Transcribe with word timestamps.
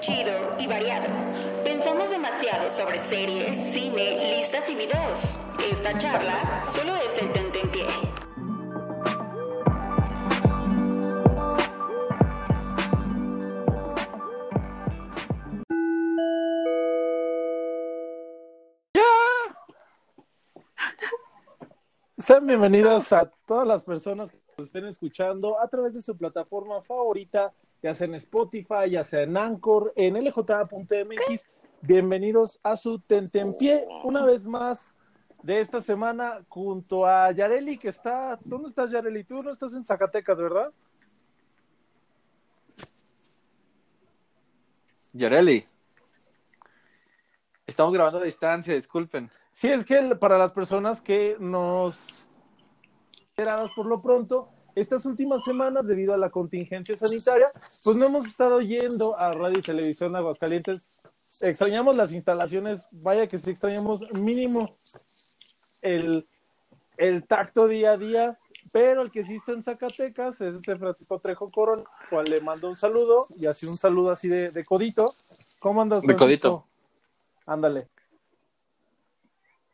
chido 0.00 0.56
y 0.58 0.66
variado. 0.66 1.08
Pensamos 1.64 2.08
demasiado 2.10 2.70
sobre 2.70 3.04
series, 3.08 3.72
cine, 3.74 4.38
listas 4.38 4.68
y 4.68 4.74
videos. 4.74 5.36
Esta 5.70 5.98
charla 5.98 6.64
solo 6.64 6.94
es 6.96 7.22
el 7.22 7.32
tentempié. 7.32 7.86
Sean 22.16 22.46
bienvenidos 22.46 23.10
a 23.12 23.30
todas 23.46 23.66
las 23.66 23.82
personas 23.82 24.30
que 24.30 24.38
nos 24.58 24.66
estén 24.66 24.84
escuchando 24.84 25.58
a 25.58 25.66
través 25.66 25.94
de 25.94 26.02
su 26.02 26.14
plataforma 26.14 26.82
favorita, 26.82 27.54
ya 27.82 27.94
sea 27.94 28.06
en 28.06 28.14
Spotify, 28.14 28.90
ya 28.90 29.04
sea 29.04 29.22
en 29.22 29.36
Anchor, 29.36 29.92
en 29.96 30.14
lj.mx. 30.14 31.46
Bienvenidos 31.80 32.58
a 32.62 32.76
su 32.76 32.98
Tentempié, 32.98 33.86
una 34.04 34.24
vez 34.24 34.46
más 34.46 34.96
de 35.42 35.60
esta 35.60 35.80
semana, 35.80 36.44
junto 36.48 37.06
a 37.06 37.30
Yareli, 37.30 37.78
que 37.78 37.88
está. 37.88 38.38
¿Dónde 38.44 38.68
estás, 38.68 38.90
Yareli? 38.90 39.22
Tú 39.24 39.42
no 39.42 39.52
estás 39.52 39.72
en 39.74 39.84
Zacatecas, 39.84 40.36
¿verdad? 40.36 40.72
Yareli. 45.12 45.66
Estamos 47.66 47.92
grabando 47.92 48.18
a 48.18 48.24
distancia, 48.24 48.74
disculpen. 48.74 49.30
Sí, 49.52 49.68
es 49.68 49.84
que 49.86 50.16
para 50.16 50.38
las 50.38 50.52
personas 50.52 51.00
que 51.00 51.36
nos 51.38 52.28
por 53.76 53.86
lo 53.86 54.02
pronto, 54.02 54.48
estas 54.80 55.04
últimas 55.06 55.44
semanas, 55.44 55.86
debido 55.86 56.14
a 56.14 56.16
la 56.16 56.30
contingencia 56.30 56.96
sanitaria, 56.96 57.48
pues 57.84 57.96
no 57.96 58.06
hemos 58.06 58.26
estado 58.26 58.60
yendo 58.60 59.18
a 59.18 59.32
Radio 59.32 59.58
y 59.58 59.62
Televisión 59.62 60.12
de 60.12 60.18
Aguascalientes. 60.18 61.00
Extrañamos 61.40 61.94
las 61.96 62.12
instalaciones, 62.12 62.86
vaya 62.92 63.26
que 63.26 63.38
sí 63.38 63.50
extrañamos 63.50 64.02
mínimo 64.20 64.70
el, 65.82 66.26
el 66.96 67.26
tacto 67.26 67.66
día 67.68 67.92
a 67.92 67.96
día, 67.98 68.38
pero 68.72 69.02
el 69.02 69.10
que 69.10 69.24
sí 69.24 69.36
está 69.36 69.52
en 69.52 69.62
Zacatecas 69.62 70.40
es 70.40 70.54
este 70.54 70.76
Francisco 70.76 71.18
Trejo 71.20 71.50
Coron, 71.50 71.84
cual 72.10 72.26
le 72.30 72.40
mando 72.40 72.68
un 72.68 72.76
saludo 72.76 73.26
y 73.36 73.46
así 73.46 73.66
un 73.66 73.76
saludo 73.76 74.10
así 74.10 74.28
de, 74.28 74.50
de 74.50 74.64
codito. 74.64 75.14
¿Cómo 75.60 75.82
andas, 75.82 76.02
De 76.02 76.14
Francisco? 76.14 76.24
codito. 76.48 76.66
Ándale. 77.46 77.88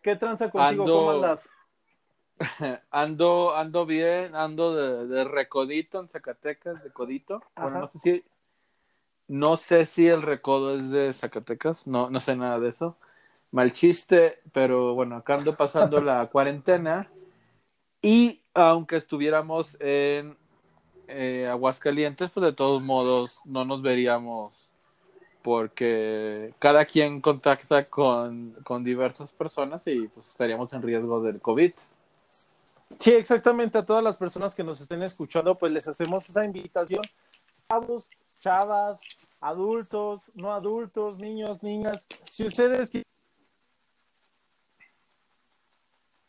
¿Qué 0.03 0.17
tranza 0.17 0.51
contigo? 0.51 0.85
Ando- 0.85 0.93
¿Cómo 0.99 1.11
andas? 1.13 1.49
Ando, 2.91 3.55
ando 3.57 3.87
bien, 3.87 4.35
ando 4.35 4.75
de, 4.75 5.07
de 5.07 5.25
recodito 5.25 6.01
en 6.01 6.09
Zacatecas, 6.09 6.83
de 6.83 6.91
codito. 6.91 7.43
Bueno, 7.57 7.81
no 7.81 7.89
sé 7.89 7.99
si, 7.99 8.25
no 9.29 9.57
sé 9.57 9.87
si 9.87 10.09
el 10.09 10.23
recodo 10.23 10.79
es 10.79 10.91
de 10.91 11.13
Zacatecas, 11.13 11.87
no, 11.87 12.11
no 12.11 12.21
sé 12.21 12.37
nada 12.37 12.59
de 12.59 12.69
eso. 12.71 12.97
Mal 13.51 13.73
chiste, 13.73 14.41
pero 14.53 14.95
bueno, 14.95 15.17
acá 15.17 15.35
ando 15.35 15.57
pasando 15.57 16.01
la 16.01 16.27
cuarentena 16.33 17.09
y 18.03 18.43
aunque 18.53 18.97
estuviéramos 18.97 19.81
en 19.81 20.37
eh, 21.09 21.47
Aguascalientes, 21.51 22.31
pues 22.31 22.45
de 22.45 22.53
todos 22.53 22.83
modos 22.83 23.41
no 23.45 23.65
nos 23.65 23.81
veríamos 23.81 24.71
porque 25.43 26.55
cada 26.59 26.85
quien 26.87 27.21
contacta 27.21 27.89
con, 27.89 28.53
con 28.65 28.83
diversas 28.83 29.33
personas 29.33 29.83
y 29.87 30.09
pues 30.09 30.31
estaríamos 30.31 30.73
en 30.73 30.83
riesgo 30.83 31.23
del 31.23 31.41
COVID. 31.41 31.73
Sí, 32.99 33.13
exactamente. 33.13 33.79
A 33.79 33.85
todas 33.85 34.03
las 34.03 34.17
personas 34.17 34.55
que 34.55 34.65
nos 34.65 34.81
estén 34.81 35.03
escuchando, 35.03 35.57
pues 35.57 35.73
les 35.73 35.87
hacemos 35.87 36.29
esa 36.29 36.45
invitación. 36.45 37.03
Chavos, 37.69 38.11
chavas, 38.41 39.01
adultos, 39.41 40.31
no 40.35 40.53
adultos, 40.53 41.19
niños, 41.19 41.63
niñas. 41.63 42.07
Si 42.31 42.45
ustedes 42.45 42.91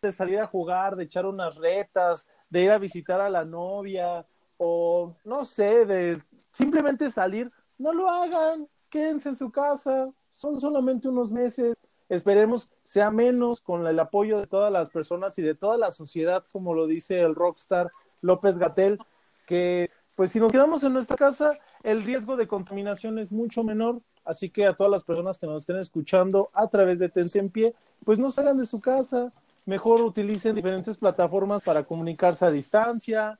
de 0.02 0.12
salir 0.12 0.40
a 0.40 0.48
jugar, 0.48 0.96
de 0.96 1.04
echar 1.04 1.26
unas 1.26 1.56
retas, 1.56 2.28
de 2.50 2.62
ir 2.62 2.72
a 2.72 2.78
visitar 2.78 3.20
a 3.20 3.30
la 3.30 3.44
novia, 3.44 4.26
o 4.58 5.16
no 5.24 5.46
sé, 5.46 5.86
de 5.86 6.22
simplemente 6.52 7.10
salir, 7.10 7.52
no 7.78 7.92
lo 7.92 8.10
hagan, 8.10 8.68
quédense 8.90 9.30
en 9.30 9.36
su 9.36 9.52
casa, 9.52 10.06
son 10.30 10.60
solamente 10.60 11.08
unos 11.08 11.32
meses. 11.32 11.82
Esperemos 12.10 12.70
sea 12.84 13.10
menos 13.12 13.62
con 13.62 13.86
el 13.88 14.00
apoyo 14.00 14.40
de 14.40 14.48
todas 14.48 14.72
las 14.72 14.90
personas 14.90 15.38
y 15.40 15.42
de 15.42 15.56
toda 15.56 15.78
la 15.78 15.92
sociedad, 15.92 16.44
como 16.52 16.74
lo 16.74 16.86
dice 16.86 17.22
el 17.22 17.36
rockstar 17.36 17.92
López 18.22 18.58
Gatel, 18.60 19.00
que 19.46 19.90
pues 20.16 20.32
si 20.32 20.40
nos 20.40 20.52
quedamos 20.52 20.84
en 20.84 20.94
nuestra 20.94 21.18
casa, 21.18 21.58
el 21.84 22.04
riesgo 22.04 22.38
de 22.38 22.48
contaminación 22.48 23.20
es 23.20 23.32
mucho 23.32 23.64
menor. 23.64 24.02
Así 24.24 24.50
que 24.50 24.66
a 24.66 24.74
todas 24.74 24.92
las 24.92 25.04
personas 25.04 25.38
que 25.38 25.46
nos 25.46 25.64
estén 25.64 25.78
escuchando 25.78 26.50
a 26.54 26.68
través 26.68 27.00
de 27.00 27.10
Tentempié, 27.10 27.76
pues 28.04 28.18
no 28.18 28.32
salgan 28.32 28.58
de 28.58 28.66
su 28.66 28.80
casa, 28.80 29.32
mejor 29.66 30.02
utilicen 30.02 30.56
diferentes 30.56 30.98
plataformas 30.98 31.62
para 31.62 31.84
comunicarse 31.84 32.46
a 32.46 32.52
distancia, 32.52 33.40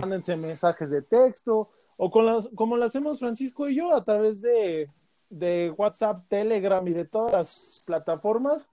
mándense 0.00 0.36
mensajes 0.36 0.90
de 0.90 1.02
texto, 1.02 1.68
o 1.98 2.10
con 2.10 2.24
las, 2.24 2.48
como 2.54 2.76
lo 2.76 2.84
hacemos 2.84 3.18
Francisco 3.18 3.68
y 3.68 3.76
yo 3.76 3.94
a 3.94 4.04
través 4.04 4.40
de, 4.40 4.88
de 5.30 5.72
WhatsApp, 5.76 6.24
Telegram 6.28 6.86
y 6.86 6.92
de 6.92 7.04
todas 7.04 7.32
las 7.32 7.82
plataformas. 7.86 8.68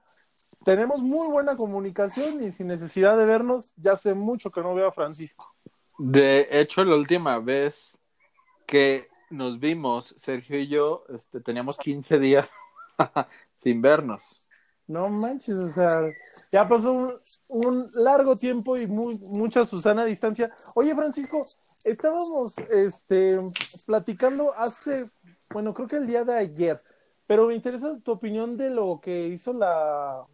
Tenemos 0.64 1.02
muy 1.02 1.28
buena 1.28 1.58
comunicación 1.58 2.44
y 2.44 2.52
sin 2.52 2.68
necesidad 2.68 3.18
de 3.18 3.26
vernos, 3.26 3.74
ya 3.76 3.94
hace 3.94 4.14
mucho 4.14 4.50
que 4.50 4.62
no 4.62 4.74
veo 4.74 4.88
a 4.88 4.92
Francisco. 4.92 5.54
De 5.98 6.48
hecho, 6.52 6.84
la 6.84 6.96
última 6.96 7.40
vez 7.40 7.98
que 8.66 9.10
nos 9.30 9.60
vimos, 9.60 10.16
Sergio 10.20 10.60
y 10.60 10.68
yo, 10.68 11.06
este, 11.14 11.42
teníamos 11.42 11.78
15 11.78 12.20
días 12.20 12.50
sin 13.58 13.82
vernos. 13.82 14.48
No 14.88 15.08
manches, 15.10 15.56
o 15.58 15.70
sea, 15.70 16.02
ya 16.52 16.68
pasó 16.68 16.92
un, 16.92 17.14
un 17.50 17.88
largo 17.96 18.36
tiempo 18.36 18.78
y 18.78 18.86
muy, 18.86 19.18
mucha 19.18 19.66
Susana 19.66 20.04
distancia. 20.04 20.54
Oye, 20.76 20.94
Francisco, 20.94 21.46
estábamos 21.84 22.58
este, 22.58 23.40
platicando 23.86 24.54
hace, 24.56 25.06
bueno, 25.54 25.74
creo 25.74 25.88
que 25.88 25.98
el 25.98 26.08
día 26.08 26.24
de 26.24 26.34
ayer, 26.34 26.82
pero 27.28 27.48
me 27.48 27.56
interesa 27.56 27.98
tu 28.00 28.12
opinión 28.12 28.58
de 28.58 28.70
lo 28.70 29.00
que 29.02 29.28
hizo 29.28 29.54
la, 29.54 30.26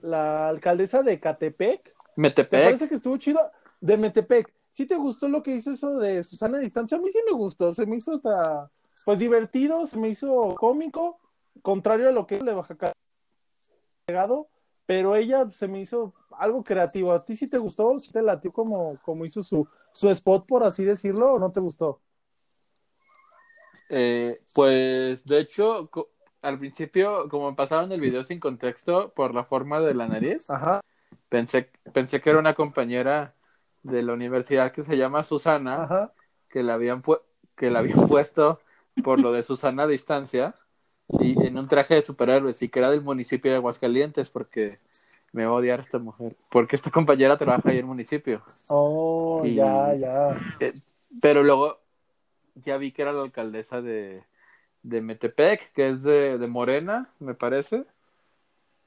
la 0.00 0.48
alcaldesa 0.48 1.02
de 1.02 1.18
Catepec. 1.18 1.82
¿Te 1.84 1.92
Metepec, 2.16 2.62
parece 2.62 2.88
que 2.88 2.94
estuvo 2.94 3.16
chido? 3.16 3.40
De 3.80 3.96
Metepec. 3.96 4.52
¿Sí 4.68 4.86
te 4.86 4.96
gustó 4.96 5.26
lo 5.26 5.42
que 5.42 5.54
hizo 5.54 5.72
eso 5.72 5.98
de 5.98 6.22
Susana 6.22 6.58
a 6.58 6.60
distancia? 6.60 6.96
A 6.96 7.00
mí 7.00 7.10
sí 7.10 7.18
me 7.26 7.32
gustó, 7.32 7.74
se 7.74 7.86
me 7.86 7.96
hizo 7.96 8.12
hasta, 8.12 8.70
pues 9.04 9.18
divertido, 9.18 9.86
se 9.86 9.98
me 9.98 10.08
hizo 10.08 10.54
cómico, 10.54 11.18
contrario 11.62 12.08
a 12.08 12.12
lo 12.12 12.26
que 12.26 12.36
es 12.36 12.44
de 12.44 12.52
Baja 12.52 12.76
California, 12.76 14.46
pero 14.86 15.16
ella 15.16 15.48
se 15.50 15.66
me 15.68 15.80
hizo 15.80 16.14
algo 16.38 16.62
creativo. 16.62 17.12
¿A 17.12 17.24
ti 17.24 17.34
sí 17.34 17.48
te 17.48 17.58
gustó? 17.58 17.98
¿Sí 17.98 18.12
te 18.12 18.22
latió 18.22 18.52
como, 18.52 18.98
como 19.04 19.24
hizo 19.24 19.42
su, 19.42 19.66
su 19.92 20.10
spot, 20.10 20.46
por 20.46 20.62
así 20.62 20.84
decirlo, 20.84 21.34
o 21.34 21.38
no 21.38 21.50
te 21.50 21.60
gustó? 21.60 22.00
Eh, 23.90 24.38
pues 24.54 25.24
de 25.26 25.40
hecho, 25.40 25.90
al 26.42 26.58
principio, 26.58 27.28
como 27.28 27.50
me 27.50 27.56
pasaron 27.56 27.92
el 27.92 28.00
video 28.00 28.24
sin 28.24 28.40
contexto 28.40 29.10
por 29.10 29.34
la 29.34 29.44
forma 29.44 29.80
de 29.80 29.94
la 29.94 30.06
nariz, 30.06 30.48
Ajá, 30.48 30.80
pensé, 31.28 31.68
pensé 31.92 32.20
que 32.20 32.30
era 32.30 32.38
una 32.38 32.54
compañera 32.54 33.34
de 33.82 34.02
la 34.02 34.12
universidad 34.12 34.72
que 34.72 34.84
se 34.84 34.96
llama 34.96 35.22
Susana, 35.24 35.82
ajá. 35.82 36.12
que 36.48 36.62
la 36.62 36.74
habían, 36.74 37.02
que 37.56 37.70
la 37.70 37.80
habían 37.80 38.06
puesto 38.08 38.60
por 39.02 39.18
lo 39.20 39.32
de 39.32 39.42
Susana 39.42 39.82
a 39.82 39.86
distancia 39.86 40.54
y 41.20 41.44
en 41.44 41.58
un 41.58 41.66
traje 41.66 41.94
de 41.96 42.02
superhéroes 42.02 42.62
y 42.62 42.68
que 42.68 42.78
era 42.78 42.90
del 42.90 43.02
municipio 43.02 43.50
de 43.50 43.56
Aguascalientes 43.56 44.30
porque 44.30 44.78
me 45.32 45.44
va 45.44 45.50
a 45.52 45.54
odiar 45.54 45.80
esta 45.80 45.98
mujer, 45.98 46.36
porque 46.50 46.76
esta 46.76 46.90
compañera 46.90 47.36
trabaja 47.36 47.70
ahí 47.70 47.76
en 47.76 47.80
el 47.80 47.86
municipio. 47.86 48.42
Oh, 48.68 49.42
Y- 49.44 49.56
ya, 49.56 49.94
ya. 49.94 50.36
Pero 51.20 51.42
luego 51.42 51.78
ya 52.54 52.76
vi 52.76 52.92
que 52.92 53.02
era 53.02 53.12
la 53.12 53.22
alcaldesa 53.22 53.82
de, 53.82 54.24
de 54.82 55.00
Metepec, 55.00 55.72
que 55.72 55.90
es 55.90 56.02
de, 56.02 56.38
de 56.38 56.46
Morena, 56.46 57.10
me 57.18 57.34
parece. 57.34 57.84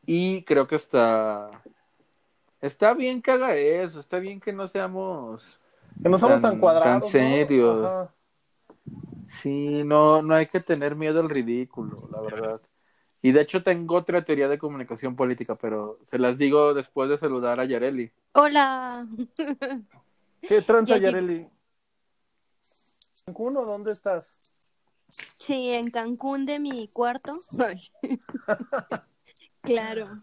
Y 0.06 0.44
creo 0.44 0.68
que 0.68 0.76
está. 0.76 1.50
Está 2.62 2.94
bien 2.94 3.22
que 3.22 3.32
haga 3.32 3.56
eso, 3.56 4.00
está 4.00 4.20
bien 4.20 4.40
que 4.40 4.54
no 4.54 4.68
seamos. 4.68 5.60
Que 6.02 6.10
no 6.10 6.18
somos 6.18 6.42
tan, 6.42 6.52
Tan- 6.52 6.60
cuadrados. 6.60 7.02
tan 7.02 7.10
serios. 7.10 8.10
Sí, 9.28 9.84
no, 9.84 10.22
no 10.22 10.36
hay 10.36 10.46
que 10.46 10.60
tener 10.60 10.96
miedo 10.96 11.20
al 11.20 11.30
ridículo, 11.30 12.08
la 12.12 12.22
verdad. 12.22 12.62
Y 13.22 13.32
de 13.32 13.42
hecho 13.42 13.64
tengo 13.64 13.96
otra 13.96 14.24
teoría 14.24 14.48
de 14.50 14.58
comunicación 14.58 15.16
política, 15.16 15.56
pero 15.56 15.98
se 16.06 16.20
las 16.20 16.38
digo 16.38 16.74
después 16.74 17.10
de 17.10 17.18
saludar 17.18 17.60
a 17.60 17.66
Yareli. 17.66 18.12
Hola. 18.34 19.08
¿Qué 20.42 20.62
tranza, 20.62 20.98
Yareli? 20.98 21.48
¿Cancún 23.26 23.56
o 23.58 23.66
dónde 23.66 23.92
estás? 23.92 24.38
Sí, 25.08 25.70
en 25.70 25.90
Cancún 25.92 26.46
de 26.46 26.60
mi 26.60 26.88
cuarto. 26.90 27.40
claro. 29.62 30.22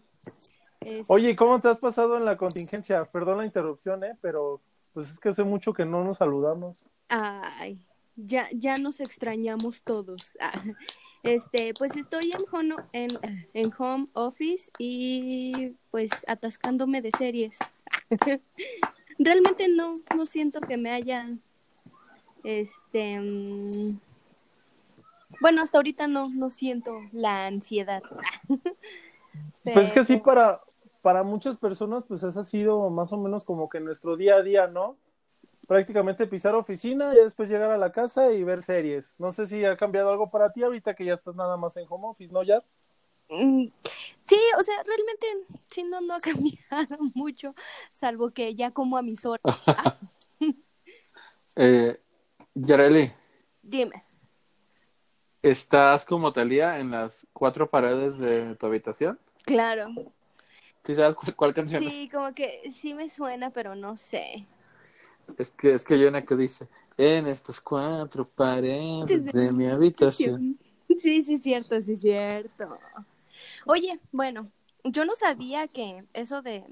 Es- 0.81 1.05
Oye, 1.07 1.31
¿y 1.31 1.35
¿cómo 1.35 1.59
te 1.59 1.69
has 1.69 1.79
pasado 1.79 2.17
en 2.17 2.25
la 2.25 2.37
contingencia? 2.37 3.05
Perdón 3.05 3.39
la 3.39 3.45
interrupción, 3.45 4.03
¿eh? 4.03 4.15
Pero 4.21 4.61
pues 4.93 5.09
es 5.09 5.19
que 5.19 5.29
hace 5.29 5.43
mucho 5.43 5.73
que 5.73 5.85
no 5.85 6.03
nos 6.03 6.17
saludamos. 6.17 6.87
Ay, 7.09 7.79
ya, 8.15 8.47
ya 8.53 8.75
nos 8.75 8.99
extrañamos 8.99 9.81
todos. 9.81 10.37
Ah, 11.23 11.23
Este, 11.23 11.75
pues 11.75 11.95
estoy 11.95 12.31
en 12.31 12.41
home, 12.51 12.75
en, 12.93 13.09
en 13.53 13.71
home 13.77 14.07
office 14.13 14.71
y 14.79 15.75
pues 15.91 16.09
atascándome 16.27 16.99
de 17.03 17.11
series. 17.15 17.59
Realmente 19.19 19.67
no, 19.69 19.93
no 20.15 20.25
siento 20.25 20.59
que 20.61 20.77
me 20.77 20.89
haya, 20.89 21.29
este, 22.43 23.19
mm, 23.19 23.99
bueno, 25.39 25.61
hasta 25.61 25.77
ahorita 25.77 26.07
no, 26.07 26.29
no 26.29 26.49
siento 26.49 26.99
la 27.11 27.47
ansiedad. 27.47 28.01
Pues 29.63 29.87
es 29.87 29.93
que 29.93 30.03
sí, 30.03 30.17
para, 30.17 30.59
para 31.01 31.23
muchas 31.23 31.55
personas, 31.55 32.03
pues 32.03 32.21
ese 32.23 32.37
ha 32.39 32.43
sido 32.43 32.89
más 32.89 33.13
o 33.13 33.17
menos 33.17 33.45
como 33.45 33.69
que 33.69 33.79
nuestro 33.79 34.17
día 34.17 34.35
a 34.35 34.41
día, 34.41 34.67
¿no? 34.67 34.97
Prácticamente 35.67 36.27
pisar 36.27 36.55
oficina 36.55 37.13
y 37.13 37.17
después 37.17 37.47
llegar 37.47 37.69
a 37.71 37.77
la 37.77 37.91
casa 37.91 38.33
y 38.33 38.43
ver 38.43 38.63
series. 38.63 39.15
No 39.19 39.31
sé 39.31 39.45
si 39.45 39.63
ha 39.63 39.77
cambiado 39.77 40.09
algo 40.09 40.29
para 40.31 40.51
ti 40.51 40.63
ahorita 40.63 40.95
que 40.95 41.05
ya 41.05 41.13
estás 41.13 41.35
nada 41.35 41.55
más 41.57 41.77
en 41.77 41.85
home 41.87 42.07
office, 42.07 42.33
¿no, 42.33 42.43
ya? 42.43 42.61
Mm, 43.29 43.67
Sí, 44.23 44.39
o 44.57 44.63
sea, 44.63 44.75
realmente 44.83 45.27
sí 45.69 45.83
no, 45.83 45.99
no 46.01 46.13
ha 46.15 46.19
cambiado 46.21 46.97
mucho, 47.15 47.53
salvo 47.91 48.29
que 48.29 48.55
ya 48.55 48.71
como 48.71 48.97
a 48.97 49.01
mis 49.01 49.25
horas. 49.25 49.41
Eh, 51.57 52.00
Yareli, 52.55 53.11
dime. 53.63 54.03
¿estás 55.41 56.05
como 56.05 56.31
Talía 56.33 56.79
en 56.79 56.91
las 56.91 57.25
cuatro 57.33 57.69
paredes 57.69 58.17
de 58.17 58.55
tu 58.55 58.65
habitación? 58.67 59.19
Claro. 59.45 59.87
¿Sí 60.83 60.95
sabes 60.95 61.15
cu- 61.15 61.31
cuál 61.35 61.53
canción? 61.53 61.83
es? 61.83 61.89
Sí, 61.93 62.09
como 62.09 62.33
que 62.33 62.69
sí 62.71 62.93
me 62.93 63.09
suena, 63.09 63.49
pero 63.51 63.75
no 63.75 63.95
sé. 63.97 64.45
Es 65.37 65.49
que, 65.51 65.73
es 65.73 65.83
que 65.83 65.93
hay 65.93 66.05
una 66.05 66.23
que 66.25 66.35
dice, 66.35 66.67
en 66.97 67.27
estas 67.27 67.61
cuatro 67.61 68.27
paredes 68.27 69.25
de 69.25 69.51
mi 69.51 69.67
habitación. 69.67 70.59
Sí, 70.99 71.23
sí, 71.23 71.37
cierto, 71.37 71.81
sí, 71.81 71.95
cierto. 71.95 72.77
Oye, 73.65 73.97
bueno, 74.11 74.51
yo 74.83 75.05
no 75.05 75.15
sabía 75.15 75.69
que 75.69 76.03
eso 76.13 76.41
de, 76.41 76.65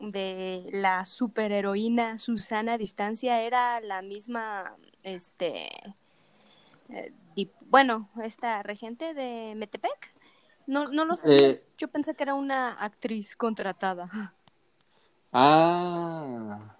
de 0.00 0.70
la 0.72 1.04
superheroína 1.04 2.16
Susana 2.18 2.72
a 2.72 2.78
Distancia 2.78 3.42
era 3.42 3.80
la 3.82 4.00
misma, 4.00 4.74
este, 5.02 5.68
eh, 6.88 7.12
dip- 7.36 7.52
bueno, 7.66 8.08
esta 8.22 8.62
regente 8.62 9.14
de 9.14 9.54
Metepec. 9.56 10.14
No, 10.66 10.84
no 10.86 11.04
lo 11.04 11.16
sabía. 11.16 11.36
Eh. 11.50 11.64
Yo 11.78 11.88
pensé 11.88 12.14
que 12.14 12.22
era 12.24 12.34
una 12.34 12.72
actriz 12.72 13.34
contratada. 13.36 14.34
Ah, 15.32 16.74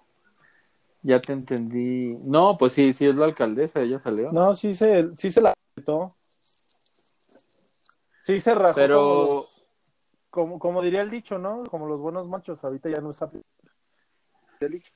ya 1.01 1.19
te 1.21 1.33
entendí. 1.33 2.15
No, 2.23 2.57
pues 2.57 2.73
sí, 2.73 2.93
sí 2.93 3.05
es 3.07 3.15
la 3.15 3.25
alcaldesa, 3.25 3.79
ella 3.81 3.99
salió. 3.99 4.31
No, 4.31 4.53
sí 4.53 4.73
se, 4.75 5.15
sí 5.15 5.31
se 5.31 5.41
la 5.41 5.53
quitó. 5.75 6.15
Sí 8.19 8.39
se 8.39 8.53
rajó 8.53 8.75
Pero- 8.75 8.99
como, 8.99 9.33
los- 9.35 9.67
como, 10.29 10.59
como 10.59 10.81
diría 10.81 11.01
el 11.01 11.09
dicho, 11.09 11.37
¿no? 11.39 11.63
Como 11.63 11.87
los 11.87 11.99
buenos 11.99 12.27
machos, 12.27 12.63
ahorita 12.63 12.89
ya 12.89 13.01
no 13.01 13.09
está 13.09 13.29
el 14.59 14.71
dicho. 14.71 14.91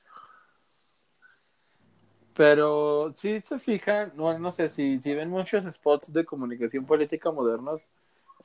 Pero 2.34 3.12
sí 3.16 3.40
se 3.40 3.58
fijan, 3.58 4.12
no, 4.16 4.36
no 4.38 4.50
sé, 4.52 4.68
si, 4.68 5.00
si 5.00 5.14
ven 5.14 5.30
muchos 5.30 5.64
spots 5.64 6.12
de 6.12 6.24
comunicación 6.24 6.84
política 6.84 7.30
modernos, 7.30 7.80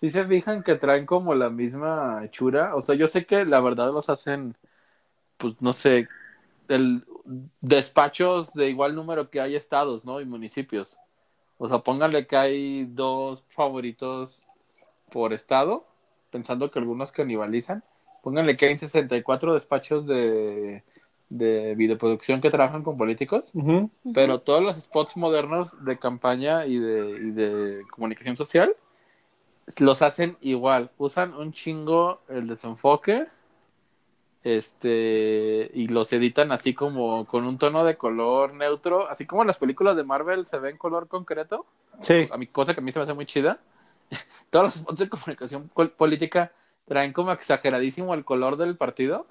sí 0.02 0.10
se 0.12 0.26
fijan 0.28 0.64
que 0.64 0.76
traen 0.76 1.06
como 1.06 1.34
la 1.36 1.50
misma 1.50 2.24
hechura. 2.24 2.76
O 2.76 2.82
sea, 2.82 2.96
yo 2.96 3.08
sé 3.08 3.26
que 3.26 3.46
la 3.46 3.62
verdad 3.62 3.92
los 3.92 4.10
hacen, 4.10 4.56
pues 5.38 5.62
no 5.62 5.74
sé, 5.74 6.08
el, 6.70 7.04
despachos 7.62 8.54
de 8.54 8.70
igual 8.70 8.96
número 8.96 9.30
que 9.30 9.42
hay 9.42 9.56
estados, 9.56 10.06
¿no? 10.06 10.22
Y 10.22 10.26
municipios. 10.26 11.00
O 11.58 11.68
sea, 11.68 11.80
pónganle 11.80 12.28
que 12.28 12.38
hay 12.38 12.86
dos 12.86 13.44
favoritos 13.50 14.44
por 15.12 15.34
estado, 15.34 15.86
pensando 16.32 16.72
que 16.72 16.80
algunos 16.80 17.12
canibalizan. 17.12 17.84
Pónganle 18.24 18.58
que 18.58 18.68
hay 18.68 18.78
64 18.78 19.54
despachos 19.54 20.06
de, 20.08 20.84
de 21.30 21.76
videoproducción 21.76 22.42
que 22.42 22.50
trabajan 22.50 22.84
con 22.84 22.98
políticos. 22.98 23.52
Pero 24.14 24.40
todos 24.42 24.64
los 24.64 24.76
spots 24.78 25.16
modernos 25.18 25.84
de 25.86 25.98
campaña 26.00 26.66
y 26.66 26.78
de, 26.80 27.10
y 27.12 27.32
de 27.32 27.84
comunicación 27.92 28.36
social 28.36 28.76
los 29.80 30.02
hacen 30.02 30.38
igual. 30.42 30.90
Usan 30.98 31.34
un 31.36 31.54
chingo 31.54 32.22
el 32.30 32.48
desenfoque 32.48 33.28
este 34.44 35.70
y 35.74 35.88
los 35.88 36.12
editan 36.14 36.52
así 36.52 36.74
como 36.74 37.26
con 37.26 37.46
un 37.46 37.58
tono 37.58 37.84
de 37.84 37.98
color 37.98 38.54
neutro, 38.54 39.08
así 39.10 39.26
como 39.26 39.44
las 39.44 39.58
películas 39.58 39.96
de 39.98 40.04
Marvel 40.04 40.46
se 40.46 40.60
ven 40.60 40.78
color 40.78 41.08
concreto, 41.08 41.66
Sí. 42.02 42.28
a 42.32 42.38
mi 42.38 42.48
cosa 42.48 42.74
que 42.74 42.80
a 42.80 42.84
mí 42.84 42.92
se 42.92 43.00
me 43.00 43.04
hace 43.04 43.14
muy 43.14 43.26
chida. 43.26 43.60
Todos 44.50 44.66
los 44.66 44.74
spots 44.76 45.00
de 45.00 45.10
comunicación 45.10 45.70
política 45.98 46.54
traen 46.88 47.12
como 47.14 47.32
exageradísimo 47.32 48.14
el 48.14 48.24
color 48.24 48.56
del 48.58 48.78
partido. 48.78 49.28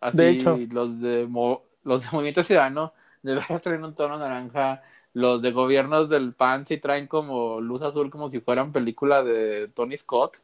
Así, 0.00 0.16
De 0.18 0.30
hecho. 0.30 0.58
los 0.70 1.00
de 1.00 1.26
mo- 1.26 1.62
los 1.84 2.02
de 2.02 2.08
Movimiento 2.12 2.42
Ciudadano 2.42 2.92
de 3.22 3.34
verdad 3.34 3.60
traen 3.62 3.84
un 3.84 3.94
tono 3.94 4.18
naranja. 4.18 4.82
Los 5.14 5.40
de 5.40 5.52
gobiernos 5.52 6.10
del 6.10 6.34
PAN 6.34 6.66
sí 6.66 6.76
traen 6.78 7.06
como 7.06 7.60
luz 7.60 7.80
azul 7.82 8.10
como 8.10 8.30
si 8.30 8.40
fueran 8.40 8.72
película 8.72 9.22
de 9.24 9.68
Tony 9.74 9.96
Scott. 9.96 10.36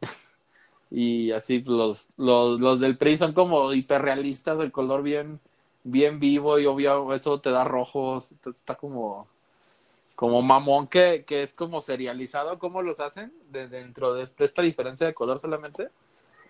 y 0.90 1.30
así 1.32 1.62
los, 1.62 2.08
los, 2.16 2.60
los 2.60 2.80
del 2.80 2.96
PRI 2.96 3.18
son 3.18 3.32
como 3.32 3.72
hiperrealistas, 3.72 4.58
el 4.60 4.72
color 4.72 5.02
bien, 5.02 5.40
bien 5.84 6.18
vivo 6.20 6.58
y 6.58 6.66
obvio 6.66 7.12
eso 7.14 7.40
te 7.40 7.50
da 7.50 7.64
rojos. 7.64 8.30
Entonces 8.32 8.60
está 8.60 8.74
como 8.74 9.28
como 10.14 10.40
mamón 10.40 10.86
que, 10.88 11.24
que 11.26 11.42
es 11.42 11.52
como 11.52 11.82
serializado 11.82 12.58
cómo 12.58 12.80
los 12.80 13.00
hacen 13.00 13.32
de, 13.50 13.68
dentro 13.68 14.14
de, 14.14 14.26
de 14.26 14.44
esta 14.46 14.62
diferencia 14.62 15.06
de 15.06 15.12
color 15.14 15.40
solamente, 15.42 15.90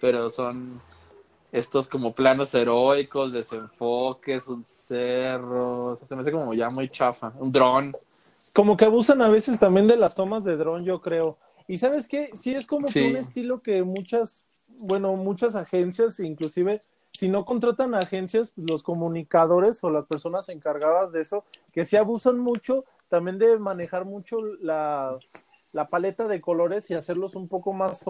pero 0.01 0.31
son 0.31 0.81
estos 1.53 1.89
como 1.89 2.13
planos 2.15 2.55
heroicos, 2.55 3.33
desenfoques, 3.33 4.47
un 4.47 4.65
cerro, 4.65 5.87
o 5.93 5.97
sea, 5.97 6.07
se 6.07 6.15
me 6.17 6.23
hace 6.23 6.33
como 6.33 6.55
ya 6.55 6.71
muy 6.71 6.89
chafa, 6.89 7.33
un 7.39 7.53
dron. 7.53 7.97
Como 8.53 8.77
que 8.77 8.85
abusan 8.87 9.21
a 9.23 9.29
veces 9.29 9.59
también 9.59 9.87
de 9.87 9.97
las 9.97 10.15
tomas 10.15 10.45
de 10.45 10.57
dron, 10.57 10.85
yo 10.85 11.01
creo. 11.01 11.39
Y 11.69 11.79
sabes 11.79 12.09
qué, 12.09 12.31
sí 12.35 12.55
es 12.55 12.67
como 12.67 12.89
Sí. 12.89 12.95
que 13.01 13.11
un 13.11 13.17
estilo 13.17 13.61
que 13.61 13.83
muchas, 13.83 14.47
bueno, 14.81 15.13
muchas 15.17 15.55
agencias, 15.55 16.21
inclusive 16.21 16.81
si 17.13 17.29
no 17.29 17.47
contratan 17.47 17.95
a 17.95 18.01
agencias, 18.01 18.53
los 18.57 18.83
comunicadores 18.83 19.83
o 19.83 19.91
las 19.91 20.05
personas 20.07 20.51
encargadas 20.51 21.13
de 21.13 21.23
eso, 21.23 21.45
que 21.73 21.87
sí 21.87 21.97
abusan 21.97 22.39
mucho 22.39 22.85
también 23.09 23.39
de 23.39 23.59
manejar 23.59 24.05
mucho 24.05 24.43
la, 24.61 25.17
la 25.73 25.89
paleta 25.89 26.29
de 26.29 26.43
colores 26.43 26.91
y 26.91 26.95
hacerlos 26.95 27.35
un 27.35 27.49
poco 27.49 27.73
más... 27.73 28.05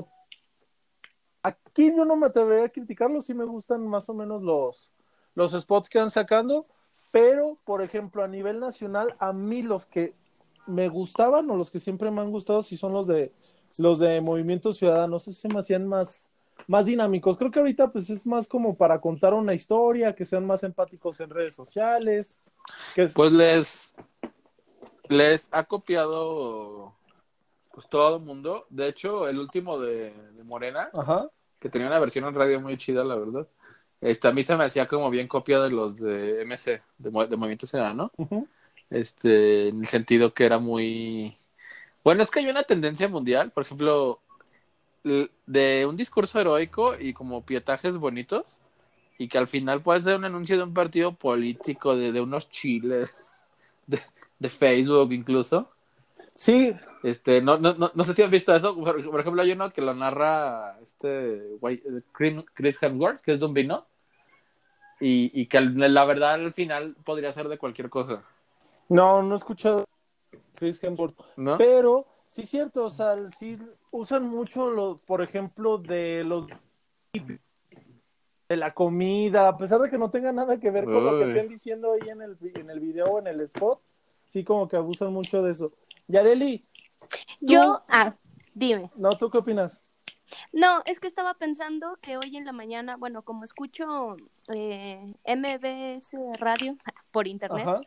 Aquí 1.47 1.95
yo 1.97 2.05
no 2.05 2.17
me 2.17 2.27
atrevería 2.27 2.65
a 2.65 2.69
criticarlos, 2.69 3.27
sí 3.27 3.33
me 3.33 3.45
gustan 3.45 3.87
más 3.87 4.09
o 4.09 4.15
menos 4.15 4.43
los, 4.43 4.93
los 5.37 5.53
spots 5.53 5.89
que 5.89 6.01
van 6.01 6.11
sacando, 6.11 6.67
pero, 7.13 7.55
por 7.65 7.83
ejemplo, 7.83 8.25
a 8.25 8.27
nivel 8.27 8.59
nacional, 8.59 9.15
a 9.21 9.33
mí 9.33 9.63
los 9.63 9.87
que 9.87 10.13
me 10.67 10.89
gustaban 10.89 11.49
o 11.49 11.57
los 11.57 11.71
que 11.71 11.79
siempre 11.79 12.11
me 12.11 12.21
han 12.21 12.33
gustado 12.33 12.63
sí 12.63 12.77
son 12.77 12.93
los 12.93 13.07
de 13.07 13.33
los 13.79 14.01
de 14.01 14.21
Movimiento 14.21 14.73
Ciudadano, 14.73 15.21
sé 15.21 15.33
se 15.33 15.47
me 15.47 15.61
hacían 15.61 15.87
más, 15.87 16.33
más 16.67 16.87
dinámicos. 16.87 17.39
Creo 17.39 17.53
que 17.53 17.61
ahorita 17.61 17.93
pues 17.93 18.11
es 18.11 18.27
más 18.27 18.49
como 18.49 18.75
para 18.75 19.01
contar 19.01 19.33
una 19.33 19.55
historia, 19.55 20.17
que 20.17 20.25
sean 20.25 20.45
más 20.45 20.65
empáticos 20.65 21.21
en 21.21 21.31
redes 21.31 21.55
sociales. 21.55 22.43
Pues 23.15 23.31
les, 23.31 23.95
les 25.09 25.47
ha 25.53 25.63
copiado 25.63 26.93
pues 27.77 27.91
todo 27.91 28.17
el 28.17 28.23
mundo. 28.23 28.67
De 28.71 28.89
hecho, 28.89 29.29
el 29.29 29.39
último 29.39 29.79
de, 29.79 30.15
de 30.33 30.45
Morena, 30.45 30.89
Ajá. 30.95 31.29
que 31.61 31.69
tenía 31.69 31.89
una 31.89 31.99
versión 31.99 32.25
en 32.25 32.35
radio 32.35 32.59
muy 32.59 32.79
chida, 32.79 33.05
la 33.05 33.17
verdad. 33.17 33.47
Este, 34.01 34.29
a 34.29 34.33
mí 34.33 34.43
se 34.43 34.57
me 34.57 34.65
hacía 34.65 34.89
como 34.89 35.11
bien 35.11 35.29
copia 35.29 35.61
de 35.61 35.69
los 35.69 35.95
de 35.97 36.41
MC, 36.41 36.81
de, 36.97 37.11
Mo- 37.11 37.27
de 37.27 37.37
Movimiento 37.37 37.67
Ciudadano. 37.67 38.11
ujú. 38.17 38.49
este, 38.89 39.69
en 39.69 39.81
el 39.81 39.87
sentido 39.89 40.33
que 40.33 40.47
era 40.47 40.59
muy... 40.59 41.37
Bueno, 42.03 42.23
es 42.23 42.31
que 42.31 42.39
hay 42.41 42.49
una 42.49 42.63
tendencia 42.63 43.09
mundial, 43.09 43.51
por 43.51 43.65
ejemplo, 43.65 44.21
de 45.05 45.85
un 45.87 45.97
discurso 45.97 46.41
heroico 46.41 46.99
y 46.99 47.13
como 47.13 47.45
pietajes 47.45 47.99
bonitos, 47.99 48.59
y 49.19 49.29
que 49.29 49.37
al 49.37 49.49
final 49.49 49.83
puede 49.83 50.01
ser 50.01 50.17
un 50.17 50.25
anuncio 50.25 50.57
de 50.57 50.63
un 50.63 50.73
partido 50.73 51.13
político, 51.13 51.95
de, 51.95 52.11
de 52.13 52.21
unos 52.23 52.49
chiles, 52.49 53.15
de, 53.87 54.01
de 54.39 54.49
Facebook 54.49 55.13
incluso. 55.13 55.71
Sí, 56.37 56.75
Este, 57.03 57.41
no, 57.41 57.57
no, 57.59 57.75
no, 57.75 57.91
no 57.95 58.05
sé 58.05 58.15
si 58.15 58.23
han 58.23 58.31
visto 58.31 58.55
eso. 58.55 58.77
Por, 58.77 59.11
por 59.11 59.21
ejemplo, 59.21 59.43
hay 59.43 59.53
uno 59.53 59.71
que 59.73 59.81
lo 59.81 59.95
narra 59.95 60.79
este 60.81 61.57
eh, 61.57 62.03
Chris- 62.13 62.83
Hemsworth, 62.83 63.21
que 63.21 63.33
es 63.33 63.41
de 63.41 63.47
un 63.47 63.55
vino. 63.55 63.87
Y, 65.01 65.31
y 65.39 65.47
que 65.47 65.61
la 65.61 66.05
verdad 66.05 66.35
al 66.35 66.53
final 66.55 66.95
podría 67.05 67.33
ser 67.33 67.49
de 67.49 67.59
cualquier 67.59 67.91
cosa, 67.91 68.23
no, 68.89 69.23
no 69.23 69.35
he 69.35 69.37
escuchado 69.37 69.85
Chris 70.55 70.83
Hemsworth. 70.83 71.19
¿no? 71.37 71.59
Pero 71.59 72.07
sí 72.25 72.43
es 72.43 72.49
cierto, 72.51 72.85
o 72.85 72.91
sea, 72.91 73.29
sí 73.29 73.59
usan 73.91 74.25
mucho, 74.25 74.71
lo, 74.71 74.97
por 74.99 75.21
ejemplo, 75.21 75.77
de 75.77 76.25
los 76.25 76.47
de 78.49 78.57
la 78.57 78.73
comida, 78.73 79.49
a 79.49 79.57
pesar 79.59 79.81
de 79.81 79.91
que 79.91 79.99
no 79.99 80.11
tenga 80.11 80.33
nada 80.33 80.59
que 80.59 80.71
ver 80.71 80.85
con 80.85 81.05
lo 81.05 81.19
que 81.19 81.25
estén 81.25 81.49
diciendo 81.49 81.93
ahí 81.93 82.09
en 82.09 82.23
el, 82.23 82.39
en 82.55 82.71
el 82.71 82.81
video 82.81 83.07
o 83.07 83.19
en 83.19 83.27
el 83.27 83.41
spot, 83.41 83.81
sí 84.27 84.45
como 84.45 84.69
que 84.69 84.77
abusan 84.77 85.13
mucho 85.13 85.43
de 85.43 85.51
eso. 85.51 85.73
Yareli, 86.09 86.63
Yo, 87.41 87.81
ah, 87.89 88.15
dime. 88.55 88.91
no, 88.97 89.17
¿tú 89.19 89.31
qué 89.31 89.39
opinas? 89.39 89.83
No, 90.53 90.83
es 90.87 90.99
que 91.01 91.07
estaba 91.07 91.35
pensando 91.35 91.99
que 92.03 92.17
hoy 92.17 92.37
en 92.37 92.45
la 92.45 92.53
mañana, 92.53 92.97
bueno, 92.97 93.23
como 93.23 93.45
escucho 93.45 94.17
eh, 94.49 95.15
MBS 95.25 96.17
Radio 96.39 96.77
por 97.13 97.29
internet, 97.29 97.67
Ajá. 97.67 97.81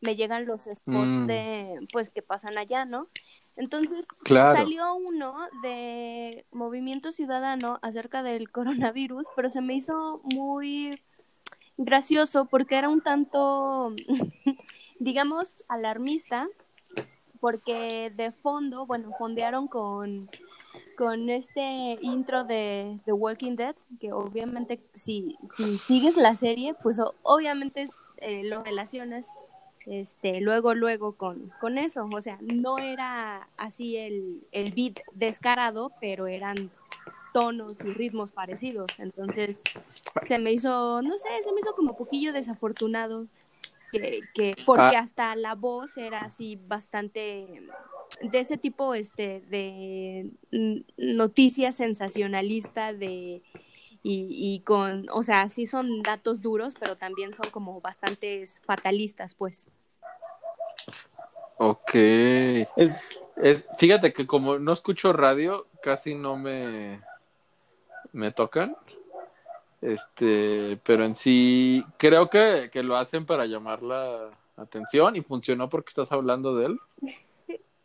me 0.00 0.16
llegan 0.16 0.46
los 0.46 0.62
spots 0.62 1.20
Mm. 1.22 1.26
de, 1.26 1.88
pues, 1.92 2.10
que 2.10 2.22
pasan 2.22 2.58
allá, 2.58 2.84
¿no? 2.84 3.08
Entonces, 3.56 4.06
Claro. 4.24 4.58
salió 4.58 4.94
uno 4.96 5.36
de 5.62 6.44
Movimiento 6.50 7.12
Ciudadano 7.12 7.78
acerca 7.82 8.22
del 8.22 8.50
coronavirus, 8.92 9.26
pero 9.36 9.48
se 9.48 9.60
me 9.60 9.74
hizo 9.74 10.20
muy 10.24 11.00
gracioso 11.76 12.46
porque 12.46 12.76
era 12.78 12.88
un 12.88 13.00
tanto, 13.00 13.94
digamos, 14.98 15.64
alarmista, 15.68 16.48
porque 17.40 18.12
de 18.14 18.32
fondo, 18.32 18.86
bueno, 18.86 19.10
fondearon 19.18 19.68
con, 19.68 20.28
con 20.96 21.28
este 21.28 21.98
intro 22.00 22.44
de 22.44 22.98
The 23.04 23.12
Walking 23.12 23.56
Dead, 23.56 23.76
que 24.00 24.12
obviamente 24.12 24.80
si, 24.94 25.36
si 25.56 25.78
sigues 25.78 26.16
la 26.16 26.34
serie, 26.34 26.74
pues 26.82 27.00
obviamente 27.22 27.88
eh, 28.18 28.44
lo 28.44 28.62
relacionas 28.62 29.26
este, 29.86 30.40
luego, 30.40 30.74
luego 30.74 31.12
con, 31.12 31.52
con 31.60 31.78
eso. 31.78 32.08
O 32.12 32.20
sea, 32.20 32.38
no 32.40 32.78
era 32.78 33.48
así 33.56 33.96
el, 33.96 34.42
el 34.52 34.72
beat 34.72 35.00
descarado, 35.14 35.92
pero 36.00 36.26
eran 36.26 36.70
tonos 37.32 37.76
y 37.84 37.90
ritmos 37.90 38.32
parecidos. 38.32 38.98
Entonces, 38.98 39.60
se 40.22 40.38
me 40.38 40.52
hizo, 40.52 41.02
no 41.02 41.18
sé, 41.18 41.28
se 41.42 41.52
me 41.52 41.60
hizo 41.60 41.74
como 41.74 41.96
poquillo 41.96 42.32
desafortunado. 42.32 43.26
Que, 43.92 44.24
que, 44.34 44.56
porque 44.66 44.96
Ah. 44.96 45.00
hasta 45.00 45.36
la 45.36 45.54
voz 45.54 45.96
era 45.96 46.20
así 46.20 46.56
bastante 46.56 47.62
de 48.20 48.38
ese 48.38 48.58
tipo 48.58 48.94
este 48.94 49.40
de 49.42 50.30
mm, 50.50 50.80
noticias 51.16 51.76
sensacionalista 51.76 52.92
de 52.92 53.42
y, 54.02 54.28
y 54.28 54.60
con 54.60 55.06
o 55.10 55.22
sea 55.22 55.48
sí 55.48 55.66
son 55.66 56.02
datos 56.02 56.40
duros 56.40 56.74
pero 56.78 56.96
también 56.96 57.34
son 57.34 57.50
como 57.50 57.80
bastantes 57.80 58.60
fatalistas 58.66 59.34
pues 59.34 59.68
Ok. 61.58 61.90
Es, 61.94 63.00
Es, 63.36 63.66
fíjate 63.78 64.12
que 64.12 64.26
como 64.26 64.58
no 64.58 64.72
escucho 64.72 65.12
radio, 65.12 65.66
casi 65.82 66.14
no 66.14 66.36
me, 66.36 67.00
me 68.12 68.30
tocan. 68.32 68.76
Este, 69.86 70.80
pero 70.84 71.04
en 71.04 71.14
sí 71.14 71.84
creo 71.96 72.28
que, 72.28 72.70
que 72.72 72.82
lo 72.82 72.96
hacen 72.96 73.24
para 73.24 73.46
llamar 73.46 73.84
la 73.84 74.30
atención 74.56 75.14
y 75.14 75.20
funcionó 75.20 75.68
porque 75.68 75.90
estás 75.90 76.10
hablando 76.10 76.56
de 76.56 76.66
él. 76.66 76.80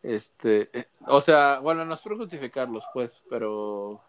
Este, 0.01 0.69
eh, 0.73 0.87
o 1.05 1.21
sea, 1.21 1.59
bueno, 1.59 1.85
no 1.85 1.93
es 1.93 2.01
por 2.01 2.17
justificarlos, 2.17 2.83
pues, 2.91 3.21
pero 3.29 4.01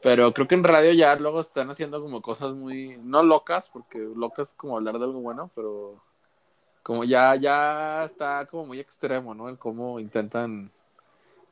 pero 0.00 0.32
creo 0.32 0.46
que 0.46 0.54
en 0.54 0.62
radio 0.62 0.92
ya 0.92 1.16
luego 1.16 1.40
están 1.40 1.68
haciendo 1.70 2.00
como 2.00 2.22
cosas 2.22 2.54
muy 2.54 2.96
no 3.02 3.24
locas, 3.24 3.70
porque 3.70 3.98
locas 3.98 4.50
es 4.50 4.54
como 4.54 4.76
hablar 4.76 4.96
de 5.00 5.04
algo 5.06 5.20
bueno, 5.20 5.50
pero 5.56 6.00
como 6.84 7.02
ya 7.02 7.34
ya 7.34 8.04
está 8.04 8.46
como 8.46 8.66
muy 8.66 8.78
extremo, 8.78 9.34
¿no? 9.34 9.48
El 9.48 9.58
cómo 9.58 9.98
intentan 9.98 10.70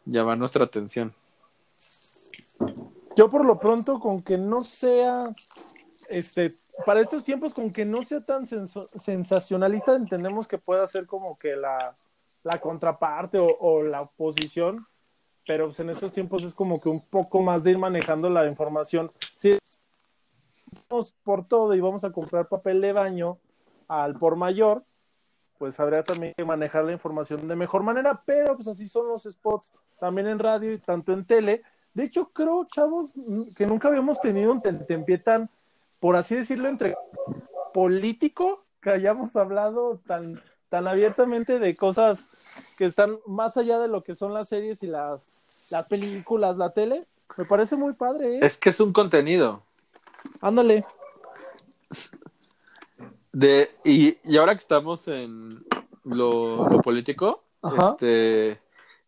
llamar 0.06 0.38
nuestra 0.38 0.64
atención. 0.64 1.12
Yo 3.18 3.28
por 3.28 3.44
lo 3.44 3.58
pronto 3.58 3.98
con 3.98 4.22
que 4.22 4.38
no 4.38 4.62
sea, 4.62 5.34
este, 6.08 6.54
para 6.86 7.00
estos 7.00 7.24
tiempos 7.24 7.52
con 7.52 7.72
que 7.72 7.84
no 7.84 8.04
sea 8.04 8.20
tan 8.20 8.46
sensacionalista, 8.46 9.96
entendemos 9.96 10.46
que 10.46 10.56
pueda 10.56 10.86
ser 10.86 11.04
como 11.04 11.36
que 11.36 11.56
la, 11.56 11.96
la 12.44 12.60
contraparte 12.60 13.40
o, 13.40 13.48
o 13.58 13.82
la 13.82 14.02
oposición, 14.02 14.86
pero 15.44 15.64
pues, 15.64 15.80
en 15.80 15.90
estos 15.90 16.12
tiempos 16.12 16.44
es 16.44 16.54
como 16.54 16.80
que 16.80 16.88
un 16.88 17.00
poco 17.00 17.42
más 17.42 17.64
de 17.64 17.72
ir 17.72 17.78
manejando 17.78 18.30
la 18.30 18.46
información. 18.46 19.10
Si 19.34 19.58
vamos 20.88 21.12
por 21.24 21.44
todo 21.44 21.74
y 21.74 21.80
vamos 21.80 22.04
a 22.04 22.12
comprar 22.12 22.46
papel 22.46 22.80
de 22.80 22.92
baño 22.92 23.38
al 23.88 24.14
por 24.14 24.36
mayor, 24.36 24.84
pues 25.58 25.80
habría 25.80 26.04
también 26.04 26.34
que 26.36 26.44
manejar 26.44 26.84
la 26.84 26.92
información 26.92 27.48
de 27.48 27.56
mejor 27.56 27.82
manera, 27.82 28.22
pero 28.24 28.54
pues 28.54 28.68
así 28.68 28.86
son 28.86 29.08
los 29.08 29.24
spots, 29.24 29.72
también 29.98 30.28
en 30.28 30.38
radio 30.38 30.72
y 30.72 30.78
tanto 30.78 31.12
en 31.12 31.26
tele. 31.26 31.64
De 31.94 32.04
hecho, 32.04 32.30
creo, 32.32 32.64
chavos, 32.64 33.14
que 33.56 33.66
nunca 33.66 33.88
habíamos 33.88 34.20
tenido 34.20 34.52
un 34.52 34.62
tentempié 34.62 35.18
tan, 35.18 35.50
por 36.00 36.16
así 36.16 36.36
decirlo, 36.36 36.68
entre 36.68 36.96
político, 37.74 38.64
que 38.80 38.90
hayamos 38.90 39.34
hablado 39.36 40.00
tan, 40.06 40.40
tan 40.68 40.86
abiertamente 40.86 41.58
de 41.58 41.76
cosas 41.76 42.28
que 42.76 42.84
están 42.84 43.18
más 43.26 43.56
allá 43.56 43.78
de 43.78 43.88
lo 43.88 44.04
que 44.04 44.14
son 44.14 44.32
las 44.32 44.48
series 44.48 44.82
y 44.82 44.86
las, 44.86 45.38
las 45.70 45.86
películas, 45.86 46.56
la 46.56 46.72
tele. 46.72 47.06
Me 47.36 47.44
parece 47.44 47.76
muy 47.76 47.92
padre, 47.94 48.36
¿eh? 48.36 48.40
Es 48.42 48.56
que 48.56 48.70
es 48.70 48.80
un 48.80 48.92
contenido. 48.92 49.62
Ándale. 50.40 50.84
De, 53.32 53.70
y, 53.84 54.18
y 54.24 54.36
ahora 54.36 54.54
que 54.54 54.60
estamos 54.60 55.08
en 55.08 55.64
lo, 56.04 56.68
lo 56.68 56.80
político, 56.80 57.42
Ajá. 57.62 57.90
este, 57.90 58.60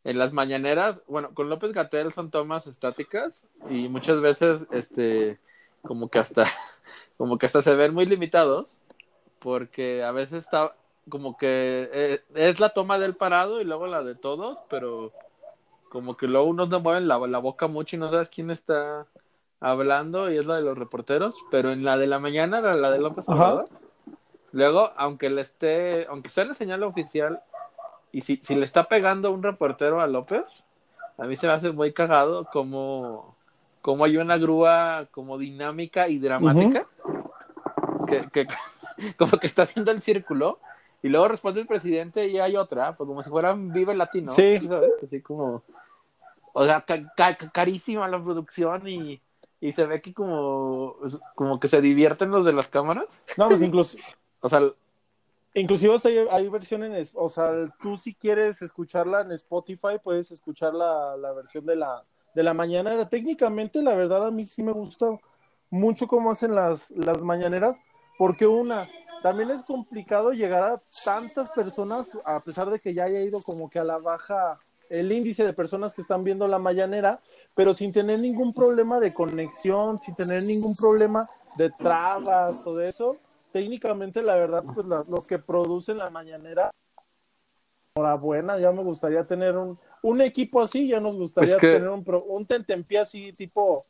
en 0.04 0.18
las 0.18 0.32
mañaneras, 0.32 1.00
bueno, 1.06 1.30
con 1.34 1.50
López 1.50 1.72
Gatel 1.72 2.12
son 2.12 2.30
tomas 2.30 2.66
estáticas 2.66 3.44
y 3.68 3.88
muchas 3.88 4.20
veces, 4.20 4.62
este, 4.70 5.38
como 5.82 6.08
que 6.08 6.18
hasta, 6.18 6.46
como 7.18 7.38
que 7.38 7.46
hasta 7.46 7.62
se 7.62 7.74
ven 7.74 7.94
muy 7.94 8.06
limitados, 8.06 8.78
porque 9.38 10.02
a 10.02 10.12
veces 10.12 10.44
está, 10.44 10.74
como 11.08 11.36
que 11.36 11.90
eh, 11.92 12.20
es 12.34 12.60
la 12.60 12.70
toma 12.70 12.98
del 12.98 13.14
parado 13.14 13.60
y 13.60 13.64
luego 13.64 13.86
la 13.86 14.02
de 14.02 14.14
todos, 14.14 14.58
pero 14.70 15.12
como 15.90 16.16
que 16.16 16.28
luego 16.28 16.46
unos 16.46 16.68
no 16.68 16.80
mueven 16.80 17.08
la, 17.08 17.18
la 17.18 17.38
boca 17.38 17.66
mucho 17.66 17.96
y 17.96 17.98
no 17.98 18.10
sabes 18.10 18.30
quién 18.30 18.50
está 18.50 19.06
hablando 19.60 20.30
y 20.30 20.38
es 20.38 20.46
la 20.46 20.56
de 20.56 20.62
los 20.62 20.78
reporteros, 20.78 21.36
pero 21.50 21.72
en 21.72 21.84
la 21.84 21.98
de 21.98 22.06
la 22.06 22.18
mañana, 22.18 22.60
la, 22.60 22.74
la 22.74 22.90
de 22.90 23.00
López 23.00 23.28
Ajá. 23.28 23.36
Obrador, 23.36 23.68
luego, 24.52 24.92
aunque 24.96 25.28
le 25.28 25.42
esté, 25.42 26.06
aunque 26.08 26.30
sea 26.30 26.46
la 26.46 26.54
señal 26.54 26.82
oficial, 26.84 27.42
y 28.12 28.20
si, 28.22 28.36
si 28.42 28.54
le 28.54 28.64
está 28.64 28.84
pegando 28.88 29.30
un 29.32 29.42
reportero 29.42 30.00
a 30.00 30.06
López, 30.06 30.64
a 31.18 31.24
mí 31.26 31.36
se 31.36 31.46
me 31.46 31.52
hace 31.52 31.70
muy 31.72 31.92
cagado 31.92 32.46
como, 32.52 33.36
como 33.82 34.04
hay 34.04 34.16
una 34.16 34.36
grúa 34.38 35.06
como 35.10 35.38
dinámica 35.38 36.08
y 36.08 36.18
dramática, 36.18 36.86
que, 38.06 38.28
que 38.30 38.46
como 39.18 39.38
que 39.38 39.46
está 39.46 39.62
haciendo 39.62 39.90
el 39.90 40.02
círculo, 40.02 40.58
y 41.02 41.08
luego 41.08 41.28
responde 41.28 41.60
el 41.60 41.66
presidente 41.66 42.26
y 42.28 42.38
hay 42.38 42.56
otra, 42.56 42.94
pues 42.96 43.06
como 43.06 43.22
si 43.22 43.30
fueran 43.30 43.72
Vive 43.72 43.94
Latino, 43.94 44.30
Sí. 44.30 44.58
¿sabes? 44.66 44.90
Así 45.02 45.20
como, 45.22 45.62
o 46.52 46.64
sea, 46.64 46.82
ca- 46.82 47.12
ca- 47.16 47.36
carísima 47.36 48.06
la 48.08 48.22
producción 48.22 48.86
y, 48.86 49.20
y 49.60 49.72
se 49.72 49.86
ve 49.86 50.02
que 50.02 50.12
como, 50.12 50.96
como 51.34 51.58
que 51.60 51.68
se 51.68 51.80
divierten 51.80 52.30
los 52.30 52.44
de 52.44 52.52
las 52.52 52.68
cámaras, 52.68 53.22
No, 53.38 53.48
pues 53.48 53.62
incluso, 53.62 53.96
o 54.40 54.48
sea, 54.48 54.60
Inclusive 55.54 55.94
hasta 55.94 56.08
hay, 56.08 56.18
hay 56.30 56.48
versión 56.48 56.84
en, 56.84 57.08
o 57.14 57.28
sea, 57.28 57.50
tú 57.82 57.96
si 57.96 58.14
quieres 58.14 58.62
escucharla 58.62 59.22
en 59.22 59.32
Spotify, 59.32 59.98
puedes 60.02 60.30
escuchar 60.30 60.74
la, 60.74 61.16
la 61.16 61.32
versión 61.32 61.66
de 61.66 61.76
la, 61.76 62.04
de 62.34 62.42
la 62.42 62.54
mañana. 62.54 63.08
Técnicamente, 63.08 63.82
la 63.82 63.94
verdad, 63.94 64.26
a 64.26 64.30
mí 64.30 64.46
sí 64.46 64.62
me 64.62 64.72
gusta 64.72 65.18
mucho 65.68 66.06
cómo 66.06 66.30
hacen 66.30 66.54
las, 66.54 66.90
las 66.92 67.22
mañaneras, 67.22 67.80
porque 68.16 68.46
una, 68.46 68.88
también 69.22 69.50
es 69.50 69.64
complicado 69.64 70.32
llegar 70.32 70.62
a 70.62 70.82
tantas 71.04 71.50
personas, 71.50 72.16
a 72.24 72.38
pesar 72.40 72.70
de 72.70 72.78
que 72.78 72.94
ya 72.94 73.04
haya 73.04 73.20
ido 73.20 73.42
como 73.42 73.68
que 73.68 73.80
a 73.80 73.84
la 73.84 73.98
baja 73.98 74.58
el 74.88 75.10
índice 75.12 75.44
de 75.44 75.52
personas 75.52 75.94
que 75.94 76.00
están 76.00 76.24
viendo 76.24 76.46
la 76.48 76.58
mañanera, 76.58 77.20
pero 77.54 77.74
sin 77.74 77.92
tener 77.92 78.18
ningún 78.18 78.52
problema 78.52 78.98
de 78.98 79.14
conexión, 79.14 80.00
sin 80.00 80.14
tener 80.14 80.42
ningún 80.42 80.74
problema 80.74 81.28
de 81.56 81.70
trabas 81.70 82.64
o 82.66 82.74
de 82.74 82.88
eso 82.88 83.16
técnicamente, 83.52 84.22
la 84.22 84.34
verdad, 84.36 84.64
pues 84.74 84.86
la- 84.86 85.04
los 85.08 85.26
que 85.26 85.38
producen 85.38 85.98
la 85.98 86.10
mañanera, 86.10 86.70
enhorabuena, 87.94 88.58
ya 88.58 88.70
me 88.72 88.82
gustaría 88.82 89.26
tener 89.26 89.56
un, 89.56 89.78
un 90.02 90.20
equipo 90.22 90.62
así, 90.62 90.88
ya 90.88 91.00
nos 91.00 91.16
gustaría 91.16 91.54
Es 91.54 91.60
que- 91.60 91.72
tener 91.72 91.88
un, 91.88 92.04
pro- 92.04 92.22
un 92.24 92.46
tentempié 92.46 92.98
así, 93.00 93.32
tipo, 93.32 93.84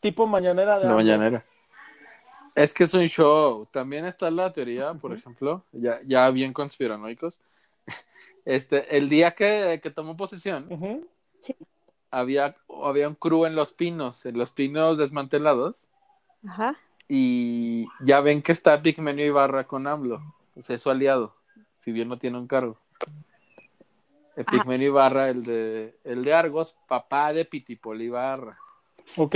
tipo 0.00 0.26
mañanera 0.26 0.78
de 0.78 0.86
La 0.86 0.94
mañanera. 0.94 1.44
Es 2.54 2.74
que 2.74 2.84
es 2.84 2.94
un 2.94 3.04
show. 3.06 3.66
También 3.72 4.04
está 4.04 4.30
la 4.30 4.52
teoría, 4.52 4.92
por 4.94 5.12
ejemplo, 5.12 5.64
ya, 5.72 6.00
ya 6.04 6.28
bien 6.30 6.52
conspiranoicos. 6.52 7.38
Este, 8.44 8.96
el 8.96 9.10
día 9.10 9.32
que, 9.34 9.78
que 9.82 9.90
tomó 9.90 10.16
posesión, 10.16 10.66
había, 12.10 12.56
había 12.82 13.06
un 13.06 13.14
crew 13.14 13.44
en 13.44 13.54
los 13.54 13.74
pinos, 13.74 14.24
en 14.24 14.38
los 14.38 14.52
pinos 14.52 14.96
desmantelados, 14.96 15.76
Ajá. 16.46 16.74
Y 17.08 17.86
ya 18.00 18.20
ven 18.20 18.42
que 18.42 18.52
está 18.52 18.82
Pigmenio 18.82 19.24
Ibarra 19.26 19.66
con 19.66 19.86
AMLO, 19.86 20.20
o 20.56 20.62
sea, 20.62 20.76
es 20.76 20.82
su 20.82 20.90
aliado, 20.90 21.34
si 21.78 21.92
bien 21.92 22.08
no 22.08 22.18
tiene 22.18 22.38
un 22.38 22.46
cargo. 22.46 22.78
El 24.36 24.44
Ajá. 24.46 24.52
Pigmenio 24.58 24.88
Ibarra, 24.88 25.28
el 25.28 25.44
de, 25.44 25.98
el 26.04 26.22
de 26.24 26.34
Argos, 26.34 26.76
papá 26.86 27.32
de 27.32 27.44
Pitipol 27.44 28.00
Ibarra. 28.00 28.58
¿Ok? 29.16 29.34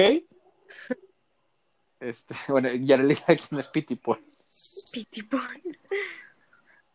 Este, 1.98 2.34
bueno, 2.48 2.68
ya 2.72 2.96
le 2.96 3.06
dije 3.08 3.36
quién 3.36 3.58
es 3.60 3.68
Pitipol. 3.68 4.20
Pitipón. 4.92 5.40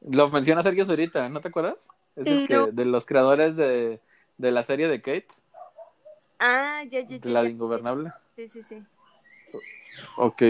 Lo 0.02 0.30
menciona 0.30 0.62
Sergio 0.62 0.86
Zurita, 0.86 1.28
¿no 1.30 1.42
te 1.42 1.48
acuerdas? 1.50 1.76
Es 2.16 2.28
el 2.28 2.48
que, 2.48 2.58
de 2.72 2.86
los 2.86 3.06
creadores 3.06 3.56
de, 3.56 4.00
de 4.38 4.52
la 4.52 4.64
serie 4.64 4.88
de 4.88 5.02
Kate, 5.02 5.28
Ah, 6.40 6.84
ya, 6.88 7.02
ya, 7.02 7.18
de 7.18 7.20
ya. 7.20 7.30
la 7.30 7.40
ya. 7.40 7.44
de 7.46 7.50
Ingobernable. 7.50 8.12
Sí, 8.36 8.48
sí, 8.48 8.64
sí. 8.64 8.84
Ok. 10.18 10.42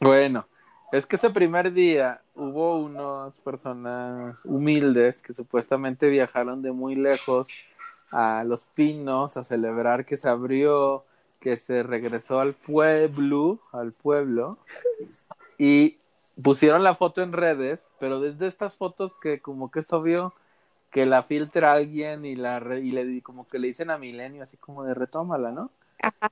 Bueno, 0.00 0.46
es 0.92 1.06
que 1.06 1.16
ese 1.16 1.30
primer 1.30 1.72
día 1.72 2.22
hubo 2.34 2.78
unas 2.78 3.34
personas 3.40 4.40
humildes 4.44 5.22
que 5.22 5.34
supuestamente 5.34 6.08
viajaron 6.08 6.62
de 6.62 6.72
muy 6.72 6.94
lejos 6.94 7.48
a 8.10 8.44
Los 8.44 8.62
Pinos 8.74 9.36
a 9.36 9.44
celebrar 9.44 10.04
que 10.06 10.16
se 10.16 10.28
abrió, 10.28 11.04
que 11.38 11.56
se 11.56 11.82
regresó 11.82 12.40
al 12.40 12.54
pueblo, 12.54 13.60
al 13.72 13.92
pueblo, 13.92 14.58
y 15.58 15.98
pusieron 16.42 16.82
la 16.82 16.94
foto 16.94 17.22
en 17.22 17.32
redes, 17.32 17.90
pero 17.98 18.20
desde 18.20 18.46
estas 18.46 18.76
fotos 18.76 19.12
que 19.20 19.40
como 19.40 19.70
que 19.70 19.80
es 19.80 19.92
obvio 19.92 20.34
que 20.90 21.06
la 21.06 21.22
filtra 21.22 21.72
alguien 21.72 22.24
y 22.24 22.36
la 22.36 22.60
re- 22.60 22.80
y 22.80 22.92
le 22.92 23.22
como 23.22 23.46
que 23.48 23.58
le 23.58 23.68
dicen 23.68 23.90
a 23.90 23.98
Milenio 23.98 24.42
así 24.42 24.56
como 24.56 24.84
de 24.84 24.94
retómala, 24.94 25.52
¿no? 25.52 25.70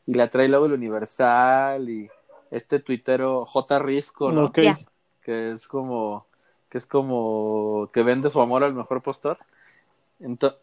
Y 0.06 0.14
la 0.14 0.28
trae 0.30 0.48
luego 0.48 0.66
el 0.66 0.72
Universal 0.74 1.88
y 1.90 2.10
este 2.50 2.80
tuitero 2.80 3.44
J 3.44 3.78
Risco, 3.78 4.32
¿no? 4.32 4.52
Que 4.52 4.76
es 5.50 5.68
como 5.68 6.26
que 6.68 6.78
es 6.78 6.86
como 6.86 7.90
que 7.92 8.02
vende 8.02 8.30
su 8.30 8.40
amor 8.40 8.64
al 8.64 8.74
mejor 8.74 9.02
postor. 9.02 9.38
Entonces, 10.20 10.58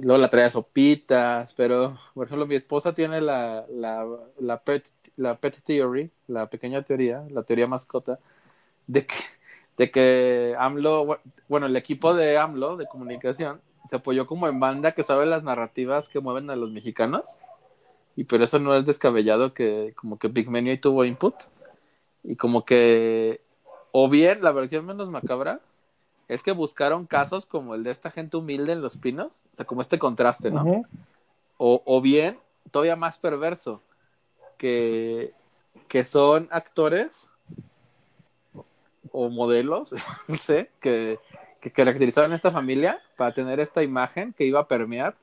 luego 0.00 0.20
la 0.20 0.30
trae 0.30 0.44
a 0.44 0.50
sopitas, 0.50 1.54
pero 1.54 1.96
por 2.14 2.26
ejemplo 2.26 2.46
mi 2.46 2.54
esposa 2.56 2.94
tiene 2.94 3.20
la 3.20 3.64
la 3.70 4.06
la 4.38 4.60
pet 4.60 4.90
la 5.16 5.36
pet 5.36 5.60
theory, 5.62 6.10
la 6.26 6.48
pequeña 6.48 6.82
teoría, 6.82 7.24
la 7.30 7.42
teoría 7.42 7.66
mascota 7.66 8.18
de 8.86 9.06
que 9.06 9.14
de 9.76 9.90
que 9.90 10.54
AMLO, 10.58 11.18
bueno, 11.48 11.66
el 11.66 11.76
equipo 11.76 12.14
de 12.14 12.38
AMLO 12.38 12.76
de 12.76 12.86
comunicación 12.86 13.60
se 13.90 13.96
apoyó 13.96 14.26
como 14.26 14.46
en 14.48 14.60
banda 14.60 14.92
que 14.92 15.02
sabe 15.02 15.26
las 15.26 15.42
narrativas 15.42 16.08
que 16.08 16.20
mueven 16.20 16.48
a 16.50 16.56
los 16.56 16.70
mexicanos 16.70 17.38
y 18.16 18.24
pero 18.24 18.44
eso 18.44 18.58
no 18.58 18.74
es 18.74 18.86
descabellado 18.86 19.54
que 19.54 19.92
como 19.96 20.18
que 20.18 20.28
Big 20.28 20.48
Menu 20.48 20.70
ahí 20.70 20.78
tuvo 20.78 21.04
input. 21.04 21.34
Y 22.22 22.36
como 22.36 22.64
que 22.64 23.40
o 23.92 24.08
bien 24.08 24.42
la 24.42 24.52
versión 24.52 24.86
menos 24.86 25.10
macabra 25.10 25.60
es 26.26 26.42
que 26.42 26.52
buscaron 26.52 27.06
casos 27.06 27.46
como 27.46 27.74
el 27.74 27.84
de 27.84 27.90
esta 27.90 28.10
gente 28.10 28.36
humilde 28.36 28.72
en 28.72 28.82
Los 28.82 28.96
Pinos, 28.96 29.42
o 29.52 29.56
sea, 29.56 29.66
como 29.66 29.82
este 29.82 29.98
contraste, 29.98 30.50
¿no? 30.50 30.84
O, 31.58 31.82
o 31.84 32.00
bien, 32.00 32.38
todavía 32.70 32.96
más 32.96 33.18
perverso, 33.18 33.82
que, 34.58 35.32
que 35.86 36.04
son 36.04 36.48
actores 36.50 37.28
o 39.12 39.28
modelos, 39.28 39.92
no 40.28 40.34
sé, 40.34 40.70
que, 40.80 41.18
que 41.60 41.70
caracterizaron 41.70 42.32
a 42.32 42.36
esta 42.36 42.50
familia 42.50 43.00
para 43.16 43.32
tener 43.32 43.60
esta 43.60 43.82
imagen 43.82 44.32
que 44.32 44.44
iba 44.44 44.60
a 44.60 44.66
permear, 44.66 45.14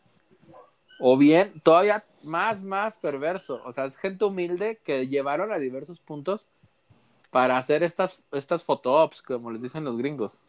o 0.99 1.17
bien, 1.17 1.59
todavía 1.61 2.05
más, 2.23 2.61
más 2.61 2.97
perverso, 2.97 3.61
o 3.65 3.73
sea, 3.73 3.85
es 3.85 3.97
gente 3.97 4.25
humilde 4.25 4.79
que 4.83 5.07
llevaron 5.07 5.51
a 5.51 5.57
diversos 5.57 5.99
puntos 5.99 6.47
para 7.29 7.57
hacer 7.57 7.81
estas, 7.83 8.21
estas 8.31 8.63
photo-ops, 8.63 9.21
como 9.21 9.51
les 9.51 9.61
dicen 9.61 9.85
los 9.85 9.97
gringos, 9.97 10.41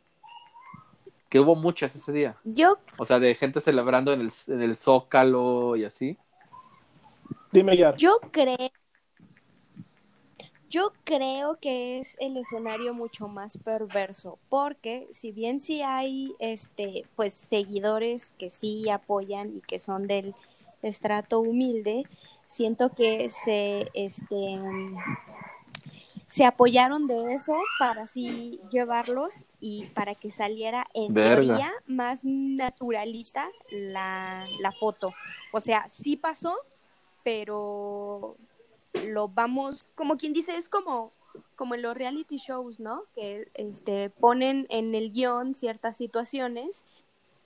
que 1.28 1.40
hubo 1.40 1.54
muchas 1.54 1.94
ese 1.94 2.12
día. 2.12 2.36
Yo, 2.44 2.78
O 2.98 3.04
sea, 3.04 3.18
de 3.18 3.34
gente 3.34 3.60
celebrando 3.60 4.12
en 4.12 4.20
el, 4.20 4.32
en 4.48 4.62
el 4.62 4.76
Zócalo 4.76 5.76
y 5.76 5.84
así. 5.84 6.18
Dime 7.52 7.76
ya. 7.76 7.94
yo 7.96 8.18
creo, 8.30 8.70
yo 10.68 10.92
creo 11.04 11.58
que 11.60 11.98
es 11.98 12.16
el 12.18 12.36
escenario 12.38 12.94
mucho 12.94 13.28
más 13.28 13.58
perverso, 13.58 14.38
porque 14.48 15.06
si 15.10 15.30
bien 15.30 15.60
sí 15.60 15.82
hay, 15.82 16.34
este, 16.38 17.04
pues 17.14 17.34
seguidores 17.34 18.34
que 18.38 18.48
sí 18.48 18.88
apoyan 18.88 19.56
y 19.56 19.60
que 19.60 19.78
son 19.78 20.06
del 20.06 20.34
estrato 20.82 21.40
humilde, 21.40 22.04
siento 22.46 22.94
que 22.94 23.30
se, 23.30 23.90
este, 23.94 24.60
se 26.26 26.44
apoyaron 26.44 27.06
de 27.06 27.34
eso 27.34 27.54
para 27.78 28.02
así 28.02 28.60
llevarlos 28.70 29.44
y 29.60 29.84
para 29.94 30.14
que 30.14 30.30
saliera 30.30 30.86
en 30.94 31.12
Verga. 31.14 31.36
teoría 31.36 31.72
más 31.86 32.20
naturalita 32.22 33.48
la, 33.70 34.46
la 34.60 34.72
foto. 34.72 35.12
O 35.52 35.60
sea, 35.60 35.88
sí 35.88 36.16
pasó, 36.16 36.56
pero 37.22 38.36
lo 39.06 39.28
vamos, 39.28 39.86
como 39.94 40.16
quien 40.16 40.32
dice, 40.32 40.56
es 40.56 40.68
como, 40.68 41.10
como 41.56 41.74
en 41.74 41.82
los 41.82 41.96
reality 41.96 42.36
shows, 42.36 42.80
¿no? 42.80 43.04
Que 43.14 43.48
este 43.54 44.10
ponen 44.10 44.66
en 44.70 44.94
el 44.94 45.12
guion 45.12 45.54
ciertas 45.54 45.96
situaciones, 45.96 46.84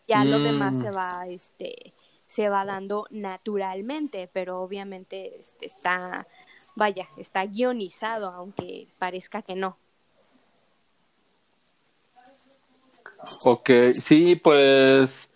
ya 0.08 0.24
lo 0.24 0.38
Mm. 0.38 0.42
demás 0.44 0.78
se 0.78 0.90
va, 0.90 1.26
este, 1.28 1.92
se 2.36 2.50
va 2.50 2.66
dando 2.66 3.06
naturalmente, 3.08 4.28
pero 4.30 4.60
obviamente 4.60 5.40
este, 5.40 5.64
está, 5.64 6.26
vaya, 6.74 7.08
está 7.16 7.46
guionizado, 7.46 8.30
aunque 8.30 8.88
parezca 8.98 9.40
que 9.40 9.54
no. 9.54 9.78
Ok, 13.42 13.70
sí, 13.94 14.36
pues 14.36 15.30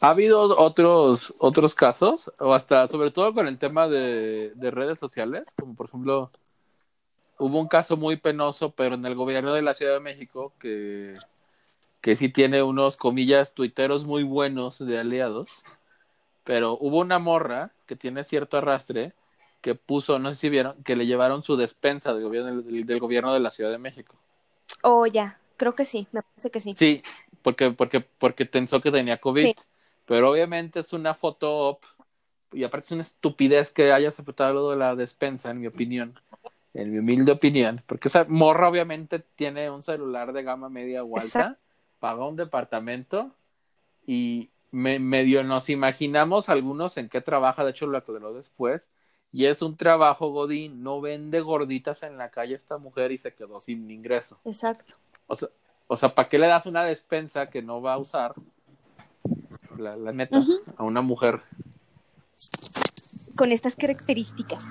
ha 0.00 0.10
habido 0.10 0.56
otros 0.56 1.34
otros 1.40 1.74
casos, 1.74 2.30
o 2.38 2.54
hasta 2.54 2.86
sobre 2.86 3.10
todo 3.10 3.34
con 3.34 3.48
el 3.48 3.58
tema 3.58 3.88
de, 3.88 4.52
de 4.54 4.70
redes 4.70 5.00
sociales, 5.00 5.46
como 5.58 5.74
por 5.74 5.88
ejemplo, 5.88 6.30
hubo 7.38 7.58
un 7.58 7.66
caso 7.66 7.96
muy 7.96 8.16
penoso, 8.16 8.70
pero 8.70 8.94
en 8.94 9.04
el 9.04 9.16
gobierno 9.16 9.52
de 9.52 9.62
la 9.62 9.74
Ciudad 9.74 9.94
de 9.94 10.00
México, 10.00 10.52
que, 10.60 11.16
que 12.00 12.14
sí 12.14 12.28
tiene 12.28 12.62
unos, 12.62 12.96
comillas, 12.96 13.52
tuiteros 13.52 14.04
muy 14.04 14.22
buenos 14.22 14.78
de 14.78 14.96
aliados, 14.96 15.64
pero 16.44 16.76
hubo 16.80 16.98
una 16.98 17.18
morra 17.18 17.70
que 17.86 17.96
tiene 17.96 18.24
cierto 18.24 18.56
arrastre, 18.56 19.12
que 19.60 19.74
puso, 19.74 20.18
no 20.18 20.30
sé 20.30 20.36
si 20.36 20.48
vieron, 20.48 20.82
que 20.84 20.96
le 20.96 21.06
llevaron 21.06 21.42
su 21.42 21.56
despensa 21.56 22.14
del 22.14 22.24
gobierno, 22.24 22.62
del, 22.62 22.86
del 22.86 23.00
gobierno 23.00 23.32
de 23.32 23.40
la 23.40 23.50
Ciudad 23.50 23.70
de 23.70 23.78
México. 23.78 24.16
Oh, 24.82 25.06
ya, 25.06 25.38
creo 25.56 25.74
que 25.74 25.84
sí, 25.84 26.06
me 26.12 26.22
parece 26.22 26.50
que 26.50 26.60
sí. 26.60 26.74
Sí, 26.78 27.02
porque, 27.42 27.70
porque, 27.70 28.00
porque 28.00 28.46
pensó 28.46 28.80
que 28.80 28.90
tenía 28.90 29.18
COVID. 29.18 29.42
Sí. 29.42 29.54
Pero 30.06 30.30
obviamente 30.30 30.80
es 30.80 30.92
una 30.92 31.14
foto 31.14 31.56
op, 31.68 31.84
y 32.52 32.64
aparte 32.64 32.86
es 32.86 32.92
una 32.92 33.02
estupidez 33.02 33.70
que 33.70 33.92
haya 33.92 34.08
aceptado 34.08 34.54
lo 34.54 34.70
de 34.70 34.76
la 34.76 34.96
despensa, 34.96 35.50
en 35.50 35.60
mi 35.60 35.66
opinión, 35.66 36.18
en 36.74 36.90
mi 36.90 36.98
humilde 36.98 37.32
opinión, 37.32 37.80
porque 37.86 38.08
esa 38.08 38.24
morra 38.28 38.68
obviamente 38.68 39.20
tiene 39.20 39.70
un 39.70 39.82
celular 39.82 40.32
de 40.32 40.42
gama 40.42 40.68
media 40.68 41.04
o 41.04 41.16
alta, 41.16 41.26
Exacto. 41.26 41.60
pagó 42.00 42.28
un 42.28 42.36
departamento 42.36 43.30
y 44.06 44.50
me, 44.70 44.98
medio 44.98 45.42
nos 45.44 45.68
imaginamos 45.68 46.48
algunos 46.48 46.96
en 46.96 47.08
qué 47.08 47.20
trabaja, 47.20 47.64
de 47.64 47.70
hecho 47.70 47.86
lo 47.86 47.98
aclaró 47.98 48.32
después, 48.32 48.90
y 49.32 49.46
es 49.46 49.62
un 49.62 49.76
trabajo 49.76 50.30
godín, 50.30 50.82
no 50.82 51.00
vende 51.00 51.40
gorditas 51.40 52.02
en 52.02 52.18
la 52.18 52.30
calle 52.30 52.54
esta 52.54 52.78
mujer 52.78 53.12
y 53.12 53.18
se 53.18 53.34
quedó 53.34 53.60
sin 53.60 53.90
ingreso. 53.90 54.38
Exacto. 54.44 54.94
O 55.26 55.36
sea, 55.36 55.48
o 55.86 55.96
sea, 55.96 56.14
¿para 56.14 56.28
qué 56.28 56.38
le 56.38 56.46
das 56.46 56.66
una 56.66 56.84
despensa 56.84 57.50
que 57.50 57.62
no 57.62 57.82
va 57.82 57.94
a 57.94 57.98
usar? 57.98 58.34
La, 59.76 59.96
la 59.96 60.12
neta, 60.12 60.44
a 60.76 60.84
una 60.84 61.00
mujer. 61.00 61.42
Con 63.36 63.50
estas 63.50 63.74
características. 63.74 64.64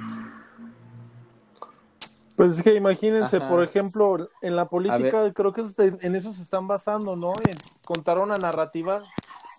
Pues 2.38 2.54
es 2.54 2.64
que 2.64 2.74
imagínense, 2.74 3.36
Ajá. 3.36 3.50
por 3.50 3.62
ejemplo, 3.62 4.30
en 4.42 4.56
la 4.56 4.70
política 4.70 5.34
creo 5.34 5.52
que 5.52 5.66
en 5.78 6.16
eso 6.16 6.32
se 6.32 6.42
están 6.42 6.70
basando, 6.70 7.18
¿no? 7.18 7.34
En 7.46 7.58
contar 7.86 8.18
una 8.18 8.36
narrativa 8.36 9.04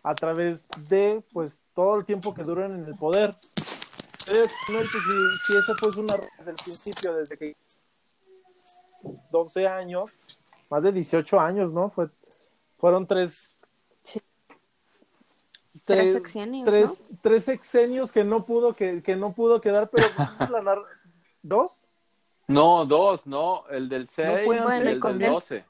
a 0.03 0.15
través 0.15 0.65
de, 0.89 1.23
pues, 1.33 1.63
todo 1.75 1.97
el 1.97 2.05
tiempo 2.05 2.33
que 2.35 2.43
duran 2.43 2.73
en 2.73 2.85
el 2.87 2.95
poder. 2.97 3.31
No, 3.31 4.35
pues, 4.69 4.89
si, 4.91 4.99
si 5.47 5.57
ese 5.57 5.75
fue 5.75 5.91
una 6.03 6.15
desde 6.39 6.51
el 6.53 6.57
principio, 6.57 7.15
desde 7.15 7.37
que 7.37 7.57
12 9.31 9.67
años, 9.67 10.19
más 10.71 10.83
de 10.83 10.93
18 10.93 11.41
años, 11.41 11.73
¿no? 11.73 11.91
Fue, 11.91 12.09
fueron 12.79 13.07
tres, 13.07 13.59
Sí. 14.05 14.21
tres, 15.85 15.99
Tres 15.99 16.13
sexenios, 16.13 16.65
tres, 16.69 17.05
tres 17.23 17.45
sexenios 17.45 18.13
que 18.13 18.25
no 18.25 18.45
pudo 18.45 18.75
que, 18.75 19.03
que 19.03 19.17
no 19.17 19.33
pudo 19.33 19.61
quedar, 19.61 19.91
pero 19.91 20.07
pues, 20.17 20.29
esa 20.33 20.45
es 20.45 20.51
la 20.51 20.61
nar- 20.63 20.85
dos 21.43 21.89
No, 22.47 22.85
dos, 22.87 23.27
no, 23.27 23.67
el 23.69 23.89
del 23.89 24.09
6 24.09 24.45
fue 24.45 24.57
y 24.57 24.59
el 24.59 24.85
del 24.85 25.01
Bueno, 25.01 25.33
12. 25.33 25.65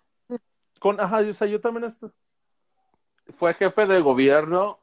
con, 0.80 1.00
ajá, 1.00 1.20
o 1.20 1.32
sea, 1.32 1.46
yo 1.46 1.60
también 1.60 1.84
estoy 1.84 2.10
Fue 3.32 3.54
jefe 3.54 3.86
de 3.86 4.00
gobierno 4.00 4.78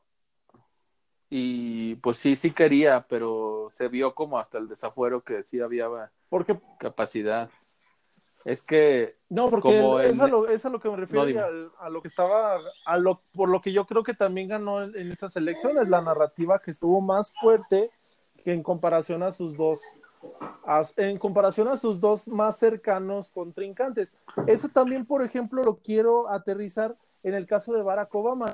y 1.29 1.95
pues 1.95 2.17
sí, 2.17 2.35
sí 2.35 2.51
quería, 2.51 3.05
pero 3.07 3.69
se 3.73 3.87
vio 3.87 4.15
como 4.15 4.39
hasta 4.39 4.57
el 4.57 4.67
desafuero 4.67 5.23
que 5.23 5.43
sí 5.43 5.59
había 5.59 5.89
porque 6.29 6.59
capacidad. 6.79 7.49
Es 8.45 8.61
que, 8.61 9.17
No, 9.29 9.49
porque 9.49 9.61
Como 9.63 9.99
es, 9.99 10.15
en- 10.17 10.21
a 10.21 10.27
lo, 10.27 10.47
es 10.47 10.65
a 10.65 10.69
lo 10.69 10.79
que 10.79 10.89
me 10.89 10.95
refiero 10.95 11.25
No, 11.27 11.73
a, 11.79 11.89
lo 11.89 12.01
que 12.01 12.07
estaba, 12.07 12.57
a 12.85 12.97
lo, 12.97 13.21
por 13.33 13.49
lo 13.49 13.61
que 13.61 13.73
yo 13.73 13.85
creo 13.85 14.03
que 14.03 14.13
también 14.13 14.47
ganó 14.47 14.81
en, 14.83 14.95
en 14.95 15.11
estas 15.11 15.35
elecciones, 15.35 15.89
la 15.89 16.01
narrativa 16.01 16.59
que 16.59 16.71
estuvo 16.71 17.01
más 17.01 17.33
fuerte 17.41 17.91
que 18.45 18.53
en 18.53 18.63
comparación 18.63 19.23
a 19.23 19.31
sus 19.31 19.57
dos, 19.57 19.81
en 20.95 21.17
comparación 21.17 21.67
a 21.67 21.75
sus 21.75 21.99
dos 21.99 22.25
más 22.25 22.57
cercanos 22.57 23.29
contrincantes. 23.29 24.13
Eso 24.45 24.69
también, 24.69 25.05
por 25.05 25.21
ejemplo, 25.23 25.61
lo 25.61 25.75
quiero 25.77 26.29
aterrizar 26.29 26.95
en 27.27 27.35
el 27.35 27.45
caso 27.45 27.73
de 27.73 27.81
Barack 27.81 28.13
Obama. 28.15 28.53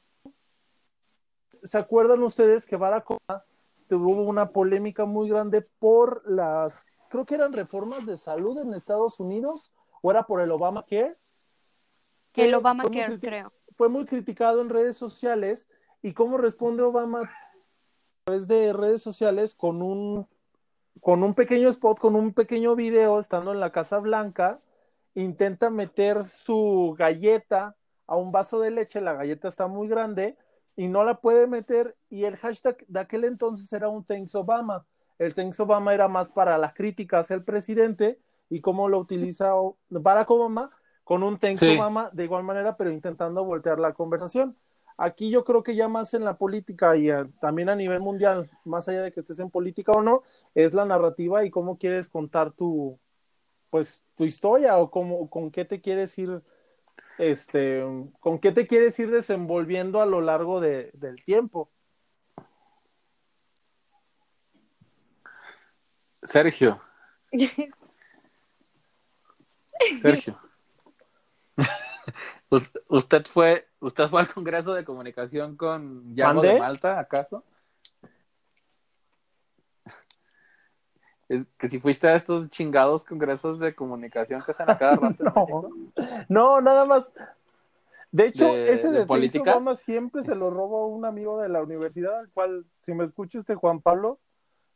¿Se 1.62 1.78
acuerdan 1.78 2.24
ustedes 2.24 2.66
que 2.66 2.76
Barack 2.76 3.12
Obama 3.12 3.46
tuvo 3.88 4.24
una 4.24 4.50
polémica 4.50 5.06
muy 5.06 5.30
grande 5.30 5.62
por 5.62 6.24
las, 6.26 6.88
creo 7.10 7.26
que 7.26 7.36
eran 7.36 7.54
reformas 7.54 8.08
de 8.08 8.18
salud 8.18 8.58
en 8.60 8.74
Estados 8.74 9.20
Unidos, 9.20 9.72
o 10.02 10.10
era 10.10 10.24
por 10.24 10.42
el 10.42 10.52
Obamacare? 10.52 11.18
El 12.34 12.56
Obamacare, 12.56 13.20
creo. 13.20 13.54
Fue 13.78 13.90
muy 13.90 14.06
criticado 14.06 14.62
en 14.62 14.70
redes 14.70 14.98
sociales. 14.98 15.68
¿Y 16.02 16.14
cómo 16.14 16.38
responde 16.38 16.82
Obama 16.82 17.22
a 17.22 18.26
través 18.26 18.48
de 18.48 18.74
redes 18.74 19.04
sociales 19.04 19.54
con 19.54 19.84
un, 19.84 20.28
con 21.00 21.24
un 21.24 21.36
pequeño 21.36 21.70
spot, 21.70 22.00
con 22.00 22.16
un 22.16 22.34
pequeño 22.34 22.76
video, 22.76 23.20
estando 23.20 23.52
en 23.52 23.60
la 23.60 23.72
Casa 23.72 24.00
Blanca? 24.00 24.60
Intenta 25.14 25.70
meter 25.70 26.24
su 26.24 26.96
galleta 26.98 27.78
a 28.08 28.16
un 28.16 28.32
vaso 28.32 28.60
de 28.60 28.72
leche, 28.72 29.02
la 29.02 29.14
galleta 29.14 29.48
está 29.48 29.68
muy 29.68 29.88
grande 29.88 30.38
y 30.76 30.88
no 30.88 31.04
la 31.04 31.22
puede 31.22 31.48
meter 31.48 31.96
y 32.10 32.26
el 32.26 32.38
hashtag 32.38 32.86
de 32.88 33.00
aquel 33.00 33.24
entonces 33.26 33.72
era 33.74 33.90
un 33.90 34.04
Thanks 34.04 34.36
Obama. 34.36 34.86
El 35.20 35.36
Thanks 35.36 35.60
Obama 35.60 35.94
era 35.94 36.08
más 36.08 36.30
para 36.30 36.58
la 36.58 36.74
crítica 36.74 37.20
hacia 37.20 37.36
el 37.36 37.44
presidente 37.44 38.20
y 38.50 38.62
cómo 38.62 38.90
lo 38.90 39.00
utiliza 39.00 39.54
Barack 39.90 40.30
Obama 40.32 40.72
con 41.04 41.24
un 41.24 41.38
Thanks 41.38 41.60
Sí. 41.60 41.78
Obama 41.78 42.10
de 42.14 42.24
igual 42.24 42.44
manera, 42.44 42.76
pero 42.76 42.92
intentando 42.92 43.44
voltear 43.44 43.80
la 43.80 43.94
conversación. 43.94 44.58
Aquí 44.98 45.30
yo 45.30 45.44
creo 45.44 45.64
que 45.64 45.76
ya 45.76 45.88
más 45.88 46.14
en 46.14 46.24
la 46.24 46.38
política 46.38 46.96
y 46.96 47.10
también 47.42 47.70
a 47.70 47.76
nivel 47.76 48.00
mundial, 48.00 48.50
más 48.64 48.88
allá 48.88 49.02
de 49.02 49.12
que 49.12 49.22
estés 49.22 49.40
en 49.40 49.50
política 49.50 49.92
o 49.92 50.02
no, 50.02 50.22
es 50.54 50.74
la 50.74 50.86
narrativa 50.86 51.44
y 51.44 51.50
cómo 51.50 51.78
quieres 51.78 52.10
contar 52.10 52.52
tu, 52.52 53.00
pues, 53.72 54.04
tu 54.16 54.24
historia 54.24 54.78
o 54.78 54.92
cómo, 54.92 55.30
con 55.30 55.50
qué 55.50 55.66
te 55.66 55.82
quieres 55.82 56.18
ir, 56.20 56.44
este, 57.18 57.84
con 58.20 58.40
qué 58.40 58.52
te 58.52 58.68
quieres 58.68 58.98
ir 59.00 59.12
desenvolviendo 59.12 60.02
a 60.02 60.06
lo 60.06 60.22
largo 60.22 60.60
de- 60.62 60.92
del 60.94 61.24
tiempo. 61.24 61.72
Sergio, 66.24 66.82
Sergio. 70.02 70.40
Us- 72.50 72.72
¿Usted 72.88 73.26
fue, 73.26 73.68
usted 73.80 74.08
fue 74.08 74.22
al 74.22 74.32
Congreso 74.34 74.74
de 74.74 74.86
Comunicación 74.86 75.58
con 75.58 76.16
Yago 76.16 76.36
¿Mandé? 76.36 76.54
de 76.54 76.60
Malta, 76.60 77.00
acaso? 77.00 77.44
Es 81.30 81.46
que 81.58 81.70
si 81.70 81.80
fuiste 81.80 82.08
a 82.08 82.16
estos 82.16 82.50
chingados 82.50 83.04
congresos 83.04 83.60
de 83.60 83.74
comunicación 83.74 84.42
que 84.44 84.52
hacen 84.52 84.70
a 84.70 84.78
cada 84.78 84.96
rato. 84.96 85.24
No. 85.36 85.70
No, 86.30 86.62
nada 86.62 86.86
más. 86.86 87.14
De 88.12 88.28
hecho, 88.28 88.46
¿De- 88.46 88.72
ese 88.72 88.92
de 88.92 89.00
de, 89.00 89.06
política? 89.06 89.54
Obama 89.54 89.76
siempre 89.76 90.22
se 90.22 90.36
lo 90.36 90.50
robo 90.52 90.84
a 90.84 90.88
un 90.88 91.06
amigo 91.06 91.42
de 91.42 91.50
la 91.50 91.64
universidad, 91.64 92.20
al 92.20 92.30
cual, 92.30 92.66
si 92.72 92.94
me 92.94 93.04
escucha 93.04 93.40
este 93.40 93.56
Juan 93.56 93.82
Pablo, 93.82 94.20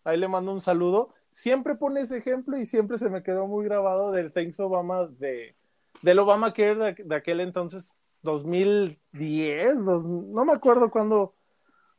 ahí 0.03 0.17
le 0.17 0.27
mando 0.27 0.51
un 0.51 0.61
saludo. 0.61 1.13
Siempre 1.31 1.75
pone 1.75 2.01
ese 2.01 2.17
ejemplo 2.17 2.57
y 2.57 2.65
siempre 2.65 2.97
se 2.97 3.09
me 3.11 3.21
quedó 3.21 3.45
muy 3.45 3.63
grabado 3.65 4.11
del 4.11 4.31
Thanks 4.33 4.59
Obama 4.59 5.05
de 5.05 5.55
del 6.01 6.19
Obamacare 6.19 6.75
de, 6.75 6.93
de 7.03 7.15
aquel 7.15 7.39
entonces 7.41 7.93
2010, 8.23 9.85
dos- 9.85 10.05
no 10.05 10.45
me 10.45 10.53
acuerdo 10.53 10.89
cuándo 10.89 11.33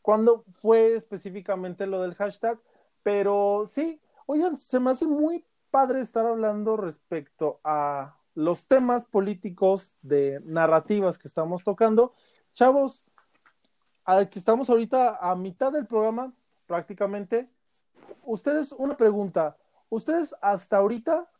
cuándo 0.02 0.44
fue 0.62 0.94
específicamente 0.94 1.86
lo 1.86 2.00
del 2.02 2.14
hashtag, 2.14 2.58
pero 3.02 3.64
sí, 3.66 4.00
oigan, 4.28 4.58
se 4.58 4.78
me 4.78 4.90
hace 4.90 5.06
muy 5.06 5.44
padre 5.70 6.00
estar 6.00 6.26
hablando 6.26 6.76
respecto 6.76 7.60
a 7.64 8.18
los 8.34 8.68
temas 8.68 9.06
políticos 9.06 9.96
de 10.02 10.40
narrativas 10.44 11.16
que 11.16 11.28
estamos 11.28 11.64
tocando. 11.64 12.14
Chavos, 12.52 13.06
al 14.04 14.28
que 14.28 14.38
estamos 14.38 14.68
ahorita 14.68 15.16
a 15.16 15.34
mitad 15.34 15.72
del 15.72 15.86
programa, 15.86 16.34
prácticamente, 16.66 17.46
ustedes, 18.22 18.72
una 18.72 18.98
pregunta, 18.98 19.56
¿ustedes 19.88 20.36
hasta 20.42 20.76
ahorita 20.76 21.30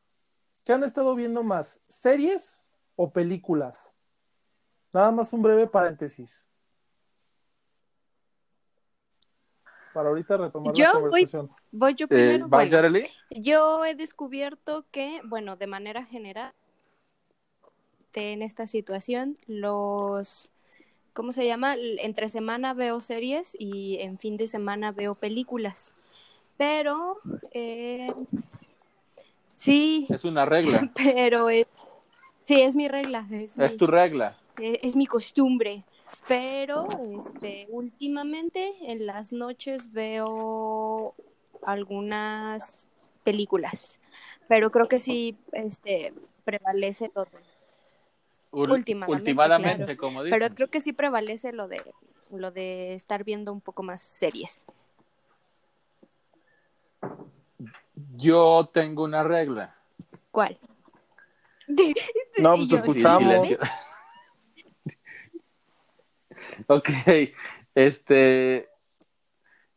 qué 0.65 0.73
han 0.73 0.83
estado 0.83 1.15
viendo 1.15 1.43
más, 1.43 1.81
series 1.89 2.71
o 2.97 3.11
películas? 3.11 3.95
Nada 4.95 5.13
más 5.13 5.35
un 5.35 5.43
breve 5.43 5.67
paréntesis. 5.67 6.48
Para 9.99 10.11
ahorita 10.11 10.37
retomar 10.37 10.73
Yo 10.77 10.85
la 10.85 10.93
voy- 10.93 11.11
conversación. 11.11 11.51
Voy 11.73 11.95
yo 11.97 12.05
Eh, 12.05 12.09
primero. 12.09 12.47
¿Vas, 12.49 12.71
Bueno, 12.71 12.99
yo 13.31 13.85
he 13.85 13.97
descubierto 13.97 14.85
que, 14.93 15.21
bueno, 15.25 15.57
de 15.57 15.67
manera 15.67 16.05
general, 16.05 16.53
en 18.15 18.43
esta 18.43 18.69
situación, 18.69 19.39
los, 19.49 20.53
¿cómo 21.15 21.33
se 21.33 21.47
llama? 21.47 21.75
Entre 21.77 22.29
semana 22.29 22.75
veo 22.75 23.01
series 23.01 23.57
y 23.59 23.99
en 23.99 24.19
fin 24.19 24.37
de 24.37 24.47
semana 24.47 24.93
veo 24.93 25.17
películas. 25.17 25.97
Pero, 26.57 27.19
eh, 27.51 28.13
sí, 29.57 30.07
Es 30.11 30.25
una 30.25 30.45
regla. 30.45 30.93
pero 30.95 31.49
es- 31.51 31.67
sí, 32.45 32.61
es 32.63 32.77
mi 32.77 32.87
regla. 32.87 33.27
Es, 33.33 33.59
Es 33.59 33.73
mi- 33.73 33.79
tu 33.79 33.87
regla. 33.89 34.37
eh, 34.61 34.79
es 34.81 34.95
mi 34.95 35.07
costumbre. 35.07 35.83
Pero 36.29 36.87
este, 37.19 37.67
últimamente 37.71 38.75
en 38.83 39.07
las 39.07 39.33
noches 39.33 39.91
veo 39.93 41.15
algunas 41.63 42.87
películas. 43.25 43.99
Pero 44.47 44.71
creo 44.71 44.89
que 44.89 44.99
sí 44.99 45.37
este, 45.53 46.13
prevalece 46.45 47.11
lo 47.15 47.25
de, 47.25 47.39
Ul- 48.53 48.73
Últimamente, 48.73 49.13
Últimamente, 49.31 49.85
claro. 49.85 49.99
como 49.99 50.23
dicen. 50.23 50.39
pero 50.41 50.55
creo 50.55 50.69
que 50.69 50.81
sí 50.81 50.93
prevalece 50.93 51.53
lo 51.53 51.69
de 51.69 51.83
lo 52.31 52.51
de 52.51 52.95
estar 52.95 53.25
viendo 53.25 53.53
un 53.53 53.61
poco 53.61 53.83
más 53.83 54.03
series. 54.03 54.65
Yo 58.17 58.71
tengo 58.73 59.05
una 59.05 59.23
regla. 59.23 59.75
¿Cuál? 60.31 60.59
No, 62.39 62.57
pues 62.57 62.69
te 62.69 62.75
escuchamos. 62.77 63.49
silencio. 63.49 63.59
ok, 66.67 66.89
este, 67.75 68.69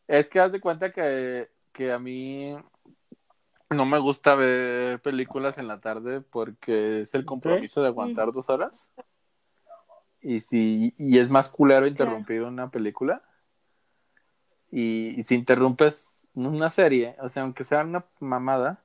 es 0.07 0.29
que 0.29 0.39
haz 0.39 0.51
de 0.51 0.61
cuenta 0.61 0.91
que, 0.91 1.49
que 1.71 1.91
a 1.91 1.99
mí 1.99 2.55
no 3.69 3.85
me 3.85 3.99
gusta 3.99 4.35
ver 4.35 5.01
películas 5.01 5.57
en 5.57 5.67
la 5.67 5.79
tarde 5.79 6.21
porque 6.21 7.01
es 7.01 7.13
el 7.13 7.25
compromiso 7.25 7.81
de 7.81 7.87
aguantar 7.87 8.31
dos 8.31 8.49
horas. 8.49 8.87
Y 10.21 10.41
si, 10.41 10.93
y 10.97 11.17
es 11.17 11.29
más 11.29 11.49
culero 11.49 11.87
interrumpir 11.87 12.43
una 12.43 12.69
película. 12.69 13.23
Y, 14.69 15.19
y 15.19 15.23
si 15.23 15.35
interrumpes 15.35 16.25
una 16.33 16.69
serie, 16.69 17.15
o 17.19 17.29
sea, 17.29 17.43
aunque 17.43 17.63
sea 17.63 17.81
una 17.81 18.05
mamada, 18.19 18.83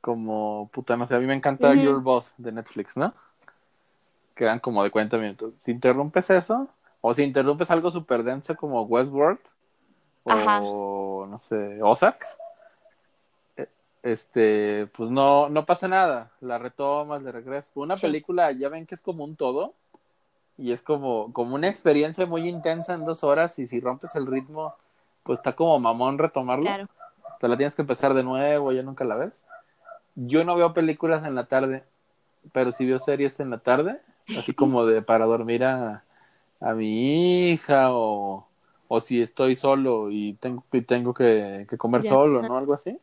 como 0.00 0.70
puta, 0.72 0.96
no 0.96 1.06
sé, 1.06 1.14
a 1.14 1.20
mí 1.20 1.26
me 1.26 1.34
encanta. 1.34 1.74
Your 1.74 2.00
Boss 2.00 2.34
de 2.38 2.52
Netflix, 2.52 2.96
¿no? 2.96 3.14
Que 4.34 4.44
eran 4.44 4.60
como 4.60 4.82
de 4.84 4.90
40 4.90 5.18
minutos. 5.18 5.54
Si 5.64 5.70
interrumpes 5.70 6.30
eso, 6.30 6.68
o 7.00 7.14
si 7.14 7.22
interrumpes 7.22 7.70
algo 7.70 7.90
súper 7.90 8.22
denso 8.22 8.56
como 8.56 8.82
Westworld, 8.82 9.40
Ajá. 10.26 10.60
o 10.62 11.26
no 11.28 11.38
sé, 11.38 11.80
Ozark, 11.82 12.24
eh, 13.56 13.68
este, 14.02 14.86
pues 14.88 15.10
no, 15.10 15.48
no 15.48 15.64
pasa 15.64 15.88
nada. 15.88 16.32
La 16.40 16.58
retomas, 16.58 17.22
le 17.22 17.32
regresas. 17.32 17.70
Una 17.74 17.96
Sí. 17.96 18.02
película, 18.06 18.52
ya 18.52 18.68
ven 18.68 18.86
que 18.86 18.94
es 18.94 19.02
como 19.02 19.24
un 19.24 19.36
todo, 19.36 19.74
y 20.56 20.72
es 20.72 20.82
como, 20.82 21.32
como 21.32 21.54
una 21.54 21.68
experiencia 21.68 22.26
muy 22.26 22.48
intensa 22.48 22.94
en 22.94 23.04
dos 23.04 23.22
horas, 23.24 23.58
y 23.58 23.66
si 23.66 23.80
rompes 23.80 24.14
el 24.16 24.26
ritmo, 24.26 24.74
pues 25.22 25.38
está 25.38 25.54
como 25.54 25.78
mamón 25.78 26.18
retomarlo 26.18 26.64
Claro. 26.64 26.88
te 27.40 27.46
la 27.48 27.56
tienes 27.56 27.76
que 27.76 27.82
empezar 27.82 28.14
de 28.14 28.24
nuevo, 28.24 28.72
ya 28.72 28.82
nunca 28.82 29.04
la 29.04 29.14
ves. 29.14 29.44
Yo 30.16 30.42
no 30.44 30.56
veo 30.56 30.74
películas 30.74 31.24
en 31.24 31.36
la 31.36 31.44
tarde, 31.44 31.84
pero 32.52 32.72
sí 32.72 32.84
veo 32.84 32.98
series 32.98 33.38
en 33.38 33.50
la 33.50 33.58
tarde, 33.58 34.00
así 34.36 34.52
como 34.52 34.84
de 34.84 35.00
para 35.02 35.26
dormir 35.26 35.64
a, 35.64 36.02
a 36.60 36.74
mi 36.74 37.50
hija 37.50 37.92
o, 37.92 38.46
o 38.88 39.00
si 39.00 39.20
estoy 39.22 39.56
solo 39.56 40.10
y 40.10 40.34
tengo, 40.34 40.64
y 40.72 40.82
tengo 40.82 41.14
que, 41.14 41.66
que 41.68 41.78
comer 41.78 42.02
solo, 42.04 42.42
¿no? 42.42 42.56
Algo 42.56 42.74
así. 42.74 42.98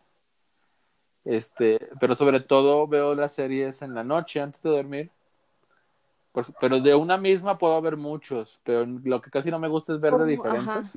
Este, 1.23 1.79
pero 1.99 2.13
sobre 2.15 2.39
todo 2.39 2.87
veo 2.87 3.15
las 3.15 3.33
series 3.33 3.81
en 3.81 3.95
la 3.95 4.03
noche 4.03 4.41
antes 4.41 4.61
de 4.61 4.69
dormir. 4.69 5.11
Pero 6.59 6.81
de 6.81 6.93
una 6.93 7.17
misma 7.17 7.57
puedo 7.57 7.81
ver 7.81 7.95
muchos, 7.95 8.59
pero 8.63 8.85
lo 8.85 9.21
que 9.21 9.31
casi 9.31 9.49
no 9.49 9.57
me 9.57 9.69
gusta 9.69 9.93
es 9.93 10.01
ver 10.01 10.13
de 10.13 10.25
diferentes. 10.25 10.67
ajá. 10.67 10.91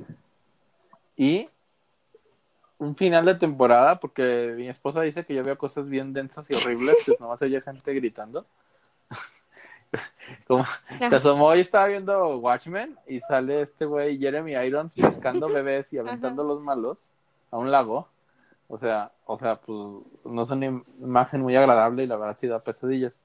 Y 1.15 1.49
un 2.77 2.95
final 2.95 3.25
de 3.25 3.35
temporada, 3.35 3.99
porque 3.99 4.53
mi 4.55 4.67
esposa 4.67 5.01
dice 5.01 5.25
que 5.25 5.35
yo 5.35 5.43
veo 5.43 5.57
cosas 5.57 5.87
bien 5.87 6.13
densas 6.13 6.49
y 6.49 6.55
horribles, 6.55 6.97
que 7.05 7.15
nomás 7.19 7.41
oye 7.41 7.61
gente 7.61 7.93
gritando. 7.93 8.45
Como 10.47 10.63
se 10.99 11.15
asomó 11.15 11.55
y 11.55 11.59
estaba 11.61 11.87
viendo 11.87 12.37
Watchmen 12.37 12.97
y 13.07 13.19
sale 13.21 13.61
este 13.61 13.85
güey 13.85 14.17
Jeremy 14.19 14.53
Irons 14.53 14.93
pescando 14.95 15.47
bebés 15.51 15.91
y 15.93 15.97
aventando 15.97 16.43
los 16.43 16.61
malos 16.61 16.97
a 17.51 17.57
un 17.57 17.71
lago. 17.71 18.07
O 18.67 18.77
sea, 18.77 19.11
o 19.25 19.39
sea, 19.39 19.55
pues 19.55 19.77
no 20.25 20.43
es 20.43 20.49
una 20.51 20.67
im- 20.67 20.83
imagen 20.99 21.41
muy 21.41 21.55
agradable 21.55 22.03
y 22.03 22.07
la 22.07 22.17
verdad 22.17 22.37
sí 22.39 22.47
da 22.47 22.59
pesadillas. 22.59 23.19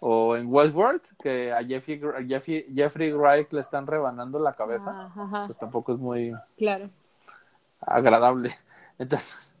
O 0.00 0.36
en 0.36 0.52
Westworld, 0.52 1.00
que 1.22 1.52
a 1.52 1.62
Jeffrey, 1.64 2.00
Jeffrey, 2.28 2.66
Jeffrey 2.74 3.12
Wright 3.12 3.50
le 3.52 3.60
están 3.60 3.86
rebanando 3.86 4.38
la 4.38 4.52
cabeza. 4.52 4.90
Ah, 4.90 5.12
Ajá, 5.16 5.46
Pues 5.46 5.56
tampoco 5.58 5.92
es 5.92 5.98
muy 5.98 6.34
claro. 6.58 6.90
agradable. 7.80 8.54
Entonces, 8.98 9.51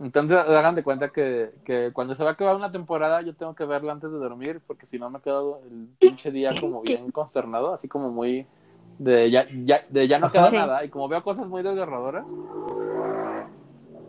entonces 0.00 0.36
hagan 0.38 0.74
de 0.74 0.82
cuenta 0.82 1.10
que, 1.10 1.52
que 1.64 1.90
cuando 1.92 2.14
se 2.14 2.22
va 2.22 2.30
a 2.30 2.32
acabar 2.32 2.56
una 2.56 2.72
temporada 2.72 3.20
yo 3.20 3.34
tengo 3.34 3.54
que 3.54 3.64
verla 3.64 3.92
antes 3.92 4.10
de 4.10 4.18
dormir 4.18 4.60
porque 4.66 4.86
si 4.86 4.98
no 4.98 5.10
me 5.10 5.20
quedo 5.20 5.60
el 5.70 5.88
pinche 5.98 6.30
día 6.30 6.54
como 6.58 6.80
bien 6.82 7.10
consternado, 7.10 7.74
así 7.74 7.88
como 7.88 8.10
muy 8.10 8.46
de 8.98 9.30
ya, 9.30 9.46
ya, 9.64 9.82
de 9.88 10.08
ya 10.08 10.18
no 10.18 10.30
queda 10.30 10.46
Sí. 10.46 10.56
nada 10.56 10.84
y 10.84 10.88
como 10.88 11.08
veo 11.08 11.22
cosas 11.22 11.46
muy 11.46 11.62
desgarradoras, 11.62 12.26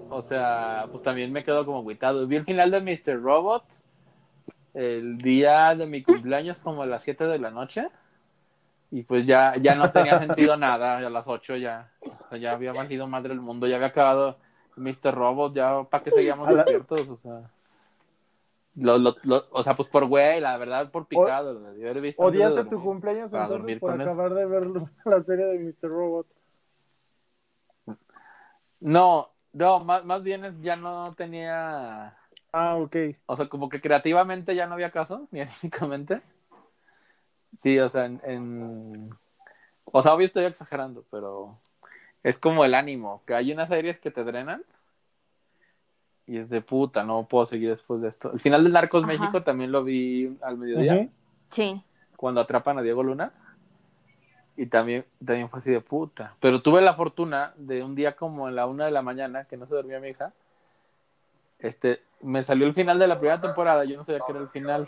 o 0.09 0.21
sea, 0.21 0.85
pues 0.91 1.03
también 1.03 1.31
me 1.31 1.43
quedo 1.43 1.65
como 1.65 1.79
agüitado. 1.79 2.27
Vi 2.27 2.35
el 2.35 2.45
final 2.45 2.69
de 2.69 2.81
Mr. 2.81 3.21
Robot 3.21 3.63
el 4.73 5.17
día 5.17 5.75
de 5.75 5.85
mi 5.85 6.01
cumpleaños 6.03 6.57
como 6.59 6.83
a 6.83 6.85
las 6.85 7.03
7 7.03 7.25
de 7.25 7.39
la 7.39 7.51
noche 7.51 7.87
y 8.91 9.03
pues 9.03 9.25
ya, 9.25 9.55
ya 9.57 9.75
no 9.75 9.91
tenía 9.91 10.19
sentido 10.25 10.55
nada, 10.55 10.97
a 10.97 11.09
las 11.09 11.25
8 11.27 11.55
ya, 11.55 11.91
o 12.01 12.29
sea, 12.29 12.37
ya 12.37 12.53
había 12.53 12.73
valido 12.73 13.07
madre 13.07 13.33
el 13.33 13.41
mundo, 13.41 13.67
ya 13.67 13.75
había 13.75 13.87
acabado 13.87 14.37
Mr. 14.75 15.13
Robot, 15.13 15.53
ya 15.53 15.83
para 15.89 16.03
qué 16.03 16.11
seguíamos 16.11 16.47
despiertos, 16.55 17.07
o 17.07 17.17
sea. 17.17 17.49
Lo, 18.75 18.97
lo, 18.97 19.15
lo- 19.21 19.45
o 19.51 19.63
sea, 19.63 19.75
pues 19.75 19.87
por 19.87 20.05
güey, 20.07 20.41
la 20.41 20.57
verdad, 20.57 20.89
por 20.91 21.05
picado. 21.07 21.59
de 21.59 22.13
Odiaste 22.17 22.63
tu 22.65 22.81
cumpleaños 22.81 23.31
entonces 23.33 23.79
por 23.79 23.93
él. 23.93 24.01
acabar 24.01 24.33
de 24.33 24.45
ver 24.47 24.67
la 25.05 25.21
serie 25.21 25.45
de 25.45 25.59
Mr. 25.59 25.89
Robot. 25.89 26.27
No, 28.79 29.29
no, 29.53 29.79
más, 29.79 30.03
más 30.05 30.23
bien 30.23 30.61
ya 30.61 30.75
no 30.75 31.13
tenía. 31.15 32.17
Ah, 32.51 32.75
ok. 32.75 32.95
O 33.25 33.35
sea, 33.35 33.47
como 33.47 33.69
que 33.69 33.79
creativamente 33.81 34.55
ya 34.55 34.67
no 34.67 34.73
había 34.73 34.91
caso, 34.91 35.27
ni 35.31 35.41
anímicamente. 35.41 36.21
Sí, 37.59 37.77
o 37.79 37.87
sea, 37.89 38.05
en, 38.05 38.21
en- 38.23 39.09
O 39.85 40.01
sea, 40.01 40.13
obvio 40.15 40.25
estoy 40.25 40.45
exagerando, 40.45 41.05
pero 41.11 41.59
es 42.23 42.37
como 42.37 42.65
el 42.65 42.73
ánimo, 42.73 43.21
que 43.25 43.35
hay 43.35 43.51
unas 43.51 43.69
series 43.69 43.99
que 43.99 44.11
te 44.11 44.23
drenan 44.23 44.63
y 46.25 46.37
es 46.37 46.49
de 46.49 46.61
puta, 46.61 47.03
no 47.03 47.27
puedo 47.27 47.45
seguir 47.45 47.69
después 47.69 48.01
de 48.01 48.07
esto. 48.09 48.31
El 48.31 48.39
final 48.39 48.63
de 48.63 48.69
Narcos 48.69 49.03
Ajá. 49.03 49.11
México 49.11 49.43
también 49.43 49.71
lo 49.71 49.83
vi 49.83 50.37
al 50.41 50.57
mediodía, 50.57 50.95
Ujú. 50.95 51.11
Sí. 51.49 51.83
cuando 52.15 52.39
atrapan 52.41 52.77
a 52.77 52.81
Diego 52.81 53.03
Luna. 53.03 53.33
Y 54.55 54.67
también, 54.67 55.03
también 55.25 55.49
fue 55.49 55.59
así 55.59 55.71
de 55.71 55.81
puta. 55.81 56.35
Pero 56.39 56.61
tuve 56.61 56.81
la 56.81 56.93
fortuna 56.93 57.53
de 57.57 57.83
un 57.83 57.95
día 57.95 58.15
como 58.15 58.47
en 58.47 58.55
la 58.55 58.67
una 58.67 58.85
de 58.85 58.91
la 58.91 59.01
mañana, 59.01 59.45
que 59.45 59.57
no 59.57 59.65
se 59.65 59.73
dormía 59.73 59.99
mi 59.99 60.09
hija, 60.09 60.31
este, 61.59 62.03
me 62.21 62.43
salió 62.43 62.67
el 62.67 62.73
final 62.73 62.99
de 62.99 63.07
la 63.07 63.17
primera 63.19 63.41
temporada, 63.41 63.83
yo 63.83 63.97
no 63.97 64.03
sabía 64.03 64.21
que 64.25 64.31
era 64.31 64.41
el 64.41 64.49
final. 64.49 64.87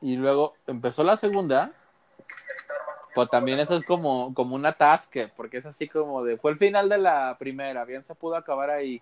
Y 0.00 0.16
luego 0.16 0.54
empezó 0.66 1.04
la 1.04 1.16
segunda, 1.16 1.72
pues 3.14 3.28
también 3.30 3.60
eso 3.60 3.76
es 3.76 3.84
como, 3.84 4.32
como 4.34 4.54
un 4.56 4.66
atasque, 4.66 5.30
porque 5.36 5.58
es 5.58 5.66
así 5.66 5.88
como 5.88 6.24
de, 6.24 6.36
fue 6.36 6.50
el 6.50 6.58
final 6.58 6.88
de 6.88 6.98
la 6.98 7.36
primera, 7.38 7.84
bien 7.84 8.04
se 8.04 8.14
pudo 8.14 8.36
acabar 8.36 8.70
ahí. 8.70 9.00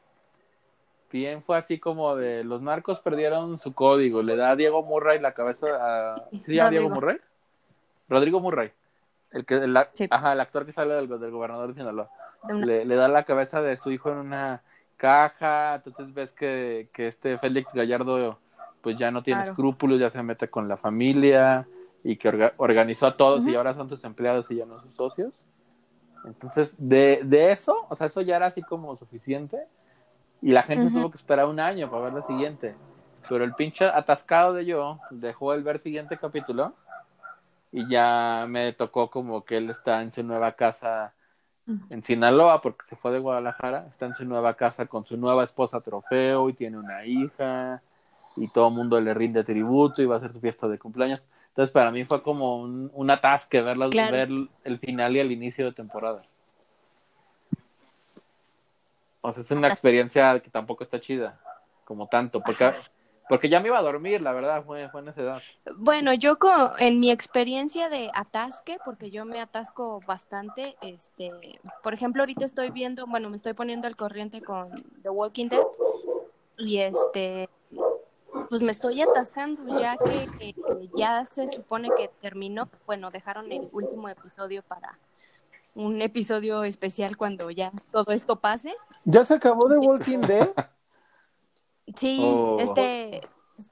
Bien 1.10 1.42
fue 1.42 1.58
así 1.58 1.78
como 1.78 2.16
de, 2.16 2.42
los 2.42 2.62
narcos 2.62 3.00
perdieron 3.00 3.58
su 3.58 3.74
código, 3.74 4.22
le 4.22 4.36
da 4.36 4.50
a 4.52 4.56
Diego 4.56 4.82
Murray 4.82 5.18
la 5.20 5.32
cabeza 5.34 5.66
a... 6.14 6.24
¿Sí 6.46 6.54
llama 6.54 6.70
Diego. 6.70 6.88
Murray? 6.88 7.18
Rodrigo 8.08 8.40
Murray. 8.40 8.70
El, 9.30 9.44
que, 9.44 9.54
el, 9.56 9.76
Sí. 9.92 10.06
ajá, 10.10 10.32
el 10.32 10.40
actor 10.40 10.64
que 10.66 10.72
sale 10.72 10.94
del, 10.94 11.08
del 11.08 11.30
gobernador 11.30 11.68
de 11.68 11.74
Sinaloa 11.74 12.08
De 12.48 12.54
una- 12.54 12.66
le, 12.66 12.84
le 12.84 12.96
da 12.96 13.08
la 13.08 13.24
cabeza 13.24 13.60
de 13.62 13.76
su 13.76 13.90
hijo 13.90 14.10
en 14.10 14.18
una 14.18 14.62
caja, 14.96 15.76
entonces 15.76 16.12
ves 16.14 16.32
que, 16.32 16.88
que 16.92 17.08
este 17.08 17.36
Félix 17.38 17.72
Gallardo 17.74 18.38
pues 18.82 18.96
ya 18.96 19.10
no 19.10 19.22
tiene 19.22 19.40
Claro. 19.40 19.52
escrúpulos, 19.52 20.00
ya 20.00 20.10
se 20.10 20.22
mete 20.22 20.48
con 20.48 20.66
la 20.68 20.76
familia 20.76 21.66
y 22.04 22.16
que 22.16 22.28
orga- 22.30 22.52
organizó 22.56 23.06
a 23.06 23.16
todos 23.16 23.46
y 23.46 23.54
ahora 23.54 23.74
son 23.74 23.88
sus 23.88 24.02
empleados 24.04 24.46
y 24.50 24.56
ya 24.56 24.66
no 24.66 24.80
sus 24.80 24.94
socios. 24.94 25.32
Entonces, 26.24 26.74
de, 26.78 27.20
de 27.24 27.50
eso, 27.50 27.86
o 27.88 27.96
sea, 27.96 28.06
eso 28.06 28.20
ya 28.20 28.36
era 28.36 28.46
así 28.46 28.62
como 28.62 28.96
suficiente 28.96 29.58
y 30.40 30.52
la 30.52 30.62
gente 30.62 30.90
tuvo 30.90 31.10
que 31.10 31.16
esperar 31.16 31.46
un 31.46 31.60
año 31.60 31.90
para 31.90 32.04
ver 32.04 32.12
la 32.14 32.26
siguiente. 32.26 32.76
Pero 33.28 33.44
el 33.44 33.54
pinche 33.54 33.84
atascado 33.86 34.52
de 34.54 34.64
yo 34.64 34.98
dejó 35.10 35.54
el 35.54 35.62
ver 35.62 35.78
siguiente 35.78 36.18
capítulo 36.18 36.74
y 37.70 37.88
ya 37.88 38.46
me 38.48 38.72
tocó 38.72 39.10
como 39.10 39.44
que 39.44 39.56
él 39.56 39.70
está 39.70 40.02
en 40.02 40.12
su 40.12 40.22
nueva 40.22 40.52
casa 40.52 41.14
en 41.90 42.02
Sinaloa 42.02 42.60
porque 42.62 42.84
se 42.88 42.96
fue 42.96 43.12
de 43.12 43.18
Guadalajara, 43.18 43.86
está 43.88 44.06
en 44.06 44.14
su 44.14 44.24
nueva 44.24 44.54
casa 44.54 44.86
con 44.86 45.04
su 45.04 45.16
nueva 45.16 45.44
esposa 45.44 45.80
trofeo 45.80 46.48
y 46.48 46.54
tiene 46.54 46.78
una 46.78 47.04
hija 47.04 47.82
y 48.36 48.48
todo 48.48 48.68
el 48.68 48.74
mundo 48.74 49.00
le 49.00 49.12
rinde 49.14 49.44
tributo 49.44 50.02
y 50.02 50.06
va 50.06 50.16
a 50.16 50.18
hacer 50.18 50.32
su 50.32 50.40
fiesta 50.40 50.68
de 50.68 50.78
cumpleaños. 50.78 51.28
Entonces 51.52 51.70
para 51.72 51.90
mí 51.90 52.04
fue 52.04 52.22
como 52.22 52.60
un, 52.62 52.90
un 52.94 53.10
atasque 53.10 53.60
ver, 53.60 53.76
las- 53.76 53.90
Claro. 53.90 54.12
ver 54.12 54.28
el 54.64 54.78
final 54.78 55.14
y 55.16 55.20
el 55.20 55.30
inicio 55.32 55.66
de 55.66 55.72
temporada. 55.72 56.22
O 59.20 59.30
sea, 59.30 59.42
es 59.42 59.50
una 59.50 59.68
experiencia 59.68 60.40
que 60.40 60.50
tampoco 60.50 60.82
está 60.82 60.98
chida, 60.98 61.38
como 61.84 62.08
tanto, 62.08 62.40
porque, 62.40 62.72
porque 63.28 63.48
ya 63.48 63.60
me 63.60 63.68
iba 63.68 63.78
a 63.78 63.82
dormir, 63.82 64.20
la 64.20 64.32
verdad, 64.32 64.64
fue, 64.64 64.88
fue 64.88 65.00
en 65.02 65.08
esa 65.08 65.20
edad. 65.20 65.42
Bueno, 65.76 66.12
yo 66.14 66.38
co- 66.38 66.72
en 66.78 66.98
mi 66.98 67.10
experiencia 67.10 67.88
de 67.88 68.10
atasque, 68.14 68.78
porque 68.84 69.10
yo 69.10 69.24
me 69.24 69.40
atasco 69.40 70.00
bastante, 70.06 70.74
este, 70.80 71.30
por 71.84 71.94
ejemplo, 71.94 72.22
ahorita 72.22 72.44
estoy 72.46 72.70
viendo, 72.70 73.06
bueno, 73.06 73.30
me 73.30 73.36
estoy 73.36 73.52
poniendo 73.52 73.86
al 73.86 73.94
corriente 73.94 74.42
con 74.42 74.72
The 75.02 75.10
Walking 75.10 75.48
Dead 75.50 75.62
y 76.58 76.78
este, 76.78 77.48
pues 78.52 78.60
me 78.60 78.70
estoy 78.70 79.00
atascando 79.00 79.80
ya 79.80 79.96
que, 79.96 80.28
que- 80.38 80.52
que 80.52 80.90
ya 80.94 81.24
se 81.24 81.48
supone 81.48 81.88
que 81.96 82.08
terminó, 82.20 82.68
bueno, 82.84 83.10
dejaron 83.10 83.50
el 83.50 83.66
último 83.72 84.10
episodio 84.10 84.62
para 84.62 84.98
un 85.74 86.02
episodio 86.02 86.62
especial 86.64 87.16
cuando 87.16 87.50
ya 87.50 87.72
todo 87.90 88.12
esto 88.12 88.36
pase. 88.40 88.74
¿Ya 89.06 89.24
se 89.24 89.32
acabó 89.36 89.70
The 89.70 89.78
Walking 89.78 90.18
Dead? 90.18 90.50
Sí, 91.96 92.20
Oh. 92.22 92.58
este, 92.60 93.22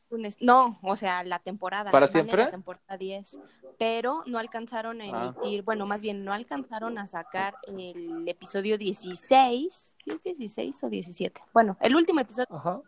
lunes- 0.09 0.39
no, 0.41 0.79
o 0.83 0.97
sea, 0.97 1.25
la 1.25 1.41
temporada. 1.41 1.91
¿Para 1.91 2.09
siempre? 2.09 2.45
La 2.45 2.51
temporada 2.51 2.97
10, 2.97 3.39
pero 3.79 4.23
no 4.25 4.39
alcanzaron 4.39 5.03
a 5.03 5.05
Ah. 5.05 5.35
emitir, 5.37 5.63
bueno, 5.63 5.85
más 5.85 6.01
bien 6.01 6.25
no 6.25 6.33
alcanzaron 6.33 6.97
a 6.97 7.07
sacar 7.07 7.55
el 7.67 8.27
episodio 8.27 8.79
16, 8.79 9.99
¿sí 10.03 10.11
es 10.11 10.23
16 10.23 10.83
o 10.85 10.89
17? 10.89 11.43
Bueno, 11.53 11.77
el 11.83 11.95
último 11.97 12.21
episodio 12.21 12.47
Ajá. 12.51 12.81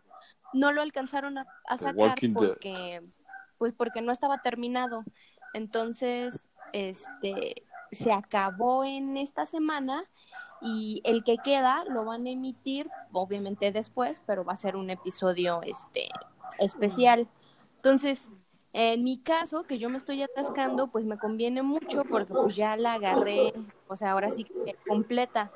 No 0.53 0.71
lo 0.71 0.81
alcanzaron 0.81 1.37
a, 1.37 1.45
sacar 1.77 2.19
Dead. 2.19 2.33
porque, 2.33 3.01
pues 3.57 3.73
porque 3.73 4.01
no 4.01 4.11
estaba 4.11 4.39
terminado. 4.39 5.03
Entonces, 5.53 6.47
este, 6.71 7.63
se 7.91 8.11
acabó 8.11 8.83
en 8.83 9.17
esta 9.17 9.45
semana 9.45 10.05
y 10.61 11.01
el 11.03 11.23
que 11.23 11.37
queda 11.43 11.83
lo 11.85 12.05
van 12.05 12.25
a 12.25 12.29
emitir, 12.29 12.89
obviamente 13.11 13.71
después, 13.71 14.21
pero 14.25 14.45
va 14.45 14.53
a 14.53 14.57
ser 14.57 14.75
un 14.75 14.89
episodio, 14.89 15.61
este, 15.63 16.09
especial. 16.59 17.27
Entonces, 17.77 18.31
en 18.71 19.03
mi 19.03 19.19
caso, 19.19 19.63
que 19.63 19.77
yo 19.77 19.89
me 19.89 19.97
estoy 19.97 20.23
atascando, 20.23 20.87
pues 20.87 21.05
me 21.05 21.17
conviene 21.17 21.61
mucho 21.61 22.03
porque 22.05 22.33
pues 22.33 22.55
ya 22.55 22.75
la 22.77 22.93
agarré, 22.93 23.53
o 23.87 23.95
sea, 23.95 24.11
ahora 24.11 24.31
sí 24.31 24.45
que 24.45 24.75
completa 24.87 25.51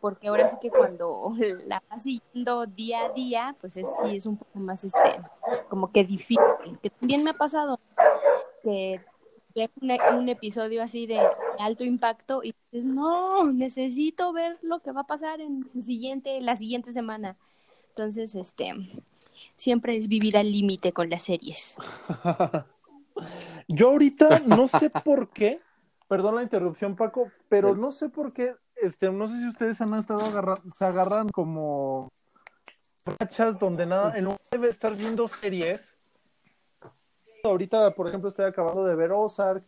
porque 0.00 0.28
ahora 0.28 0.46
sí 0.46 0.56
que 0.60 0.70
cuando 0.70 1.34
la 1.66 1.82
vas 1.88 2.02
siguiendo 2.02 2.66
día 2.66 3.06
a 3.06 3.12
día, 3.12 3.56
pues 3.60 3.76
es, 3.76 3.88
sí 4.02 4.16
es 4.16 4.26
un 4.26 4.36
poco 4.36 4.58
más, 4.58 4.84
este, 4.84 5.20
como 5.68 5.92
que 5.92 6.04
difícil. 6.04 6.38
Que 6.82 6.90
también 6.90 7.22
me 7.22 7.30
ha 7.30 7.34
pasado 7.34 7.78
que 8.62 9.00
ver 9.54 9.70
un, 9.80 9.90
un 10.16 10.28
episodio 10.28 10.82
así 10.82 11.06
de 11.06 11.20
alto 11.58 11.84
impacto 11.84 12.42
y 12.42 12.54
dices, 12.70 12.88
no, 12.88 13.44
necesito 13.52 14.32
ver 14.32 14.58
lo 14.62 14.80
que 14.80 14.92
va 14.92 15.02
a 15.02 15.06
pasar 15.06 15.40
en 15.40 15.68
el 15.74 15.84
siguiente, 15.84 16.40
la 16.40 16.56
siguiente 16.56 16.92
semana. 16.92 17.36
Entonces, 17.90 18.34
este, 18.34 18.72
siempre 19.56 19.96
es 19.96 20.08
vivir 20.08 20.36
al 20.36 20.50
límite 20.50 20.92
con 20.92 21.10
las 21.10 21.24
series. 21.24 21.76
Yo 23.68 23.90
ahorita 23.90 24.40
no 24.46 24.66
sé 24.66 24.90
por 25.04 25.28
qué, 25.28 25.60
perdón 26.08 26.36
la 26.36 26.42
interrupción, 26.42 26.96
Paco, 26.96 27.30
pero 27.48 27.74
no 27.74 27.90
sé 27.90 28.08
por 28.08 28.32
qué, 28.32 28.54
este, 28.82 29.10
no 29.10 29.28
sé 29.28 29.38
si 29.38 29.48
ustedes 29.48 29.80
han 29.80 29.94
estado 29.94 30.20
agarrando, 30.24 30.68
se 30.70 30.84
agarran 30.84 31.28
como 31.28 32.08
rachas 33.18 33.58
donde 33.58 33.86
nada, 33.86 34.12
en 34.16 34.24
lugar 34.24 34.40
de 34.60 34.68
estar 34.68 34.94
viendo 34.94 35.26
series. 35.28 35.98
Ahorita, 37.42 37.94
por 37.94 38.08
ejemplo, 38.08 38.28
estoy 38.28 38.44
acabando 38.44 38.84
de 38.84 38.94
ver 38.94 39.12
Ozark. 39.12 39.64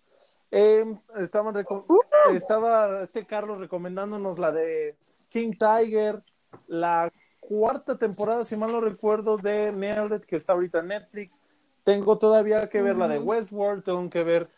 Eh, 0.50 0.84
estaban 1.18 1.54
reco- 1.54 1.86
estaba 2.34 3.02
este 3.02 3.26
Carlos 3.26 3.58
recomendándonos 3.58 4.38
la 4.38 4.52
de 4.52 4.96
King 5.30 5.52
Tiger, 5.52 6.22
la 6.66 7.10
cuarta 7.40 7.96
temporada, 7.96 8.44
si 8.44 8.56
mal 8.56 8.70
no 8.70 8.80
recuerdo, 8.80 9.38
de 9.38 9.72
Nailed 9.72 10.20
que 10.22 10.36
está 10.36 10.52
ahorita 10.52 10.80
en 10.80 10.88
Netflix. 10.88 11.40
Tengo 11.84 12.18
todavía 12.18 12.68
que 12.68 12.82
ver 12.82 12.96
la 12.96 13.08
de 13.08 13.18
Westworld, 13.18 13.82
tengo 13.82 14.08
que 14.10 14.22
ver 14.22 14.50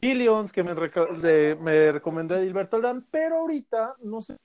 Billions, 0.00 0.52
que 0.52 0.62
me, 0.62 0.74
de, 0.74 1.56
me 1.60 1.92
recomendó 1.92 2.36
Edilberto 2.36 2.76
Aldán, 2.76 3.06
pero 3.10 3.38
ahorita 3.38 3.96
no 4.00 4.20
sé 4.20 4.36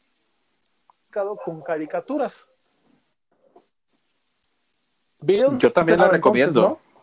con 1.45 1.61
caricaturas. 1.61 2.51
Billions, 5.19 5.61
Yo 5.61 5.71
también 5.71 5.99
la 5.99 6.09
recomiendo. 6.09 6.61
¿no? 6.61 6.93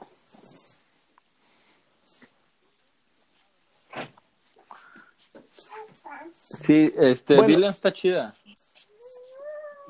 Sí, 6.32 6.92
este, 6.96 7.36
bueno, 7.36 7.46
Billions 7.48 7.76
está 7.76 7.92
chida. 7.92 8.34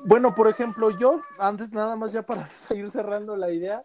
Bueno, 0.05 0.33
por 0.33 0.47
ejemplo, 0.47 0.89
yo, 0.97 1.21
antes 1.37 1.71
nada 1.71 1.95
más 1.95 2.11
ya 2.11 2.23
para 2.23 2.47
ir 2.75 2.89
cerrando 2.89 3.35
la 3.35 3.51
idea, 3.51 3.83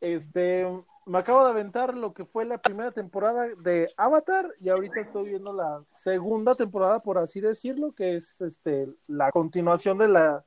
este, 0.00 0.66
me 1.06 1.18
acabo 1.18 1.44
de 1.44 1.50
aventar 1.50 1.94
lo 1.96 2.12
que 2.12 2.24
fue 2.24 2.44
la 2.44 2.58
primera 2.58 2.90
temporada 2.90 3.46
de 3.58 3.88
Avatar 3.96 4.50
y 4.60 4.68
ahorita 4.68 5.00
estoy 5.00 5.30
viendo 5.30 5.52
la 5.52 5.82
segunda 5.94 6.54
temporada, 6.56 7.00
por 7.00 7.16
así 7.18 7.40
decirlo, 7.40 7.92
que 7.92 8.16
es 8.16 8.40
este, 8.40 8.88
la 9.06 9.30
continuación 9.30 9.98
de 9.98 10.08
la, 10.08 10.44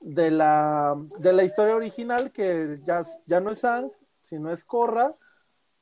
de 0.00 0.30
la, 0.30 0.94
de 1.18 1.32
la 1.32 1.44
historia 1.44 1.74
original, 1.74 2.30
que 2.30 2.78
ya, 2.84 3.00
ya 3.26 3.40
no 3.40 3.50
es 3.50 3.64
Ang, 3.64 3.90
sino 4.20 4.50
es 4.52 4.64
Korra, 4.66 5.14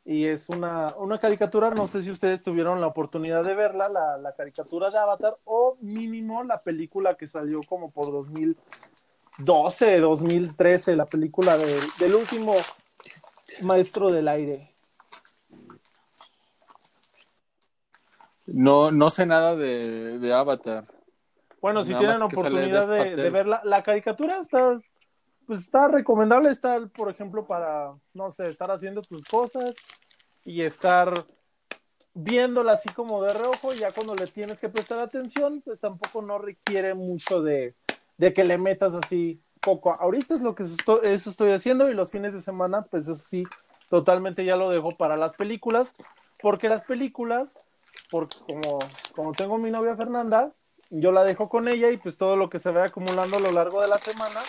y 0.04 0.26
es 0.26 0.48
una, 0.48 0.86
una 0.96 1.18
caricatura, 1.18 1.70
no 1.70 1.86
sé 1.86 2.02
si 2.02 2.10
ustedes 2.10 2.42
tuvieron 2.42 2.80
la 2.80 2.86
oportunidad 2.86 3.44
de 3.44 3.54
verla, 3.54 3.88
la, 3.88 4.16
la 4.16 4.32
caricatura 4.32 4.90
de 4.90 4.98
Avatar, 4.98 5.36
o 5.44 5.76
mínimo 5.80 6.42
la 6.44 6.62
película 6.62 7.16
que 7.16 7.26
salió 7.26 7.58
como 7.68 7.90
por 7.90 8.06
2012, 8.12 9.98
2013, 10.00 10.96
la 10.96 11.04
película 11.04 11.58
de- 11.58 11.80
del 11.98 12.14
último 12.14 12.54
maestro 13.62 14.10
del 14.10 14.28
aire. 14.28 14.74
No, 18.46 18.90
no 18.90 19.10
sé 19.10 19.26
nada 19.26 19.54
de, 19.56 20.18
de 20.18 20.32
Avatar. 20.32 20.86
Bueno, 21.60 21.84
si 21.84 21.92
Nada 21.92 22.00
tienen 22.00 22.22
oportunidad 22.22 22.88
de, 22.88 23.16
de 23.16 23.30
verla, 23.30 23.60
la 23.64 23.82
caricatura 23.82 24.38
está, 24.40 24.80
pues 25.46 25.60
está 25.60 25.88
recomendable, 25.88 26.50
está, 26.50 26.78
por 26.86 27.10
ejemplo, 27.10 27.46
para, 27.46 27.94
no 28.14 28.30
sé, 28.30 28.48
estar 28.48 28.70
haciendo 28.70 29.02
tus 29.02 29.24
cosas 29.24 29.74
y 30.44 30.62
estar 30.62 31.26
viéndola 32.14 32.72
así 32.72 32.88
como 32.90 33.22
de 33.22 33.32
reojo, 33.32 33.74
y 33.74 33.78
ya 33.78 33.92
cuando 33.92 34.14
le 34.14 34.26
tienes 34.28 34.58
que 34.58 34.68
prestar 34.68 34.98
atención, 35.00 35.60
pues 35.62 35.80
tampoco 35.80 36.22
no 36.22 36.38
requiere 36.38 36.94
mucho 36.94 37.42
de, 37.42 37.74
de 38.16 38.32
que 38.32 38.44
le 38.44 38.56
metas 38.56 38.94
así 38.94 39.42
poco. 39.58 39.92
Ahorita 39.98 40.34
es 40.34 40.40
lo 40.40 40.54
que 40.54 40.62
esto- 40.64 41.02
eso 41.02 41.30
estoy 41.30 41.52
haciendo 41.52 41.90
y 41.90 41.94
los 41.94 42.10
fines 42.10 42.32
de 42.32 42.40
semana, 42.40 42.82
pues 42.82 43.04
eso 43.04 43.14
sí, 43.14 43.44
totalmente 43.88 44.44
ya 44.44 44.56
lo 44.56 44.70
dejo 44.70 44.90
para 44.90 45.16
las 45.16 45.32
películas, 45.34 45.92
porque 46.40 46.68
las 46.68 46.82
películas, 46.82 47.50
porque 48.10 48.36
como, 48.46 48.78
como 49.14 49.32
tengo 49.32 49.58
mi 49.58 49.70
novia 49.70 49.96
Fernanda, 49.96 50.52
yo 50.90 51.12
la 51.12 51.24
dejo 51.24 51.48
con 51.48 51.68
ella 51.68 51.90
y 51.90 51.96
pues 51.98 52.16
todo 52.16 52.36
lo 52.36 52.48
que 52.48 52.58
se 52.58 52.70
vaya 52.70 52.86
acumulando 52.86 53.36
a 53.36 53.40
lo 53.40 53.52
largo 53.52 53.80
de 53.82 53.88
la 53.88 53.98
semana, 53.98 54.40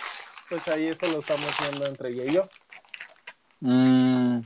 pues 0.48 0.66
ahí 0.68 0.86
eso 0.88 1.06
lo 1.12 1.18
estamos 1.20 1.48
viendo 1.60 1.86
entre 1.86 2.10
ella 2.10 2.24
y 2.24 2.32
yo. 2.34 2.48
Mm, 3.60 4.40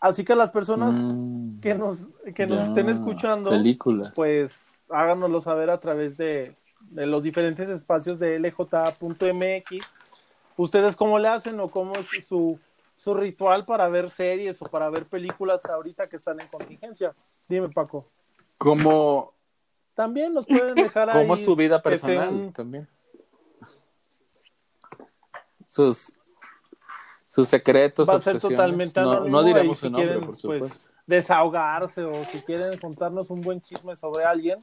Así 0.00 0.24
que 0.24 0.34
las 0.34 0.50
personas 0.50 0.94
mm, 1.06 1.60
que 1.60 1.74
nos, 1.74 2.10
que 2.34 2.46
nos 2.46 2.60
estén 2.62 2.88
escuchando, 2.88 3.50
Películas. 3.50 4.12
pues 4.14 4.66
háganoslo 4.90 5.40
saber 5.40 5.70
a 5.70 5.80
través 5.80 6.16
de, 6.16 6.54
de 6.90 7.06
los 7.06 7.22
diferentes 7.22 7.68
espacios 7.68 8.18
de 8.18 8.38
lj.mx. 8.38 9.86
¿Ustedes 10.56 10.96
cómo 10.96 11.18
le 11.18 11.28
hacen 11.28 11.60
o 11.60 11.68
cómo 11.68 11.94
es 11.96 12.26
su, 12.26 12.58
su 12.94 13.14
ritual 13.14 13.64
para 13.64 13.88
ver 13.88 14.10
series 14.10 14.60
o 14.62 14.64
para 14.66 14.88
ver 14.88 15.06
películas 15.06 15.64
ahorita 15.66 16.06
que 16.08 16.16
están 16.16 16.40
en 16.40 16.48
contingencia? 16.48 17.14
Dime, 17.48 17.68
Paco. 17.68 18.08
Como, 18.56 19.34
También 19.94 20.32
nos 20.32 20.46
pueden 20.46 20.74
dejar 20.74 21.10
ahí. 21.10 21.20
como 21.20 21.34
es 21.34 21.44
su 21.44 21.54
vida 21.54 21.82
personal 21.82 22.52
también. 22.54 22.88
Sus, 25.68 26.10
sus 27.26 27.46
secretos, 27.48 28.08
va 28.08 28.14
a 28.14 28.20
ser 28.20 28.36
obsesiones. 28.36 28.58
totalmente 28.58 28.98
no, 28.98 29.10
anónimo. 29.12 29.36
no 29.36 29.44
diremos 29.44 29.76
si 29.76 29.86
su 29.86 29.90
nombre, 29.90 30.08
quieren, 30.08 30.24
por 30.24 30.40
pues, 30.40 30.62
supuesto. 30.64 30.88
desahogarse 31.06 32.02
o 32.04 32.24
si 32.24 32.40
quieren 32.40 32.78
contarnos 32.78 33.28
un 33.28 33.42
buen 33.42 33.60
chisme 33.60 33.94
sobre 33.94 34.24
alguien, 34.24 34.58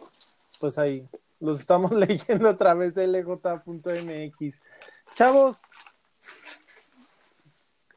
pues 0.59 0.79
ahí 0.79 1.07
los 1.43 1.59
estamos 1.59 1.91
leyendo 2.07 2.49
a 2.49 2.57
través 2.57 2.95
de 2.95 3.05
lj.mx. 3.07 4.59
Chavos. 5.13 5.61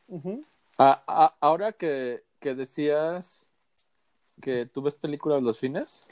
Ujú. 0.09 0.44
Ah, 0.78 1.02
ah, 1.06 1.35
ahora 1.40 1.72
que, 1.72 2.22
que 2.40 2.54
decías 2.54 3.48
que 4.42 4.66
tú 4.66 4.82
ves 4.82 4.94
películas 4.94 5.42
los 5.42 5.59
fines, 5.59 6.04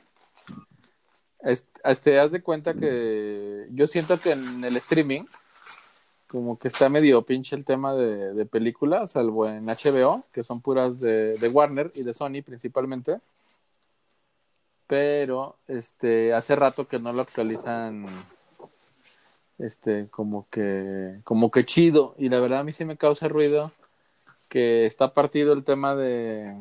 es- 1.41 1.67
te 2.03 2.13
das 2.13 2.33
de 2.33 2.41
cuenta 2.43 2.73
que 2.75 3.67
yo 3.73 3.87
siento 3.87 4.19
que 4.19 4.33
en 4.33 4.65
el 4.65 4.77
streaming, 4.79 5.25
como 6.29 6.59
que 6.59 6.69
está 6.69 6.89
medio 6.89 7.21
pinche 7.23 7.55
el 7.55 7.65
tema 7.65 7.95
de, 7.95 8.33
de 8.33 8.47
películas, 8.47 9.13
salvo 9.13 9.47
en 9.49 9.67
HBO, 9.67 10.25
que 10.33 10.43
son 10.43 10.61
puras 10.63 10.99
de 10.99 11.51
Warner 11.53 11.91
y 11.95 12.03
de 12.03 12.15
Sony 12.15 12.43
principalmente. 12.45 13.21
Pero 14.87 15.57
este 15.67 16.35
hace 16.35 16.57
rato 16.57 16.87
que 16.87 16.99
no 16.99 17.13
lo 17.13 17.23
actualizan 17.23 18.07
este 19.59 20.09
como 20.09 20.49
que 20.51 21.21
como 21.25 21.51
que 21.51 21.65
chido 21.65 22.15
y 22.19 22.29
la 22.29 22.41
verdad 22.41 22.61
a 22.61 22.65
mí 22.65 22.73
sí 22.73 22.85
me 22.85 22.97
causa 22.97 23.29
ruido 23.29 23.71
que 24.49 24.85
está 24.85 25.15
partido 25.15 25.53
el 25.53 25.65
tema 25.65 25.95
de 25.95 26.61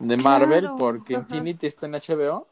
de 0.00 0.16
Marvel 0.18 0.60
Claro, 0.60 0.76
porque 0.76 1.16
ajá. 1.16 1.24
Infinity 1.24 1.66
está 1.66 1.86
en 1.86 1.94
HBO 1.94 2.46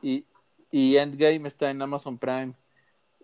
y, 0.00 0.24
y 0.70 0.96
Endgame 0.96 1.46
está 1.48 1.70
en 1.70 1.82
Amazon 1.82 2.18
Prime 2.18 2.54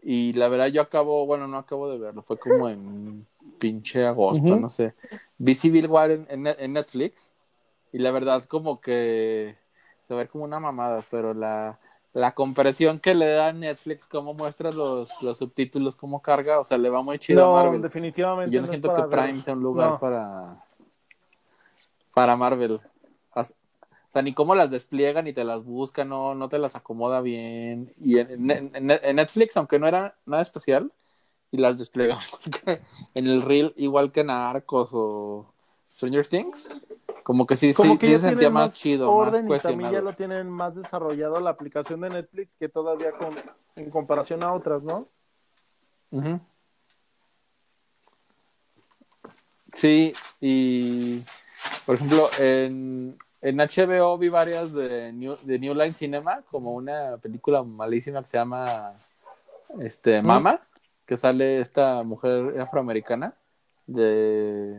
y 0.02 0.32
la 0.34 0.48
verdad 0.48 0.66
yo 0.66 0.82
acabo, 0.82 1.24
bueno 1.24 1.46
no 1.48 1.56
acabo 1.56 1.88
de 1.88 1.98
verlo, 1.98 2.22
fue 2.22 2.38
como 2.38 2.68
en 2.68 3.26
pinche 3.58 4.04
agosto, 4.04 4.56
no 4.56 4.68
sé. 4.68 4.92
Vi 5.38 5.54
Civil 5.54 5.86
War 5.86 6.10
en, 6.10 6.26
en, 6.28 6.46
en 6.46 6.72
Netflix 6.74 7.32
y 7.92 7.98
la 7.98 8.10
verdad 8.10 8.44
como 8.44 8.80
que 8.80 9.56
se 10.08 10.14
ve 10.14 10.28
como 10.28 10.44
una 10.44 10.60
mamada, 10.60 11.02
pero 11.10 11.32
la, 11.34 11.78
la 12.12 12.32
compresión 12.32 12.98
que 13.00 13.14
le 13.14 13.26
da 13.28 13.52
Netflix, 13.52 14.06
cómo 14.06 14.34
muestra 14.34 14.70
los, 14.72 15.22
los 15.22 15.38
subtítulos, 15.38 15.96
cómo 15.96 16.20
carga, 16.22 16.60
o 16.60 16.64
sea, 16.64 16.78
le 16.78 16.90
va 16.90 17.02
muy 17.02 17.18
chido 17.18 17.40
No, 17.42 17.56
a 17.58 17.62
Marvel. 17.64 17.82
definitivamente. 17.82 18.54
Yo 18.54 18.60
no 18.60 18.66
siento 18.68 18.94
que 18.94 19.02
Prime 19.04 19.32
ver. 19.32 19.42
sea 19.42 19.54
un 19.54 19.62
lugar 19.62 19.90
No. 19.90 19.98
para 20.00 20.56
para 22.12 22.36
Marvel. 22.36 22.80
O 23.34 23.42
sea, 24.12 24.22
ni 24.22 24.32
cómo 24.32 24.54
las 24.54 24.70
despliegan 24.70 25.24
ni 25.24 25.32
te 25.32 25.42
las 25.42 25.64
busca, 25.64 26.04
no, 26.04 26.34
no 26.36 26.48
te 26.48 26.58
las 26.58 26.76
acomoda 26.76 27.20
bien. 27.20 27.92
Y 28.00 28.18
en, 28.20 28.48
en- 28.50 28.70
en- 28.76 28.90
en 29.02 29.16
Netflix, 29.16 29.56
aunque 29.56 29.80
no 29.80 29.88
era 29.88 30.14
nada 30.24 30.42
especial, 30.42 30.92
y 31.50 31.56
las 31.56 31.78
desplegamos 31.78 32.38
en 33.14 33.26
el 33.26 33.42
reel, 33.42 33.72
igual 33.76 34.12
que 34.12 34.20
en 34.20 34.30
Arcos 34.30 34.90
o 34.92 35.46
Stranger 35.92 36.26
Things, 36.28 36.68
como 37.24 37.46
que 37.46 37.56
sí, 37.56 37.72
Como 37.72 37.94
sí, 37.94 37.98
que 37.98 38.06
sí 38.06 38.12
se 38.12 38.18
sentía 38.28 38.50
más 38.50 38.70
más 38.70 38.74
chido, 38.74 39.10
orden 39.10 39.48
más 39.48 39.58
y 39.58 39.62
también 39.62 39.90
ya 39.90 40.02
lo 40.02 40.12
tienen 40.12 40.50
más 40.50 40.74
desarrollado 40.74 41.40
la 41.40 41.50
aplicación 41.50 42.02
de 42.02 42.10
Netflix 42.10 42.54
que 42.54 42.68
todavía 42.68 43.12
con, 43.12 43.34
en 43.76 43.90
comparación 43.90 44.42
a 44.42 44.52
otras, 44.52 44.82
¿no? 44.82 45.08
Ujú. 46.10 46.38
Sí, 49.72 50.12
y 50.38 51.22
por 51.86 51.94
ejemplo, 51.94 52.28
en, 52.38 53.16
en 53.40 53.56
HBO 53.56 54.18
vi 54.18 54.28
varias 54.28 54.74
de 54.74 55.10
New, 55.14 55.36
de 55.44 55.58
New 55.58 55.74
Line 55.74 55.94
Cinema, 55.94 56.42
como 56.50 56.74
una 56.74 57.16
película 57.16 57.62
malísima 57.62 58.22
que 58.22 58.28
se 58.28 58.36
llama 58.36 58.92
este 59.80 60.20
Mama, 60.20 60.60
que 61.06 61.16
sale 61.16 61.60
esta 61.60 62.02
mujer 62.02 62.60
afroamericana 62.60 63.32
de 63.86 64.78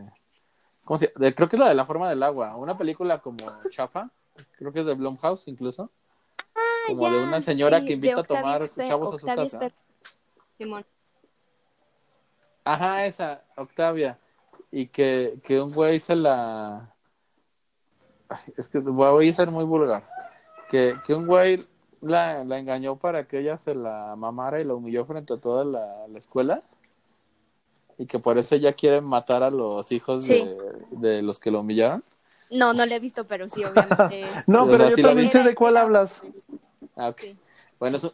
¿cómo 0.86 0.98
se 0.98 1.12
de- 1.18 1.36
creo 1.36 1.50
que 1.50 1.58
es 1.58 1.60
la 1.60 1.68
de 1.68 1.76
la 1.76 1.86
forma 1.86 2.10
del 2.10 2.24
agua, 2.24 2.56
una 2.56 2.78
película 2.78 3.20
como 3.20 3.38
chafa, 3.70 4.10
creo 4.58 4.72
que 4.72 4.80
es 4.80 4.86
de 4.86 4.94
Blumhouse 4.94 5.48
incluso, 5.48 5.90
como 6.88 7.10
de 7.10 7.18
una 7.18 7.42
señora 7.42 7.82
sí, 7.82 7.86
que 7.88 7.94
invita 7.94 8.22
a 8.22 8.24
tomar 8.24 8.70
chavos 8.70 9.16
a 9.16 9.18
su 9.20 9.26
casa. 9.26 9.72
Simón. 10.58 10.86
Ajá, 12.64 13.06
esa, 13.06 13.44
Octavia. 13.58 14.18
Y 14.72 14.88
que, 14.88 15.38
que 15.44 15.62
un 15.62 15.72
güey 15.74 16.00
se 16.00 16.16
la... 16.16 16.94
Ay, 18.28 18.54
es 18.58 18.68
que 18.68 18.80
voy 18.80 19.30
a 19.30 19.34
ser 19.34 19.52
muy 19.52 19.64
vulgar. 19.64 20.08
Que, 20.70 20.96
que 21.06 21.14
un 21.14 21.28
güey 21.28 21.68
la, 22.02 22.44
la 22.44 22.58
engañó 22.58 22.96
para 22.96 23.28
que 23.28 23.40
ella 23.40 23.58
se 23.58 23.76
la 23.76 24.16
mamara 24.18 24.60
y 24.60 24.64
la 24.64 24.74
humilló 24.74 25.06
frente 25.06 25.34
a 25.34 25.38
toda 25.38 25.64
la, 25.64 26.08
la 26.08 26.18
escuela. 26.18 26.64
Y 27.98 28.06
que 28.06 28.20
por 28.20 28.38
eso 28.38 28.56
ella 28.56 28.74
quiere 28.74 29.02
matar 29.02 29.44
a 29.44 29.50
los 29.50 29.92
hijos 29.92 30.26
Sí. 30.26 30.34
de, 30.34 30.58
de 30.92 31.22
los 31.22 31.40
que 31.40 31.52
lo 31.52 31.62
humillaron. 31.62 32.04
No, 32.52 32.74
no 32.74 32.86
la 32.86 32.96
he 32.96 33.00
visto, 33.00 33.26
pero 33.26 33.48
sí, 33.48 33.64
obviamente. 33.64 34.26
No, 34.48 34.64
O 34.64 34.68
pero 34.68 34.78
sea, 34.80 34.90
yo 34.90 34.96
sí 34.98 35.02
también 35.02 35.32
sé 35.32 35.44
de 35.44 35.56
cuál 35.56 35.78
hablas. 35.78 36.22
Ah, 36.96 37.10
ok. 37.10 37.20
Sí. 37.20 37.38
Bueno, 37.80 37.98
eso... 37.98 38.14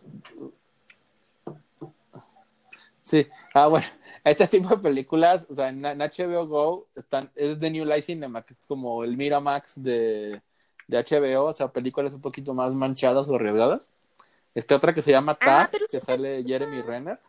Sí, 3.01 3.27
ah, 3.53 3.67
bueno, 3.67 3.85
este 4.23 4.47
tipo 4.47 4.69
de 4.69 4.77
películas, 4.77 5.45
o 5.49 5.55
sea, 5.55 5.67
en, 5.69 5.81
HBO 5.81 6.47
Go 6.47 6.87
están, 6.95 7.29
es 7.35 7.59
de 7.59 7.69
New 7.69 7.83
Line 7.85 8.01
Cinema, 8.01 8.41
que 8.41 8.53
es 8.53 8.65
como 8.67 9.03
el 9.03 9.17
Miramax 9.17 9.81
de, 9.83 10.41
de 10.87 10.97
HBO, 10.97 11.45
o 11.45 11.53
sea, 11.53 11.67
películas 11.67 12.13
un 12.13 12.21
poquito 12.21 12.53
más 12.53 12.73
manchadas 12.73 13.27
o 13.27 13.35
arriesgadas. 13.35 13.91
Esta 14.55 14.75
otra 14.75 14.93
que 14.93 15.01
se 15.01 15.11
llama 15.11 15.37
Ah, 15.41 15.67
Tag, 15.69 15.87
que 15.89 15.99
sale 15.99 16.43
Jeremy 16.45 16.81
Renner, 16.81 17.19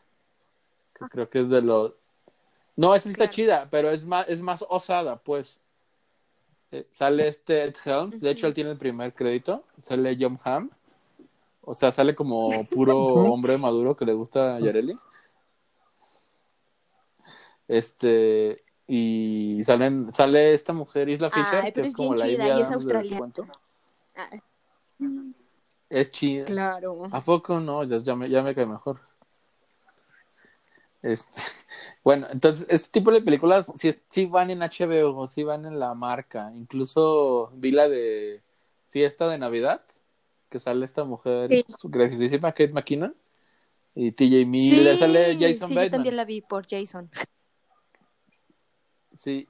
que 0.94 1.06
creo 1.06 1.28
que 1.28 1.40
es 1.40 1.48
de 1.48 1.62
los... 1.62 1.94
No, 2.76 2.94
esa 2.94 3.04
sí 3.04 3.10
está 3.10 3.24
Claro. 3.24 3.32
chida, 3.34 3.68
pero 3.70 3.90
es 3.90 4.04
más, 4.04 4.26
es 4.28 4.40
más 4.40 4.64
osada, 4.68 5.16
pues. 5.16 5.58
Eh, 6.70 6.86
sale 6.92 7.28
este 7.28 7.64
Ed 7.64 7.74
Helms, 7.84 8.18
de 8.20 8.30
hecho 8.30 8.46
él 8.46 8.54
tiene 8.54 8.70
el 8.70 8.78
primer 8.78 9.12
crédito, 9.12 9.64
sale 9.82 10.16
John 10.18 10.38
Hamm, 10.42 10.70
O 11.60 11.74
sea, 11.74 11.92
sale 11.92 12.14
como 12.14 12.64
puro 12.74 12.96
hombre 12.96 13.58
maduro 13.58 13.94
que 13.94 14.06
le 14.06 14.14
gusta 14.14 14.56
a 14.56 14.60
Yareli. 14.60 14.98
Este, 17.68 18.62
y 18.86 19.62
salen, 19.64 20.12
sale 20.12 20.52
esta 20.54 20.72
mujer, 20.72 21.08
Isla 21.08 21.30
Fisher, 21.30 21.60
Ay, 21.64 21.72
que 21.72 21.82
es 21.82 21.88
es 21.88 21.94
como 21.94 22.14
la 22.14 22.26
Ivy 22.28 22.42
y 22.44 22.60
es 22.60 22.70
australiana. 22.70 23.32
Ay, 24.14 24.40
Es 25.88 26.10
chida. 26.10 26.46
claro. 26.46 27.04
¿A 27.10 27.20
poco 27.22 27.60
no? 27.60 27.84
Ya, 27.84 27.98
ya 27.98 28.16
me, 28.16 28.28
ya 28.28 28.42
me 28.42 28.54
cae 28.54 28.66
mejor. 28.66 29.00
Este, 31.02 31.40
bueno, 32.04 32.26
entonces, 32.30 32.66
este 32.70 32.88
tipo 32.90 33.10
de 33.10 33.20
películas 33.22 33.66
sí, 33.76 33.94
sí 34.08 34.26
van 34.26 34.50
en 34.50 34.60
HBO, 34.60 35.28
sí 35.28 35.42
van 35.42 35.66
en 35.66 35.78
la 35.78 35.94
marca. 35.94 36.52
Incluso 36.54 37.50
vi 37.54 37.72
la 37.72 37.88
de 37.88 38.42
Fiesta 38.90 39.28
de 39.28 39.38
Navidad, 39.38 39.82
que 40.48 40.60
sale 40.60 40.84
esta 40.84 41.04
mujer 41.04 41.48
Sí. 41.50 41.64
graciosísima 41.84 42.52
Kate 42.52 42.72
McKinnon 42.72 43.14
y 43.94 44.12
TJ 44.12 44.46
Miller, 44.46 44.96
sale 44.96 45.34
Jason 45.38 45.68
sí, 45.68 45.74
yo 45.74 45.80
Bateman. 45.80 45.90
también 45.90 46.16
la 46.16 46.24
vi 46.24 46.40
por 46.40 46.66
Jason. 46.68 47.10
Sí, 49.18 49.46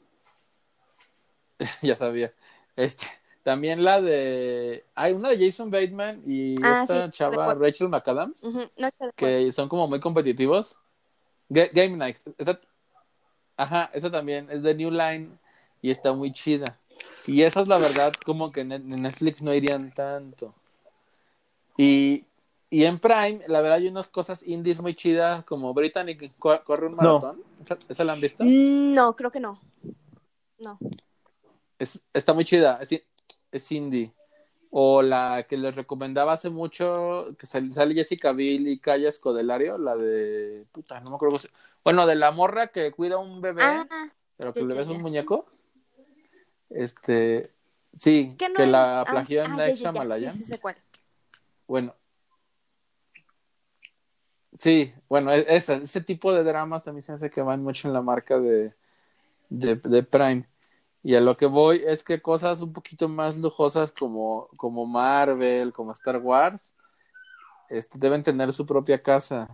ya 1.83 1.97
sabía. 1.97 2.33
Este, 2.77 3.07
también 3.43 3.83
la 3.85 4.01
de, 4.03 4.85
hay 4.95 5.13
una 5.13 5.31
de 5.31 5.47
Jason 5.47 5.71
Bateman 5.71 6.23
y 6.27 6.55
Ah, 6.63 6.83
esta 6.83 7.07
sí, 7.07 7.13
chava. 7.13 7.55
Rachel 7.55 7.89
McAdams. 7.89 8.43
No 8.43 8.91
que 9.17 9.51
son 9.53 9.69
como 9.69 9.89
muy 9.89 10.01
competitivos. 10.01 10.77
Ga- 11.53 11.71
Game 11.73 11.97
Night. 11.97 12.17
Esa, 12.39 12.59
ajá, 13.57 13.91
esa 13.93 14.11
también 14.11 14.49
es 14.51 14.63
de 14.63 14.75
New 14.75 14.91
Line 14.91 15.29
y 15.81 15.91
está 15.91 16.13
muy 16.13 16.33
chida. 16.33 16.79
Y 17.27 17.43
esas, 17.43 17.69
la 17.69 17.79
verdad, 17.79 18.13
como 18.25 18.51
que 18.53 18.61
en 18.63 18.69
Netflix 19.03 19.43
no 19.43 19.53
irían 19.55 19.93
tanto. 19.93 20.55
Y, 21.77 22.25
y 22.71 22.85
en 22.85 22.99
Prime, 22.99 23.41
la 23.49 23.61
verdad, 23.61 23.79
hay 23.79 23.89
unas 23.89 24.09
cosas 24.09 24.43
indies 24.47 24.81
muy 24.81 24.95
chidas, 24.95 25.45
como 25.45 25.73
Britannic 25.75 26.33
co- 26.39 26.63
corre 26.65 26.87
un 26.87 26.97
No. 26.97 27.03
maratón. 27.21 27.43
¿Esa, 27.65 27.79
esa 27.89 28.05
la 28.05 28.13
han 28.15 28.21
visto? 28.21 28.45
No, 28.45 29.15
creo 29.17 29.31
que 29.31 29.41
no. 29.41 29.59
No. 30.59 30.79
Es, 31.79 31.99
está 32.13 32.33
muy 32.33 32.45
chida, 32.45 32.79
es, 32.83 33.03
es 33.51 33.73
indie. 33.73 34.13
O 34.75 35.03
la 35.03 35.45
que 35.47 35.59
les 35.59 35.75
recomendaba 35.75 36.33
hace 36.33 36.49
mucho, 36.49 37.37
que 37.39 37.47
sal- 37.47 37.75
sale 37.75 37.93
Jessica 37.95 38.33
Biel 38.33 38.67
y 38.69 38.79
Calla 38.79 39.11
Escodelario, 39.11 39.77
la 39.77 39.97
de. 39.97 40.65
Puta, 40.73 40.99
no 41.01 41.11
me 41.11 41.17
acuerdo. 41.17 41.33
cómo 41.33 41.39
se- 41.41 41.51
Bueno, 41.85 42.07
de 42.07 42.15
la 42.15 42.31
morra 42.31 42.69
que 42.69 42.91
cuida 42.91 43.17
a 43.17 43.19
un 43.19 43.43
bebé, 43.43 43.63
Ah, 43.63 43.87
pero 44.39 44.55
que 44.55 44.63
le 44.63 44.75
ves 44.75 44.89
un 44.89 45.03
muñeco. 45.03 45.45
Este. 46.71 47.51
Sí, 47.99 48.35
que 48.39 48.49
no 48.49 48.55
que 48.55 48.63
es- 48.65 48.71
la 48.71 49.03
ah, 49.03 49.05
plagió 49.05 49.43
en 49.45 49.53
ah, 49.53 49.57
Night 49.57 49.75
ya, 49.75 49.75
ya, 49.75 49.93
ya. 49.93 49.93
Shyamalan. 49.93 50.31
Sí, 50.31 50.39
sí 50.39 50.45
sé 50.45 50.59
cuál. 50.59 50.77
Bueno. 51.67 51.95
Sí, 54.59 54.95
bueno, 55.09 55.33
e- 55.33 55.45
esa- 55.55 55.75
ese 55.75 56.01
tipo 56.01 56.33
de 56.33 56.45
dramas 56.45 56.87
mí 56.93 57.03
se 57.03 57.13
hace 57.13 57.31
que 57.31 57.43
van 57.43 57.63
mucho 57.63 57.89
en 57.89 57.95
la 57.95 58.01
marca 58.01 58.39
de, 58.39 58.73
de, 59.51 59.77
de 59.77 60.03
Prime. 60.03 60.47
Y 61.05 61.15
a 61.17 61.21
lo 61.21 61.37
que 61.37 61.47
voy 61.47 61.83
es 61.85 62.05
que 62.05 62.23
cosas 62.23 62.61
un 62.61 62.73
poquito 62.73 63.09
más 63.09 63.37
lujosas 63.37 63.93
como, 63.93 64.49
como 64.57 64.87
Marvel, 64.87 65.73
como 65.73 65.93
Star 65.93 66.19
Wars, 66.19 66.73
este, 67.69 67.99
deben 67.99 68.23
tener 68.23 68.53
su 68.53 68.65
propia 68.67 69.03
casa. 69.03 69.49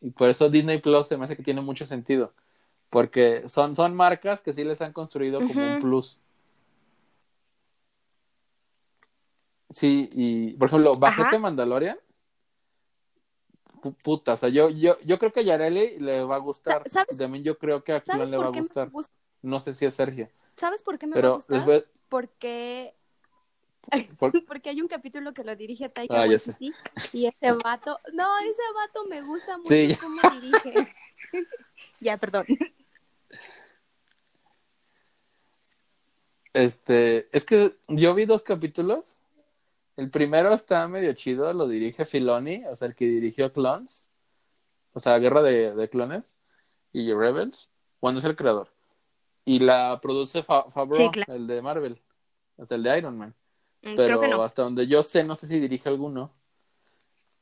Y 0.00 0.10
por 0.10 0.30
eso 0.30 0.48
Disney 0.48 0.78
Plus 0.78 1.06
se 1.08 1.16
me 1.16 1.24
hace 1.26 1.36
que 1.36 1.42
tiene 1.42 1.60
mucho 1.60 1.86
sentido. 1.86 2.32
Porque 2.88 3.48
son, 3.48 3.76
son 3.76 3.94
marcas 3.94 4.40
que 4.40 4.52
sí 4.54 4.64
les 4.64 4.80
han 4.80 4.92
construido 4.92 5.40
como 5.46 5.74
un 5.74 5.80
plus. 5.80 6.20
Sí, 9.70 10.08
y 10.12 10.52
por 10.54 10.68
ejemplo, 10.68 10.92
Bajete. 10.94 11.38
Mandalorian. 11.38 11.98
pu- 13.82 13.96
Puta, 14.02 14.34
o 14.34 14.36
sea, 14.36 14.48
yo, 14.48 14.70
yo, 14.70 14.96
yo 15.04 15.18
creo 15.18 15.32
que 15.32 15.40
a 15.40 15.42
Yareli 15.42 15.98
le 15.98 16.22
va 16.24 16.36
a 16.36 16.38
gustar. 16.38 16.82
Sa- 16.84 16.90
¿sabes- 16.90 17.16
Y 17.16 17.18
también 17.18 17.44
yo 17.44 17.58
creo 17.58 17.82
que 17.82 17.92
a 17.92 18.00
Clon 18.00 18.16
¿Sabes 18.18 18.30
le 18.30 18.36
va 18.38 18.46
a 18.46 18.50
gustar. 18.50 18.90
gusta? 18.90 19.12
No 19.42 19.60
sé 19.60 19.74
si 19.74 19.84
es 19.84 19.94
Sergio. 19.94 20.28
¿Sabes 20.56 20.82
por 20.82 20.98
qué 20.98 21.06
me 21.06 21.12
va 21.14 21.18
a 21.18 21.22
Pero 21.22 21.34
gustar? 21.36 21.64
voy- 21.64 21.84
Porque 22.08 22.94
por- 24.18 24.44
porque 24.44 24.70
hay 24.70 24.80
un 24.80 24.88
capítulo 24.88 25.34
que 25.34 25.44
lo 25.44 25.54
dirige 25.56 25.88
Taika 25.88 26.22
Ah. 26.22 26.26
Waititi 26.26 26.72
y 27.12 27.26
ese 27.26 27.52
vato, 27.52 27.98
no, 28.12 28.38
ese 28.38 28.62
vato 28.74 29.04
me 29.08 29.20
gusta 29.22 29.58
mucho 29.58 29.68
Sí, 29.70 29.96
cómo 30.00 30.20
dirige. 30.40 30.94
ya, 32.00 32.16
perdón. 32.18 32.46
Este, 36.52 37.28
es 37.36 37.44
que 37.44 37.76
yo 37.88 38.14
vi 38.14 38.26
dos 38.26 38.42
capítulos. 38.42 39.18
El 39.96 40.10
primero 40.10 40.52
está 40.52 40.86
medio 40.88 41.12
chido, 41.14 41.52
lo 41.52 41.68
dirige 41.68 42.04
Filoni, 42.04 42.64
o 42.66 42.74
sea, 42.76 42.88
el 42.88 42.94
que 42.96 43.06
dirigió 43.06 43.52
Clones, 43.52 44.06
o 44.92 44.98
sea, 45.00 45.18
Guerra 45.18 45.40
de, 45.42 45.72
de 45.74 45.88
Clones 45.88 46.34
y 46.92 47.12
Rebels, 47.12 47.70
cuando 48.00 48.18
es 48.18 48.24
el 48.24 48.34
creador. 48.34 48.73
Y 49.44 49.58
la 49.58 49.98
produce 50.00 50.42
Fa- 50.42 50.70
Favreau, 50.70 51.06
Sí, 51.06 51.10
claro. 51.10 51.34
el 51.34 51.46
de 51.46 51.60
Marvel, 51.62 52.00
o 52.56 52.64
sea, 52.66 52.76
el 52.76 52.82
de 52.82 52.98
Iron 52.98 53.18
Man. 53.18 53.34
Mm, 53.82 53.94
Pero 53.94 54.06
Creo 54.06 54.20
que 54.20 54.28
no. 54.28 54.42
hasta 54.42 54.62
donde 54.62 54.86
yo 54.86 55.02
sé, 55.02 55.24
no 55.24 55.34
sé 55.34 55.46
si 55.46 55.60
dirige 55.60 55.88
alguno. 55.88 56.32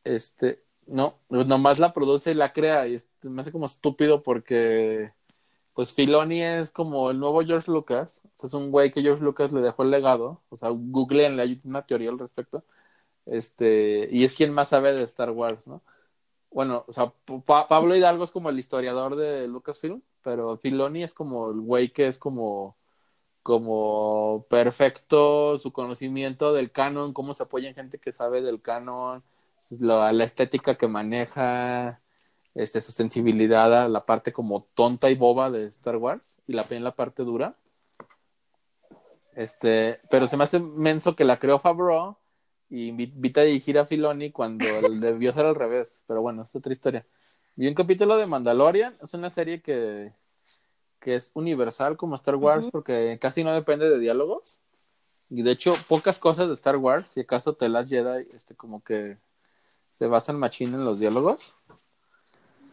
Este, 0.05 0.62
no, 0.86 1.14
nomás 1.28 1.78
la 1.78 1.92
produce 1.92 2.32
y 2.32 2.34
la 2.34 2.53
crea 2.53 2.88
y 2.88 3.00
me 3.22 3.42
hace 3.42 3.53
como 3.53 3.66
estúpido 3.66 4.22
porque 4.22 5.12
pues 5.74 5.92
Filoni 5.94 6.42
es 6.42 6.70
como 6.72 7.11
el 7.11 7.18
nuevo 7.20 7.42
George 7.42 7.70
Lucas, 7.70 8.20
o 8.36 8.40
sea, 8.40 8.48
es 8.48 8.55
un 8.55 8.70
güey 8.72 8.92
que 8.92 9.00
George 9.00 9.22
Lucas 9.22 9.53
le 9.53 9.61
dejó 9.61 9.84
el 9.84 9.90
legado, 9.90 10.42
o 10.50 10.57
sea, 10.57 10.68
googleenle, 10.70 11.40
hay 11.40 11.61
una 11.64 11.86
teoría 11.86 12.11
al 12.11 12.18
respecto. 12.18 12.64
Este, 13.24 14.09
y 14.11 14.24
es 14.24 14.34
quien 14.34 14.53
más 14.53 14.68
sabe 14.68 14.92
de 14.92 15.05
Star 15.05 15.30
Wars, 15.30 15.66
¿no? 15.68 15.80
Bueno, 16.53 16.84
o 16.86 16.92
sea, 16.92 17.12
Pa- 17.46 17.68
Pablo 17.68 17.96
Hidalgo 17.96 18.24
es 18.24 18.30
como 18.30 18.50
el 18.50 18.59
historiador 18.59 19.16
de 19.16 19.48
Lucasfilm, 19.48 20.03
pero 20.22 20.57
Filoni 20.59 21.03
es 21.03 21.14
como 21.14 21.50
el 21.50 21.61
güey 21.61 21.90
que 21.90 22.07
es 22.07 22.18
como 22.18 22.76
como 23.42 24.46
perfecto 24.48 25.59
su 25.59 25.72
conocimiento 25.72 26.53
del 26.53 26.70
canon, 26.70 27.12
cómo 27.12 27.34
se 27.34 27.42
apoya 27.42 27.68
en 27.68 27.74
gente 27.74 27.98
que 27.98 28.12
sabe 28.12 28.40
del 28.40 28.62
canon, 28.62 29.24
la, 29.70 30.11
estética 30.24 30.76
que 30.76 30.88
maneja, 30.88 32.00
este, 32.55 32.80
su 32.80 32.92
sensibilidad 32.92 33.82
a 33.82 33.88
la 33.88 34.07
parte 34.07 34.32
como 34.32 34.64
tonta 34.74 35.11
y 35.11 35.16
boba 35.16 35.50
de 35.50 35.66
Star 35.66 35.96
Wars 35.96 36.38
y 36.46 36.53
la 36.53 36.64
la 36.70 36.92
parte 36.94 37.24
dura. 37.24 37.57
Este, 39.34 40.00
pero 40.11 40.26
se 40.28 40.36
me 40.36 40.44
hace 40.44 40.61
menso 40.61 41.16
que 41.16 41.24
la 41.24 41.38
creó 41.38 41.59
Favreau 41.59 42.16
y 42.73 42.91
invi- 42.91 43.12
invita 43.12 43.43
a 43.43 43.45
dirigir 43.45 43.79
a 43.79 43.85
Filoni 43.85 44.31
cuando 44.31 44.64
debió 45.01 45.33
ser 45.35 45.45
al 45.45 45.55
revés. 45.55 45.99
Pero 46.07 46.23
bueno, 46.23 46.43
es 46.43 46.57
otra 46.57 46.73
historia. 46.73 47.05
Vi 47.55 47.68
un 47.68 47.75
capítulo 47.75 48.16
de 48.16 48.25
Mandalorian, 48.25 48.97
es 49.03 49.12
una 49.12 49.29
serie 49.29 49.61
que, 49.61 50.12
que 51.01 51.16
es 51.16 51.31
universal 51.35 51.99
como 51.99 52.14
Star 52.14 52.37
Wars 52.37 52.68
porque 52.73 53.18
casi 53.20 53.45
no 53.45 53.53
depende 53.53 53.91
de 53.91 53.99
diálogos. 53.99 54.59
Y 55.29 55.43
de 55.43 55.51
hecho, 55.51 55.75
pocas 55.87 56.18
cosas 56.18 56.49
de 56.49 56.55
Star 56.55 56.79
Wars, 56.79 57.09
si 57.11 57.20
acaso 57.20 57.53
te 57.53 57.68
las 57.68 57.91
Jedi, 57.91 58.27
este, 58.35 58.55
como 58.55 58.83
que 58.83 59.18
se 59.99 60.07
basan 60.07 60.39
machín 60.39 60.73
en 60.73 60.87
los 60.87 60.99
diálogos. 60.99 61.55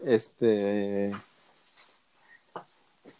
Este. 0.06 1.12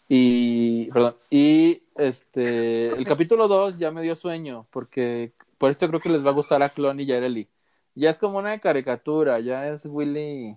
Y. 0.08 0.90
Perdón. 0.92 1.16
Y 1.28 1.82
este. 1.94 2.88
El 2.88 3.04
capítulo 3.06 3.48
2 3.48 3.78
ya 3.78 3.90
me 3.90 4.00
dio 4.02 4.14
sueño. 4.14 4.66
Porque. 4.70 5.32
Por 5.60 5.70
esto 5.70 5.88
creo 5.88 6.00
que 6.00 6.08
les 6.10 6.24
va 6.26 6.30
a 6.30 6.34
gustar 6.34 6.62
a 6.64 6.70
Clon 6.70 7.00
y 7.00 7.06
Yareli. 7.06 7.50
Ya 7.94 8.10
es 8.10 8.18
como 8.18 8.38
una 8.38 8.58
caricatura. 8.60 9.40
Ya 9.40 9.68
es 9.68 9.86
Willy. 9.86 10.56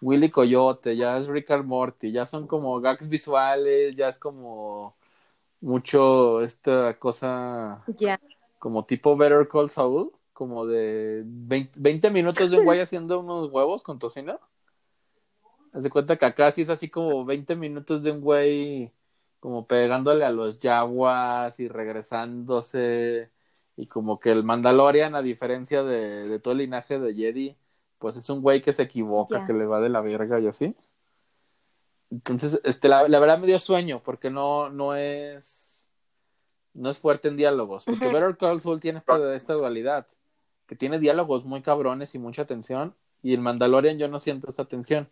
Willy 0.00 0.30
Coyote. 0.30 0.96
Ya 0.96 1.18
es 1.18 1.26
Rick 1.28 1.50
Morty. 1.64 2.12
Ya 2.12 2.26
son 2.26 2.46
como 2.46 2.80
gags 2.80 3.08
visuales. 3.08 3.96
Ya 3.96 4.08
es 4.08 4.18
como. 4.18 4.96
Mucho. 5.60 6.42
Esta 6.42 6.98
cosa 7.00 7.84
Ya. 7.98 8.20
como 8.60 8.86
tipo 8.86 9.16
Better 9.16 9.48
Call 9.48 9.70
Saul, 9.70 10.12
como 10.34 10.66
de 10.66 11.24
20, 11.26 11.80
20 11.80 12.10
minutos 12.10 12.50
de 12.50 12.58
un 12.58 12.64
güey 12.64 12.80
haciendo 12.82 13.20
unos 13.20 13.50
huevos 13.52 13.82
con 13.82 13.98
tocino. 13.98 14.40
Haz 15.72 15.82
de 15.84 15.90
cuenta 15.90 16.16
que 16.16 16.26
acá 16.26 16.50
sí 16.52 16.62
es 16.62 16.70
así 16.70 16.88
como 16.88 17.24
20 17.24 17.56
minutos 17.56 18.02
de 18.02 18.12
un 18.12 18.20
güey 18.20 18.92
como 19.40 19.66
pegándole 19.66 20.24
a 20.24 20.30
los 20.30 20.58
yaguas 20.60 21.58
y 21.60 21.68
regresándose 21.68 23.30
y 23.76 23.86
como 23.86 24.20
que 24.20 24.30
el 24.30 24.44
Mandalorian 24.44 25.14
a 25.14 25.22
diferencia 25.22 25.82
de, 25.82 26.28
de 26.28 26.38
todo 26.38 26.52
el 26.52 26.58
linaje 26.58 26.98
de 26.98 27.14
Jedi 27.14 27.56
pues 28.04 28.16
es 28.16 28.28
un 28.28 28.42
güey 28.42 28.60
que 28.60 28.74
se 28.74 28.82
equivoca, 28.82 29.46
que 29.46 29.54
le 29.54 29.64
va 29.64 29.80
de 29.80 29.88
la 29.88 30.02
verga 30.02 30.38
y 30.38 30.46
así. 30.46 30.76
Entonces, 32.10 32.60
este, 32.62 32.86
la, 32.86 33.08
la 33.08 33.18
verdad 33.18 33.38
me 33.38 33.46
dio 33.46 33.58
sueño 33.58 34.02
porque 34.04 34.28
no, 34.28 34.68
no 34.68 34.94
es 34.94 35.88
no 36.74 36.90
es 36.90 36.98
fuerte 36.98 37.28
en 37.28 37.36
diálogos, 37.38 37.84
porque. 37.84 38.04
Better 38.08 38.36
Call 38.36 38.60
Saul 38.60 38.80
tiene 38.80 38.98
esta, 38.98 39.34
esta 39.34 39.54
dualidad, 39.54 40.06
que 40.66 40.76
tiene 40.76 40.98
diálogos 40.98 41.46
muy 41.46 41.62
cabrones 41.62 42.14
y 42.14 42.18
mucha 42.18 42.44
tensión, 42.44 42.94
y 43.22 43.32
el 43.32 43.40
Mandalorian 43.40 43.98
yo 43.98 44.08
no 44.08 44.18
siento 44.18 44.50
esa 44.50 44.66
tensión. 44.66 45.08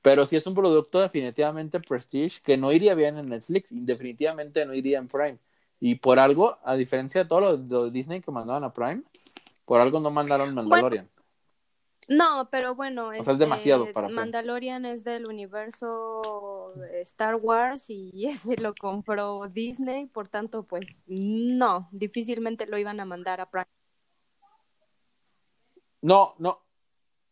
Pero 0.00 0.24
sí 0.24 0.36
es 0.36 0.46
un 0.46 0.54
producto 0.54 1.00
definitivamente 1.00 1.80
prestige 1.80 2.40
que 2.42 2.56
no 2.56 2.70
iría 2.70 2.94
bien 2.94 3.18
en 3.18 3.30
Netflix 3.30 3.72
y 3.72 3.80
definitivamente 3.80 4.64
no 4.64 4.74
iría 4.74 4.98
en 4.98 5.08
Prime. 5.08 5.38
Y 5.84 5.96
por 5.96 6.20
algo, 6.20 6.58
a 6.62 6.76
diferencia 6.76 7.24
de 7.24 7.28
todo 7.28 7.40
lo 7.40 7.56
de 7.56 7.90
Disney 7.90 8.20
que 8.20 8.30
mandaban 8.30 8.62
a 8.62 8.72
Prime, 8.72 9.02
por 9.64 9.80
algo 9.80 9.98
no 9.98 10.12
mandaron 10.12 10.54
Mandalorian. 10.54 11.10
No, 12.06 12.48
pero 12.52 12.76
bueno, 12.76 13.08
O 13.08 13.24
sea, 13.24 13.32
es 13.32 13.38
demasiado 13.40 13.82
este, 13.82 13.92
para. 13.92 14.08
Mandalorian 14.08 14.84
es 14.84 15.02
del 15.02 15.26
universo 15.26 16.72
Star 17.02 17.34
Wars 17.34 17.86
y 17.90 18.12
ese 18.28 18.56
lo 18.58 18.76
compró 18.76 19.48
Disney, 19.48 20.06
por 20.06 20.28
tanto, 20.28 20.62
pues 20.62 21.02
no, 21.08 21.88
difícilmente 21.90 22.66
lo 22.66 22.78
iban 22.78 23.00
a 23.00 23.04
mandar 23.04 23.40
a 23.40 23.50
Prime. 23.50 23.66
No, 26.00 26.36
no. 26.38 26.62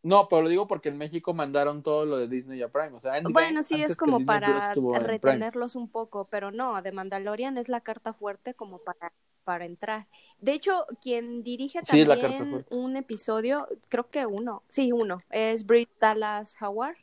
No, 0.03 0.29
pero 0.29 0.43
lo 0.43 0.49
digo 0.49 0.67
porque 0.67 0.89
en 0.89 0.97
México 0.97 1.35
mandaron 1.35 1.83
todo 1.83 2.07
lo 2.07 2.17
de 2.17 2.27
Disney 2.27 2.63
a 2.63 2.69
Prime. 2.69 2.97
O 2.97 3.01
sea, 3.01 3.19
Endgame, 3.19 3.33
Bueno, 3.35 3.63
sí, 3.63 3.83
es 3.83 3.97
como 3.97 4.25
para 4.25 4.73
retenerlos 4.75 5.77
un 5.77 5.89
poco, 5.91 6.27
pero 6.31 6.51
no, 6.51 6.81
de 6.81 6.91
Mandalorian 6.93 7.59
es 7.59 7.69
la 7.69 7.83
carta 7.83 8.15
fuerte 8.15 8.55
como 8.55 8.79
para, 8.79 9.13
para 9.45 9.67
entrar. 9.67 10.09
De 10.39 10.53
hecho, 10.53 10.87
quien 11.03 11.43
dirige 11.43 11.83
también 11.83 12.65
un 12.71 12.97
episodio, 12.97 13.69
creo 13.89 14.09
que 14.09 14.25
uno, 14.25 14.63
sí, 14.69 14.91
uno, 14.91 15.19
es 15.29 15.67
Brit 15.67 15.91
Dallas 16.01 16.57
Howard. 16.63 16.97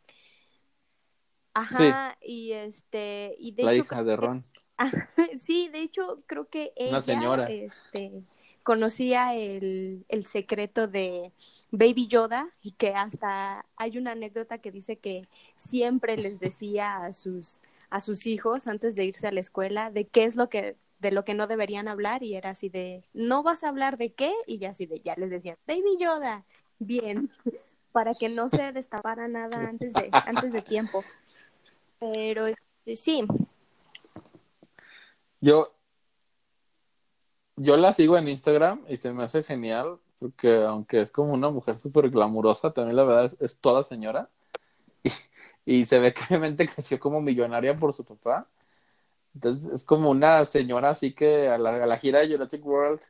Ajá, 1.53 2.17
y 2.21 2.51
este, 2.51 3.35
y 3.39 3.51
de 3.51 3.63
La 3.63 3.73
hecho, 3.73 3.81
hija 3.83 4.03
de 4.03 4.15
que- 4.15 4.25
Ron. 4.25 4.45
sí, 5.41 5.69
de 5.69 5.79
hecho, 5.81 6.21
creo 6.27 6.47
que 6.49 6.71
ella, 6.75 6.89
Una 6.91 7.01
señora. 7.01 7.45
este, 7.45 8.23
conocía 8.61 9.33
el, 9.35 10.05
el 10.07 10.25
secreto 10.27 10.87
de 10.87 11.31
Baby 11.71 12.07
Yoda 12.07 12.49
y 12.61 12.71
que 12.71 12.93
hasta 12.95 13.65
hay 13.75 13.97
una 13.97 14.11
anécdota 14.11 14.57
que 14.57 14.71
dice 14.71 14.97
que 14.97 15.27
siempre 15.55 16.17
les 16.17 16.39
decía 16.39 17.05
a 17.05 17.13
sus 17.13 17.59
a 17.89 18.01
sus 18.01 18.25
hijos 18.25 18.67
antes 18.67 18.95
de 18.95 19.05
irse 19.05 19.27
a 19.27 19.31
la 19.31 19.39
escuela 19.39 19.91
de 19.91 20.05
qué 20.05 20.23
es 20.23 20.35
lo 20.35 20.49
que 20.49 20.75
de 20.99 21.11
lo 21.11 21.23
que 21.25 21.33
no 21.33 21.47
deberían 21.47 21.87
hablar 21.87 22.23
y 22.23 22.35
era 22.35 22.51
así 22.51 22.69
de 22.69 23.03
no 23.13 23.43
vas 23.43 23.63
a 23.63 23.69
hablar 23.69 23.97
de 23.97 24.13
qué 24.13 24.33
y 24.45 24.57
ya 24.57 24.71
así 24.71 24.85
de 24.85 24.99
ya 25.01 25.15
les 25.17 25.29
decían 25.29 25.57
Baby 25.67 25.97
Yoda 25.99 26.45
bien 26.79 27.29
para 27.97 28.13
que 28.13 28.29
no 28.29 28.47
se 28.47 28.71
destapara 28.73 29.27
nada 29.27 29.67
antes 29.67 29.91
de 29.91 30.09
antes 30.11 30.53
de 30.53 30.61
tiempo. 30.61 31.03
Pero 31.99 32.45
este, 32.45 32.95
sí. 32.95 33.25
Yo, 35.41 35.73
yo 37.55 37.75
la 37.75 37.93
sigo 37.93 38.15
en 38.19 38.27
Instagram 38.27 38.85
y 38.87 38.97
se 38.97 39.11
me 39.13 39.23
hace 39.23 39.41
genial 39.41 39.97
porque 40.19 40.63
aunque 40.65 41.01
es 41.01 41.11
como 41.11 41.33
una 41.33 41.49
mujer 41.49 41.79
súper 41.79 42.09
glamurosa, 42.09 42.71
también 42.73 42.95
la 42.95 43.03
verdad 43.03 43.31
es, 43.39 43.57
toda 43.59 43.83
señora. 43.83 44.29
Y, 45.65 45.81
y 45.81 45.85
se 45.85 45.99
ve 45.99 46.13
que 46.13 46.21
obviamente 46.29 46.67
creció 46.67 46.99
como 46.99 47.21
millonaria 47.21 47.77
por 47.77 47.93
su 47.93 48.05
papá. 48.05 48.47
Entonces 49.35 49.71
es 49.73 49.83
como 49.83 50.09
una 50.11 50.45
señora 50.45 50.91
así 50.91 51.13
que 51.13 51.49
a 51.49 51.57
la, 51.57 51.83
a 51.83 51.87
la 51.87 51.97
gira 51.97 52.19
de 52.19 52.29
Jurassic 52.31 52.65
World 52.65 53.01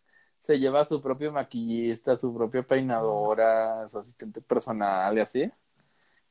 se 0.41 0.59
lleva 0.59 0.85
su 0.85 1.01
propio 1.01 1.31
maquillista, 1.31 2.17
su 2.17 2.33
propia 2.33 2.63
peinadora, 2.63 3.87
su 3.89 3.99
asistente 3.99 4.41
personal 4.41 5.17
y 5.17 5.21
así. 5.21 5.51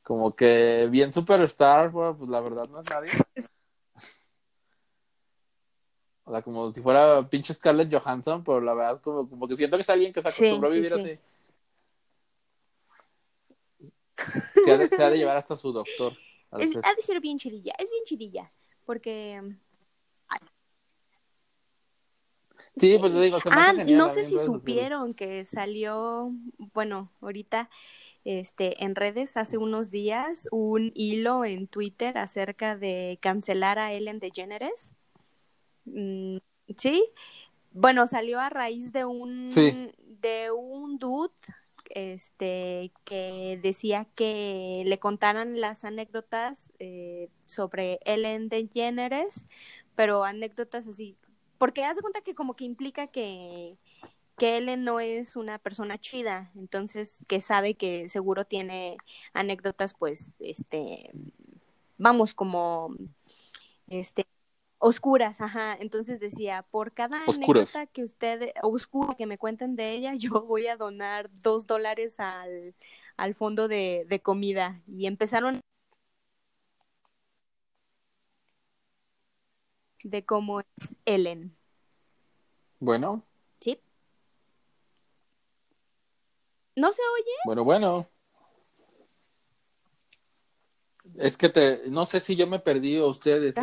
Como 0.03 0.35
que 0.35 0.89
bien 0.91 1.12
superstar, 1.12 1.93
pues 1.93 2.29
la 2.29 2.41
verdad 2.41 2.68
no 2.68 2.81
es 2.81 2.91
nadie. 2.91 3.11
O 6.27 6.33
sea, 6.33 6.43
como 6.43 6.72
si 6.72 6.83
fuera 6.83 7.29
pinche 7.31 7.55
Scarlett 7.55 7.93
Johansson, 7.93 8.45
pero 8.45 8.61
la 8.61 8.74
verdad 8.74 9.01
como, 9.03 9.29
como 9.31 9.49
que 9.49 9.57
siento 9.57 9.79
que 9.79 9.83
es 9.83 9.91
alguien 9.91 10.12
que 10.12 10.22
se 10.22 10.29
Sí, 10.29 10.31
acostumbró 10.31 10.68
a 10.68 10.72
sí, 10.72 10.81
vivir 10.81 10.93
sí. 10.93 11.01
así. 11.01 11.18
Se 14.61 14.70
ha, 14.72 14.77
de, 14.79 14.91
se 14.91 15.03
ha 15.03 15.11
de 15.11 15.18
llevar 15.18 15.37
hasta 15.37 15.57
su 15.57 15.72
doctor. 15.72 16.14
es, 16.59 16.79
ha 16.83 16.95
de 16.95 17.03
ser 17.03 17.20
bien 17.20 17.39
chidilla 17.39 17.72
es 17.79 17.91
bien 17.91 18.05
chidilla 18.05 18.53
porque 18.85 19.41
Sí, 22.77 22.99
pues 22.99 23.12
le 23.12 23.20
digo, 23.22 23.41
se 23.41 23.51
me 23.51 23.57
Ah, 23.57 23.72
genial 23.74 23.89
no 23.97 24.09
a 24.09 24.12
sé 24.14 24.24
si 24.24 24.39
supieron 24.39 25.14
que 25.14 25.45
salió, 25.45 26.33
bueno, 26.74 27.12
ahorita 27.20 27.70
este 28.24 28.85
en 28.85 28.95
redes 28.97 29.37
hace 29.37 29.59
unos 29.59 29.91
días 29.91 30.49
un 30.53 30.93
hilo 30.95 31.45
en 31.45 31.68
Twitter 31.68 32.18
acerca 32.18 32.77
de 32.77 33.18
cancelar 33.22 33.79
a 33.79 33.93
Ellen 33.95 34.20
DeGeneres. 34.20 34.95
Mm, 35.87 36.39
sí. 36.76 37.05
Bueno, 37.72 38.07
salió 38.07 38.41
a 38.41 38.49
raíz 38.49 38.93
de 38.93 39.05
un 39.05 39.51
Sí. 39.51 39.91
de 40.20 40.51
un 40.51 40.99
dude 40.99 41.32
este 41.91 42.93
que 43.05 43.59
decía 43.62 44.07
que 44.14 44.82
le 44.87 44.99
contaran 44.99 45.61
las 45.61 45.84
anécdotas 45.84 46.72
eh, 46.78 47.28
sobre 47.45 48.01
Ellen 48.05 48.49
DeGeneres, 48.49 49.47
pero 49.95 50.24
anécdotas 50.24 50.87
así 50.89 51.16
porque 51.59 51.84
haz 51.84 51.97
de 51.97 52.03
cuenta 52.03 52.20
que 52.20 52.34
como 52.34 52.55
que 52.55 52.64
implica 52.64 53.07
que, 53.07 53.76
que 54.37 54.59
Ellen 54.59 54.84
no 54.84 55.01
es 55.01 55.37
una 55.37 55.59
persona 55.59 55.99
chida, 55.99 56.51
entonces 56.55 57.24
que 57.26 57.41
sabe 57.41 57.74
que 57.74 58.09
seguro 58.09 58.45
tiene 58.45 58.97
anécdotas, 59.32 59.95
pues, 59.95 60.32
este, 60.41 61.11
vamos, 61.99 62.34
como, 62.34 62.95
este, 63.89 64.26
oscuras, 64.79 65.41
ajá. 65.41 65.77
Entonces 65.79 66.20
decía, 66.20 66.62
por 66.70 66.93
cada 66.93 67.24
anécdota 67.24 67.87
que 67.87 68.05
usted, 68.05 68.53
oscura 68.62 69.14
que 69.14 69.27
me 69.27 69.39
cuenten 69.39 69.77
de 69.77 69.93
ella, 69.93 70.14
yo 70.14 70.43
voy 70.47 70.66
a 70.66 70.77
donar 70.77 71.31
dos 71.43 71.66
dólares 71.66 72.18
al, 72.18 72.74
al 73.16 73.35
fondo 73.35 73.68
de, 73.68 74.05
de 74.09 74.20
comida. 74.20 74.83
Y 74.87 75.07
empezaron 75.07 75.61
de 80.05 80.24
cómo 80.24 80.61
es 80.61 80.66
Ellen. 81.05 81.57
Bueno, 82.79 83.22
¿Sí? 83.61 83.81
¿No 86.77 86.93
se 86.93 87.01
oye? 87.14 87.33
bueno, 87.47 87.64
bueno. 87.64 88.07
Es 91.19 91.37
que 91.37 91.49
te, 91.49 91.83
no 91.89 92.07
sé 92.07 92.21
si 92.21 92.37
yo 92.37 92.47
me 92.47 92.59
perdí 92.59 92.99
o 92.99 93.09
ustedes, 93.09 93.55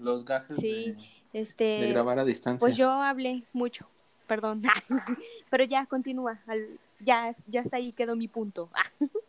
los 0.00 0.24
gajes 0.24 0.58
Sí, 0.58 0.96
de, 1.32 1.40
este, 1.40 1.64
de 1.64 1.88
grabar 1.88 2.18
a 2.18 2.24
distancia. 2.24 2.58
pues 2.58 2.76
yo 2.76 2.90
hablé 2.90 3.44
mucho, 3.52 3.86
perdón, 4.26 4.62
pero 5.50 5.64
ya 5.64 5.86
continúa, 5.86 6.40
al- 6.46 6.78
ya, 7.00 7.34
ya 7.46 7.60
hasta 7.60 7.76
ahí 7.76 7.92
quedó 7.92 8.16
mi 8.16 8.28
punto. 8.28 8.70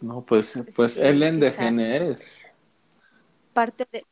No, 0.00 0.22
pues, 0.22 0.56
pues 0.76 0.92
Sí, 0.92 1.00
Ellen. 1.00 1.40
DeGeneres, 1.40 2.38
Parte 3.52 3.84
de... 3.90 4.04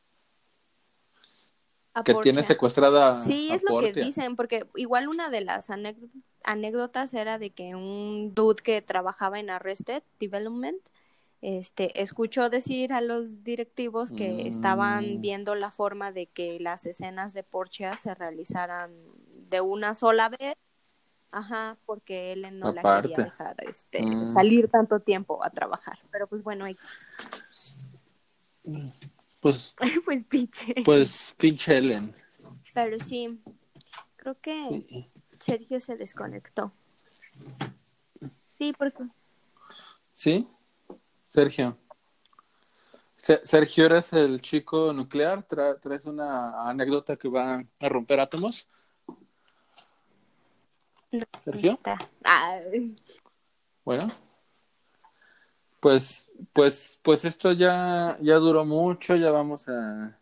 que 2.05 2.15
tiene 2.15 2.43
secuestrada 2.43 3.21
Sí, 3.21 3.51
a 3.53 3.55
es 3.55 3.63
lo 3.63 3.79
que 3.79 3.93
dicen, 3.93 4.35
porque 4.35 4.67
igual 4.75 5.09
una 5.09 5.31
de 5.31 5.43
las 5.43 5.71
anécd- 5.71 6.11
anécdotas 6.47 7.13
era 7.13 7.39
de 7.39 7.51
que 7.51 7.75
un 7.75 8.33
dude 8.35 8.63
que 8.63 8.81
trabajaba 8.81 9.39
en 9.39 9.51
Arrested 9.51 10.03
Development 10.19 10.81
este, 11.43 12.01
escuchó 12.01 12.49
decir 12.49 12.93
a 12.95 13.01
los 13.03 13.45
directivos 13.45 14.11
que 14.11 14.33
Mm. 14.33 14.41
estaban 14.47 15.21
viendo 15.21 15.55
la 15.55 15.71
forma 15.71 16.11
de 16.11 16.27
que 16.29 16.59
las 16.61 16.87
escenas 16.87 17.35
de 17.35 17.43
Portia 17.43 17.97
se 17.99 18.15
realizaran 18.15 18.91
de 19.51 19.61
una 19.61 19.95
sola 19.95 20.31
vez. 20.31 20.55
Ajá, 21.33 21.77
porque 21.85 22.33
él 22.33 22.47
no 22.59 22.73
la 22.73 22.81
Aparte. 22.81 23.11
quería 23.11 23.25
dejar 23.25 23.57
este, 23.69 24.03
Mm. 24.03 24.33
salir 24.33 24.69
tanto 24.69 25.01
tiempo 25.01 25.45
a 25.45 25.51
trabajar. 25.51 25.99
Pero 26.11 26.27
pues 26.27 26.43
bueno, 26.43 26.65
hay- 26.65 26.77
Pues, 29.41 29.75
pues 30.05 30.25
pinche. 30.25 30.75
pues, 30.85 31.35
pinche 31.37 31.77
Ellen. 31.77 32.15
Pero 32.75 32.99
sí, 32.99 33.39
creo 34.17 34.41
que. 34.41 35.09
Sergio 35.47 35.81
se 35.81 35.97
desconectó. 35.97 36.73
Sí, 38.59 38.73
porque 38.77 39.05
¿Sí? 40.17 40.49
Sergio. 41.29 41.77
Se- 43.17 43.45
Sergio, 43.45 43.87
¿eres 43.87 44.13
el 44.13 44.41
chico 44.41 44.93
nuclear? 44.93 45.47
Tra- 45.47 45.79
¿Traes 45.81 46.05
una 46.07 46.69
anécdota 46.69 47.17
que 47.17 47.29
va 47.29 47.63
a 47.81 47.89
romper 47.89 48.19
átomos? 48.21 48.67
Sergio. 51.45 51.73
está. 51.73 51.99
Bueno. 53.85 54.13
Pues, 55.79 56.29
pues, 56.53 56.99
pues 57.03 57.25
esto 57.25 57.53
ya, 57.53 58.19
ya 58.21 58.35
duró 58.37 58.65
mucho, 58.65 59.15
ya 59.15 59.31
vamos 59.31 59.69
a, 59.69 60.19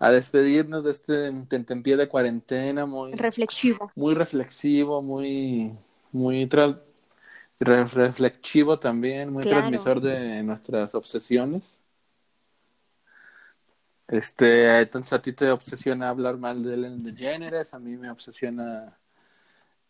a 0.00 0.10
despedirnos 0.10 0.82
de 0.82 0.90
este 0.90 1.32
tentempié 1.48 1.96
de 1.96 2.08
cuarentena, 2.08 2.86
muy, 2.86 3.12
reflexivo. 3.12 3.92
muy 3.94 4.14
reflexivo, 4.14 5.02
muy, 5.02 5.72
muy 6.10 6.48
tra- 6.48 6.80
reflexivo 7.60 8.78
también, 8.78 9.32
muy 9.32 9.42
Claro. 9.42 9.58
transmisor 9.58 10.00
de 10.00 10.42
nuestras 10.42 10.94
obsesiones. 10.94 11.62
Este, 14.08 14.80
entonces 14.80 15.12
a 15.12 15.22
ti 15.22 15.32
te 15.32 15.50
obsesiona 15.52 16.08
hablar 16.08 16.36
mal 16.36 16.64
de 16.64 16.74
Ellen 16.74 16.98
DeGeneres, 16.98 17.72
a 17.74 17.78
mí 17.78 17.96
me 17.96 18.10
obsesiona 18.10 18.96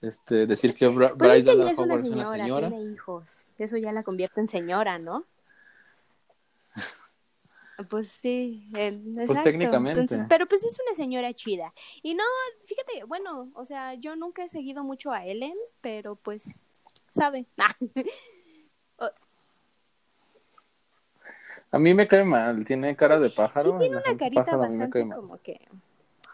este 0.03 0.47
decir 0.47 0.75
que 0.75 0.89
Bra- 0.89 1.17
Pues 1.17 1.39
es 1.39 1.45
Bryce 1.45 1.61
que 1.63 1.71
es 1.71 1.79
una 1.79 2.31
señora. 2.37 2.69
tiene 2.69 2.83
hijos. 2.83 3.47
Eso 3.59 3.77
ya 3.79 3.93
la 3.93 4.03
convierte 4.03 4.41
en 4.41 4.49
señora, 4.49 4.99
¿no? 4.99 5.25
Pues 7.89 8.11
sí, 8.11 8.69
eh, 8.77 9.01
exacto. 9.19 9.43
técnicamente. 9.43 10.01
Entonces, 10.01 10.27
pero 10.29 10.47
pues 10.47 10.65
es 10.65 10.79
una 10.87 10.95
señora 10.95 11.33
chida. 11.33 11.73
Y 12.03 12.15
no, 12.15 12.25
fíjate, 12.65 13.05
bueno, 13.05 13.51
o 13.55 13.65
sea, 13.65 13.95
yo 13.95 14.17
nunca 14.17 14.45
he 14.45 14.49
seguido 14.49 14.85
mucho 14.85 15.13
a 15.13 15.25
Ellen, 15.25 15.55
pero 15.81 16.17
pues 16.17 16.63
sabe. 17.11 17.47
A 21.73 21.79
mí 21.79 21.95
me 21.95 22.09
cae 22.09 22.25
mal, 22.25 22.65
tiene 22.65 22.97
cara 22.97 23.19
de 23.21 23.31
pájaro. 23.31 23.73
Sí 23.73 23.79
tiene 23.79 23.97
una 23.97 24.17
carita 24.17 24.45
pájaro 24.45 24.59
bastante 24.59 25.07
como 25.15 25.41
que 25.41 25.61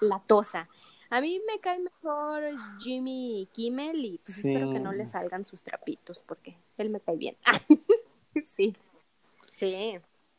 latosa. 0.00 0.68
A 1.10 1.20
mí 1.20 1.40
me 1.46 1.60
cae 1.60 1.78
mejor 1.78 2.42
Jimmy 2.80 3.48
Kimmel 3.52 4.04
y 4.04 4.18
pues 4.18 4.38
Sí. 4.38 4.48
espero 4.50 4.72
que 4.72 4.80
no 4.80 4.92
le 4.92 5.06
salgan 5.06 5.44
sus 5.44 5.62
trapitos 5.62 6.22
porque 6.26 6.56
él 6.78 6.90
me 6.90 7.00
cae 7.00 7.16
bien. 7.16 7.36
sí. 8.46 8.74
Sí. 9.56 9.98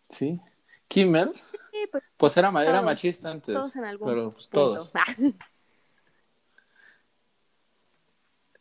Sí. 0.09 0.41
Kimmel, 0.87 1.33
Sí, 1.71 1.87
pues 1.91 2.03
pues 2.17 2.37
era, 2.37 2.49
ma- 2.51 2.63
era 2.63 2.73
Todos, 2.73 2.85
machista 2.85 3.29
antes. 3.29 3.55
todos 3.55 3.75
en 3.75 3.85
algún 3.85 4.09
pero 4.09 4.31
pues, 4.31 4.47
punto. 4.47 4.89
todos. 4.89 4.91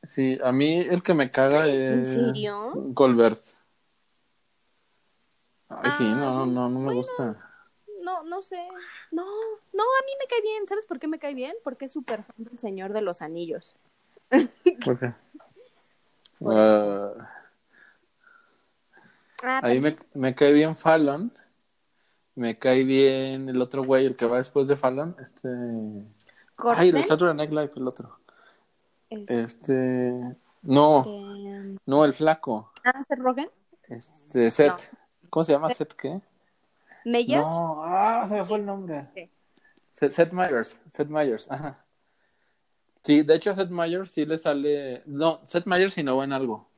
Sí, 0.09 0.39
a 0.43 0.53
mí 0.53 0.79
el 0.79 1.03
que 1.03 1.14
me 1.14 1.31
caga 1.31 1.66
es. 1.66 1.99
¿En 1.99 2.07
serio? 2.07 2.70
Goldberg. 2.74 3.41
Ay, 5.68 5.91
sí, 5.91 6.05
Ah, 6.12 6.16
no, 6.16 6.47
no, 6.47 6.68
no 6.68 6.79
me 6.79 6.85
bueno. 6.85 7.01
gusta. 7.01 7.51
No, 8.03 8.22
no 8.22 8.41
sé. 8.43 8.68
No, 9.11 9.24
no, 9.24 9.83
a 9.83 10.03
mí 10.07 10.12
me 10.20 10.27
cae 10.29 10.41
bien. 10.43 10.68
¿Sabes 10.68 10.87
por 10.87 10.99
qué 11.01 11.09
me 11.09 11.18
cae 11.18 11.35
bien? 11.35 11.57
Porque 11.64 11.87
es 11.87 11.93
súper 11.93 12.22
fan 12.22 12.37
del 12.39 12.59
Señor 12.59 12.93
de 12.93 13.01
los 13.03 13.20
Anillos. 13.20 13.77
¿Por 14.85 14.99
qué? 14.99 15.12
Por 16.39 16.55
Ah, 16.57 17.12
Ah, 19.43 19.59
a 19.59 19.68
mí 19.68 19.81
me, 19.81 19.97
me 20.14 20.35
cae 20.35 20.53
bien 20.53 20.77
Fallon. 20.77 21.33
Me 22.37 22.59
cae 22.59 22.84
bien 22.84 23.49
el 23.49 23.61
otro 23.61 23.82
güey, 23.84 24.07
el 24.07 24.14
que 24.16 24.26
va 24.26 24.37
después 24.37 24.68
de 24.68 24.76
Fallon. 24.76 25.16
Este. 25.18 25.49
Ay, 26.76 26.91
el 26.91 27.05
Saturday 27.05 27.34
Night 27.34 27.51
Live, 27.51 27.72
el 27.76 27.89
otro. 27.89 28.18
este, 29.11 29.43
Este. 29.43 30.37
No, 30.62 31.03
no, 31.87 32.05
el 32.05 32.12
flaco. 32.12 32.72
ah, 32.84 33.03
Seth 33.03 33.18
Rogen, 33.18 33.49
Este, 33.89 34.51
Seth. 34.51 34.93
¿Cómo 35.30 35.45
se 35.45 35.53
llama? 35.53 35.70
¿Seth 35.70 35.93
qué? 35.95 36.20
Meyer, 37.05 37.41
No, 37.41 37.82
ah, 37.84 38.26
se 38.28 38.34
me 38.34 38.45
fue 38.45 38.59
el 38.59 38.66
nombre. 38.66 39.07
Sí. 39.14 39.30
Seth, 39.93 40.12
Seth 40.12 40.32
Meyers, 40.32 40.80
Seth 40.91 41.09
Meyers, 41.09 41.51
ajá. 41.51 41.84
Sí, 43.03 43.22
de 43.22 43.34
hecho 43.37 43.53
a 43.53 43.55
Seth 43.55 43.70
Meyers 43.70 44.11
sí 44.11 44.26
le 44.26 44.39
sale, 44.39 45.03
no, 45.07 45.41
Seth 45.47 45.66
Meyers 45.66 45.97
innovó 45.99 46.24
en 46.24 46.32
algo. 46.32 46.68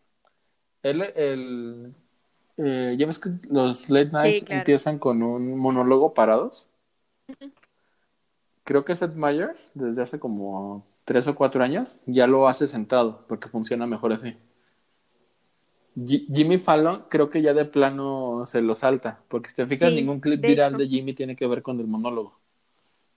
Él, 0.82 1.02
el, 1.16 1.94
eh, 2.58 2.96
ya 2.98 3.06
ves 3.06 3.18
que 3.18 3.30
los 3.50 3.88
late 3.90 4.10
night 4.12 4.44
claro. 4.44 4.60
empiezan 4.60 4.98
con 4.98 5.22
un 5.22 5.56
monólogo 5.58 6.12
parados. 6.14 6.68
Creo 8.64 8.84
que 8.84 8.94
Seth 8.94 9.14
Meyers, 9.14 9.70
desde 9.74 10.02
hace 10.02 10.18
como 10.18 10.84
tres 11.04 11.26
o 11.26 11.34
cuatro 11.34 11.62
años, 11.64 11.98
ya 12.06 12.26
lo 12.26 12.48
hace 12.48 12.68
sentado, 12.68 13.24
porque 13.26 13.48
funciona 13.48 13.86
mejor 13.86 14.12
así. 14.12 14.36
Ji- 15.96 16.26
Jimmy 16.32 16.58
Fallon 16.58 17.04
creo 17.08 17.30
que 17.30 17.42
ya 17.42 17.54
de 17.54 17.64
plano 17.64 18.44
se 18.46 18.60
lo 18.60 18.74
salta, 18.74 19.20
porque 19.28 19.50
si 19.50 19.56
te 19.56 19.66
fijas, 19.66 19.90
Sí, 19.90 19.96
ningún 19.96 20.20
clip 20.20 20.40
de 20.40 20.48
viral 20.48 20.72
hecho. 20.74 20.78
de 20.78 20.88
Jimmy 20.88 21.14
tiene 21.14 21.34
que 21.34 21.46
ver 21.46 21.62
con 21.62 21.80
el 21.80 21.86
monólogo. 21.86 22.38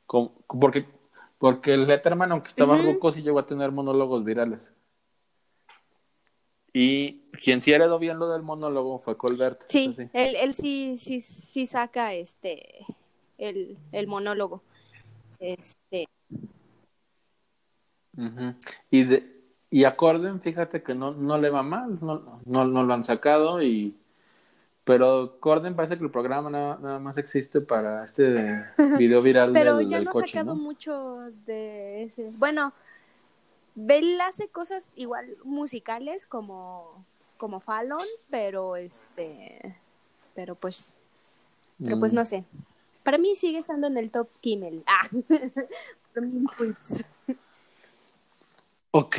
Con- 0.07 0.31
porque, 0.59 0.85
porque 1.37 1.73
el 1.73 1.85
Letterman, 1.87 2.31
aunque 2.31 2.47
estaba 2.47 2.75
Ujú. 2.77 2.93
ruco, 2.93 3.11
sí 3.11 3.21
llegó 3.21 3.39
a 3.39 3.45
tener 3.45 3.71
monólogos 3.71 4.23
virales. 4.23 4.71
Y 6.73 7.21
quien 7.43 7.61
sí 7.61 7.73
heredó 7.73 7.99
bien 7.99 8.17
lo 8.19 8.29
del 8.29 8.43
monólogo 8.43 8.99
fue 8.99 9.17
Colbert. 9.17 9.63
Sí, 9.67 9.95
él, 10.13 10.35
él 10.35 10.53
sí, 10.53 10.95
sí, 10.97 11.19
sí 11.19 11.65
saca 11.65 12.13
este 12.13 12.85
el, 13.37 13.77
el 13.91 14.07
monólogo. 14.07 14.61
Este, 15.39 16.07
Ujú. 18.17 18.55
Y 18.89 19.03
de 19.03 19.41
y 19.73 19.85
a 19.85 19.95
Corden, 19.95 20.41
fíjate 20.41 20.83
que 20.83 20.93
no, 20.93 21.13
no 21.13 21.37
le 21.37 21.49
va 21.49 21.63
mal, 21.63 21.97
no, 22.01 22.41
no, 22.45 22.65
no 22.65 22.83
lo 22.83 22.93
han 22.93 23.05
sacado 23.05 23.63
y 23.63 23.95
pero 24.83 25.37
Corden 25.39 25.75
parece 25.77 25.97
que 25.97 26.03
el 26.03 26.11
programa 26.11 26.49
nada, 26.49 26.77
nada 26.81 26.99
más 26.99 27.17
existe 27.17 27.61
para 27.61 28.03
este 28.03 28.65
video 28.97 29.21
viral 29.21 29.53
pero 29.53 29.77
del, 29.77 29.87
ya 29.87 29.97
del 29.97 30.05
no 30.05 30.11
ha 30.11 30.25
sacado 30.25 30.55
¿no? 30.55 30.61
mucho 30.61 31.31
de 31.45 32.03
ese. 32.03 32.31
Bueno, 32.37 32.73
Bell 33.75 34.19
hace 34.21 34.47
cosas 34.49 34.85
igual 34.95 35.37
musicales 35.43 36.25
como 36.27 37.05
como 37.37 37.59
Fallon, 37.59 38.05
pero 38.29 38.75
este 38.75 39.75
pero 40.35 40.55
pues 40.55 40.93
pero 41.83 41.99
pues 41.99 42.11
Mm. 42.13 42.15
no 42.15 42.25
sé. 42.25 42.43
Para 43.03 43.17
mí 43.17 43.33
sigue 43.35 43.57
estando 43.57 43.87
en 43.87 43.97
el 43.97 44.11
top 44.11 44.27
Kimmel. 44.41 44.83
Ah. 44.87 45.07
Ok. 48.91 49.15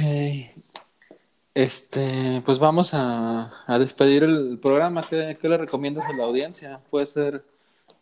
Este, 1.54 2.42
pues 2.44 2.58
vamos 2.58 2.94
a, 2.94 3.52
a 3.66 3.78
despedir 3.78 4.22
el 4.24 4.58
programa. 4.60 5.02
¿Qué, 5.02 5.36
qué 5.40 5.48
le 5.48 5.58
recomiendas 5.58 6.06
a 6.06 6.12
la 6.12 6.24
audiencia? 6.24 6.80
Puede 6.90 7.06
ser 7.06 7.44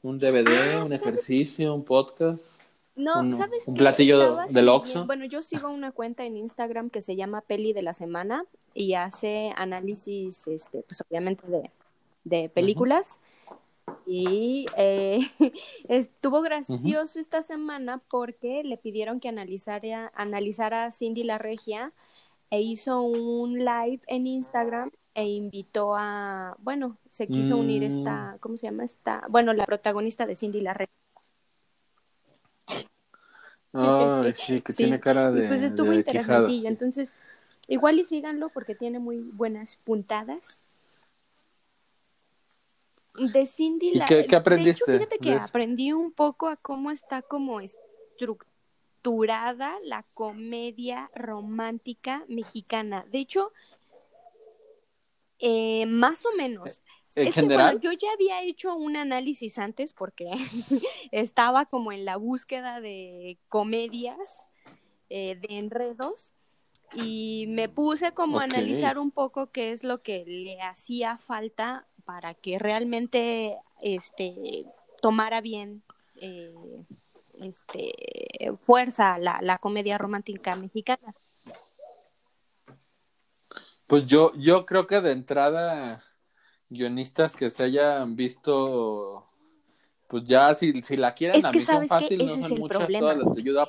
un 0.03 0.19
DVD, 0.19 0.79
Ah, 0.81 0.85
un 0.85 0.93
ejercicio, 0.93 1.75
un 1.75 1.85
podcast. 1.85 2.61
No, 3.01 3.21
Un- 3.21 3.37
¿sabes 3.37 3.63
un 3.67 3.75
platillo 3.75 4.37
del 4.49 4.69
Oxxo. 4.69 5.07
Bueno, 5.07 5.25
yo 5.25 5.43
sigo 5.43 5.69
una 5.69 5.93
cuenta 5.93 6.25
en 6.25 6.37
Instagram 6.37 6.91
que 6.91 7.01
se 7.01 7.17
llama 7.17 7.41
Peli 7.41 7.73
de 7.73 7.83
la 7.83 7.95
Semana 7.95 8.45
y 8.75 8.95
hace 8.95 9.53
análisis, 9.57 10.47
este, 10.47 10.83
pues 10.83 11.03
obviamente 11.09 11.47
de, 11.49 11.71
de 12.25 12.49
películas. 12.49 13.21
Y 14.07 14.67
eh, 14.77 15.19
estuvo 15.89 16.43
gracioso 16.43 17.19
esta 17.19 17.43
semana 17.43 18.01
porque 18.11 18.63
le 18.65 18.77
pidieron 18.77 19.19
que 19.21 19.29
analizara, 19.29 20.13
analizara 20.15 20.85
a 20.85 20.93
Cindy 20.93 21.25
la 21.25 21.39
Regia 21.39 21.93
e 22.51 22.61
hizo 22.61 23.03
un 23.03 23.59
live 23.59 24.01
en 24.07 24.27
Instagram 24.27 24.91
e 25.15 25.29
invitó 25.29 25.95
a, 25.97 26.57
bueno, 26.61 26.97
se 27.11 27.27
quiso 27.27 27.57
unir 27.57 27.83
Mm. 27.83 27.87
esta, 27.87 28.37
¿cómo 28.41 28.57
se 28.57 28.67
llama? 28.67 28.85
Esta, 28.85 29.25
bueno, 29.29 29.53
la 29.53 29.65
protagonista 29.67 30.25
de 30.27 30.37
Cindy 30.37 30.61
la 30.61 30.75
Regia. 30.75 30.95
Ay, 33.73 34.33
sí, 34.35 34.61
que 34.63 34.73
Sí, 34.73 34.85
tiene 34.85 35.01
cara 35.01 35.31
de, 35.31 35.43
y 35.43 35.47
pues 35.49 35.63
estuvo 35.63 35.91
de 35.91 35.97
interesantillo. 35.97 36.69
Entonces, 36.69 37.13
igual 37.69 37.99
y 37.99 38.05
síganlo 38.05 38.49
porque 38.51 38.75
tiene 38.75 38.99
muy 38.99 39.19
buenas 39.19 39.77
puntadas. 39.85 40.63
De 43.15 43.47
Cindy 43.47 43.91
¿Y 43.93 43.99
la... 43.99 44.07
qué- 44.07 44.27
qué 44.27 44.37
De 44.47 44.63
hecho, 44.63 44.81
aprendiste 44.85 44.93
fíjate 44.93 45.19
que 45.21 45.35
aprendí 45.35 45.93
un 45.93 46.11
poco 46.13 46.49
a 46.49 46.57
cómo 46.57 46.91
está 46.91 47.23
como 47.23 47.61
estructurada 47.61 49.75
la 49.85 50.05
comedia 50.15 51.11
romántica 51.15 52.25
mexicana. 52.29 53.05
De 53.11 53.19
hecho, 53.19 53.53
eh, 55.39 55.87
más 55.87 56.25
o 56.27 56.33
menos. 56.37 56.83
En 57.17 57.27
Es 57.27 57.35
que, 57.35 57.41
general, 57.41 57.79
bueno, 57.79 57.81
yo 57.81 57.99
ya 57.99 58.13
había 58.13 58.43
hecho 58.43 58.75
un 58.75 58.97
análisis 58.97 59.59
antes 59.59 59.93
porque 59.93 60.27
estaba 61.13 61.67
como 61.67 61.93
en 61.93 62.05
la 62.05 62.17
búsqueda 62.17 62.81
de 62.81 63.39
comedias, 63.49 64.49
eh, 65.09 65.37
de 65.41 65.59
enredos, 65.59 66.33
y 66.95 67.47
me 67.49 67.69
puse 67.69 68.13
como 68.13 68.41
a 68.41 68.45
analizar 68.45 68.99
un 68.99 69.11
poco 69.11 69.51
qué 69.51 69.73
es 69.73 69.85
lo 69.85 70.03
que 70.03 70.25
le 70.27 70.61
hacía 70.61 71.19
falta 71.19 71.87
para 72.05 72.35
que 72.35 72.59
realmente 72.59 73.59
este, 73.81 74.65
tomara 75.01 75.41
bien 75.41 75.83
eh, 76.17 76.53
este, 77.41 78.53
fuerza 78.63 79.19
la, 79.19 79.39
la 79.43 79.59
comedia 79.59 79.99
romántica 79.99 80.57
mexicana. 80.57 81.15
pues 83.87 84.07
yo, 84.07 84.33
yo 84.37 84.67
creo 84.67 84.87
que 84.87 85.01
de 85.01 85.13
entrada, 85.13 86.05
guionistas 86.71 87.37
que 87.37 87.51
se 87.51 87.65
hayan 87.65 88.17
visto, 88.17 89.27
pues 90.09 90.25
ya 90.25 90.55
si, 90.55 90.81
si 90.83 90.97
la 90.97 91.13
quieren 91.13 91.37
Es 91.37 91.45
a 91.45 91.51
que 91.51 91.61
¿sabes? 91.61 91.89
Fácil, 91.89 92.19
no 92.19 92.25
Ese 92.25 92.35
es 92.35 92.47
son 92.47 92.53
el 92.53 92.61
muchas 92.61 92.79
problema. 92.79 93.13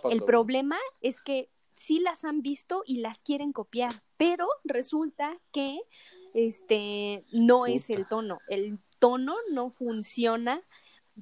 El 0.10 0.24
problema 0.24 0.78
es 1.02 1.20
que 1.22 1.50
sí 1.76 2.00
las 2.00 2.24
han 2.24 2.42
visto 2.42 2.84
y 2.86 3.00
las 3.00 3.20
quieren 3.24 3.52
copiar, 3.52 3.92
pero 4.18 4.48
resulta 4.64 5.38
que 5.52 5.82
este 6.34 7.26
no 7.32 7.66
es 7.66 7.90
el 7.90 8.08
tono. 8.08 8.40
El 8.48 8.80
tono 9.00 9.36
no 9.52 9.72
funciona 9.72 10.62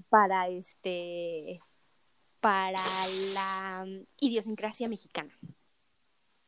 para 0.09 0.49
este 0.49 1.61
para 2.41 2.81
la 3.33 3.85
idiosincrasia 4.19 4.87
mexicana. 4.87 5.31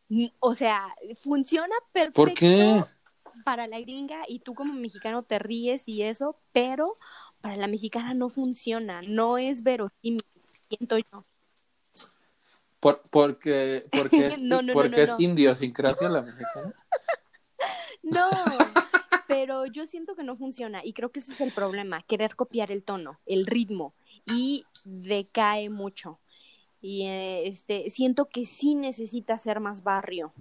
Mm, 0.10 0.28
O 0.40 0.54
sea, 0.54 0.94
funciona 1.22 1.76
perfecto 1.92 2.22
¿Por 2.22 2.34
qué? 2.34 2.84
Para 3.44 3.68
la 3.68 3.80
gringa 3.80 4.24
y 4.28 4.40
tú 4.40 4.54
como 4.54 4.74
mexicano 4.74 5.24
te 5.24 5.40
ríes 5.40 5.88
y 5.88 6.04
eso, 6.04 6.38
pero 6.52 6.94
para 7.42 7.58
la 7.58 7.68
mexicana 7.68 8.14
no 8.14 8.30
funciona, 8.30 9.02
no 9.02 9.38
es 9.38 9.64
verosímil, 9.64 10.26
siento 10.70 10.98
yo. 10.98 11.26
Por- 12.80 13.02
porque 13.12 13.86
porque 13.92 14.28
es, 14.28 14.40
No, 14.40 14.62
no, 14.62 14.62
no, 14.62 14.74
porque 14.74 15.06
no, 15.06 15.16
es 15.16 15.20
idiosincrasia 15.20 16.10
la 16.10 16.22
mexicana. 16.22 16.74
No, 18.04 18.30
pero 19.28 19.68
yo 19.68 19.86
siento 19.86 20.16
que 20.16 20.24
no 20.24 20.36
funciona 20.36 20.82
y 20.84 20.94
creo 20.94 21.12
que 21.12 21.20
ese 21.20 21.34
es 21.34 21.42
el 21.42 21.52
problema, 21.52 22.02
querer 22.02 22.36
copiar 22.36 22.72
el 22.72 22.84
tono, 22.84 23.20
el 23.28 23.46
ritmo 23.46 23.94
y 24.26 24.66
decae 24.84 25.70
mucho. 25.70 26.20
Y 26.82 27.04
eh, 27.04 27.48
este 27.48 27.92
siento 27.92 28.26
que 28.26 28.46
sí 28.46 28.74
necesita 28.74 29.38
ser 29.38 29.60
más 29.60 29.84
barrio. 29.84 30.34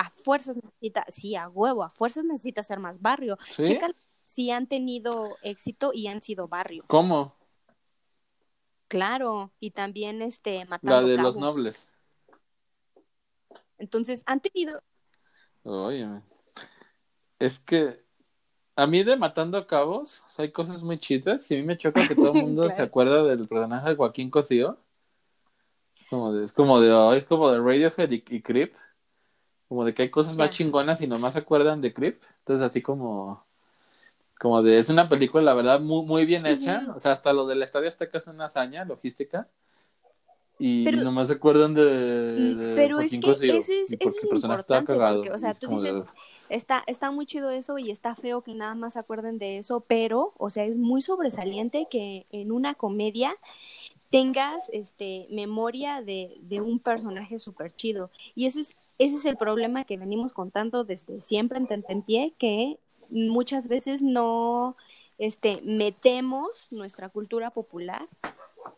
A 0.00 0.08
fuerzas 0.08 0.56
necesita, 0.56 1.04
sí, 1.08 1.36
a 1.36 1.46
huevo, 1.46 1.84
a 1.84 1.90
fuerzas 1.90 2.24
necesita 2.24 2.62
ser 2.62 2.78
más 2.78 3.02
barrio. 3.02 3.36
¿Sí? 3.50 3.64
Chécale 3.64 3.94
si 4.24 4.50
han 4.50 4.66
tenido 4.66 5.36
éxito 5.42 5.90
y 5.92 6.06
han 6.06 6.22
sido 6.22 6.48
barrio. 6.48 6.84
¿Cómo? 6.86 7.36
Claro, 8.88 9.52
y 9.60 9.72
también 9.72 10.22
este 10.22 10.64
matando 10.64 11.02
La 11.02 11.06
de 11.06 11.18
los 11.18 11.36
cabos. 11.36 11.54
nobles. 11.54 11.88
Entonces, 13.76 14.22
han 14.24 14.40
tenido 14.40 14.82
Oye, 15.64 16.08
es 17.38 17.60
que 17.60 18.02
a 18.74 18.86
mí 18.86 19.04
de 19.04 19.16
Matando 19.16 19.66
Cabos, 19.66 20.22
o 20.26 20.30
sea, 20.30 20.44
hay 20.44 20.52
cosas 20.52 20.82
muy 20.82 20.98
chidas 20.98 21.50
y 21.50 21.54
a 21.54 21.58
mí 21.58 21.64
me 21.64 21.76
choca 21.76 22.08
que 22.08 22.14
todo 22.14 22.32
el 22.32 22.40
mundo 22.42 22.70
se 22.70 22.80
acuerda 22.80 23.22
del 23.24 23.46
personaje 23.46 23.90
de 23.90 23.96
Joaquín 23.96 24.30
Cosío. 24.30 24.78
Como 26.08 26.32
de, 26.32 26.46
es 26.46 26.54
como 26.54 26.80
de, 26.80 26.90
oh, 26.90 27.12
es 27.12 27.24
como 27.24 27.50
de 27.52 27.58
Radiohead 27.58 28.10
y, 28.10 28.24
y 28.30 28.42
Creep. 28.42 28.74
Como 29.70 29.84
de 29.84 29.94
que 29.94 30.02
hay 30.02 30.10
cosas 30.10 30.36
más 30.36 30.50
chingonas 30.50 31.00
y 31.00 31.06
nomás 31.06 31.34
se 31.34 31.38
acuerdan 31.38 31.80
de 31.80 31.94
Creep. 31.94 32.20
Entonces 32.40 32.66
así 32.66 32.82
como, 32.82 33.44
como 34.36 34.64
de, 34.64 34.80
es 34.80 34.88
una 34.88 35.08
película, 35.08 35.44
la 35.44 35.54
verdad, 35.54 35.78
muy, 35.78 36.04
muy 36.04 36.26
bien 36.26 36.44
hecha. 36.44 36.88
O 36.96 36.98
sea, 36.98 37.12
hasta 37.12 37.32
lo 37.32 37.46
del 37.46 37.62
Estadio 37.62 37.86
Azteca 37.88 38.18
es 38.18 38.26
una 38.26 38.46
hazaña 38.46 38.84
logística. 38.84 39.46
Y, 40.58 40.84
Pero- 40.84 41.04
nomás 41.04 41.28
se 41.28 41.34
acuerdan 41.34 41.74
de, 41.74 41.84
de 41.84 42.74
Pero 42.74 42.98
es 42.98 43.12
que 43.12 43.18
eso 43.18 43.32
es, 43.32 43.70
eso 43.70 44.08
es 44.08 44.24
importante, 44.24 44.92
porque, 44.92 45.30
o 45.30 45.38
sea, 45.38 45.54
tú 45.54 45.80
de, 45.80 45.92
dices, 45.92 46.04
está, 46.48 46.82
está 46.88 47.12
muy 47.12 47.26
chido 47.26 47.50
eso 47.50 47.78
y 47.78 47.92
está 47.92 48.16
feo 48.16 48.42
que 48.42 48.54
nada 48.54 48.74
más 48.74 48.94
se 48.94 48.98
acuerden 48.98 49.38
de 49.38 49.58
eso, 49.58 49.84
pero, 49.86 50.34
o 50.36 50.50
sea, 50.50 50.64
es 50.64 50.76
muy 50.76 51.00
sobresaliente 51.00 51.86
que 51.88 52.26
en 52.32 52.50
una 52.50 52.74
comedia 52.74 53.36
tengas 54.10 54.68
este 54.72 55.28
memoria 55.30 56.02
de, 56.02 56.38
de 56.40 56.60
un 56.60 56.80
personaje 56.80 57.38
súper 57.38 57.72
chido. 57.72 58.10
Y 58.34 58.46
ese 58.46 58.62
es, 58.62 58.76
ese 59.00 59.16
es 59.16 59.24
el 59.24 59.38
problema 59.38 59.84
que 59.84 59.96
venimos 59.96 60.32
contando 60.34 60.84
desde 60.84 61.22
siempre 61.22 61.58
en 61.58 61.66
Tentempié, 61.66 62.34
que 62.38 62.78
muchas 63.08 63.66
veces 63.66 64.02
no 64.02 64.76
este, 65.16 65.62
metemos 65.62 66.68
nuestra 66.70 67.08
cultura 67.08 67.50
popular 67.50 68.06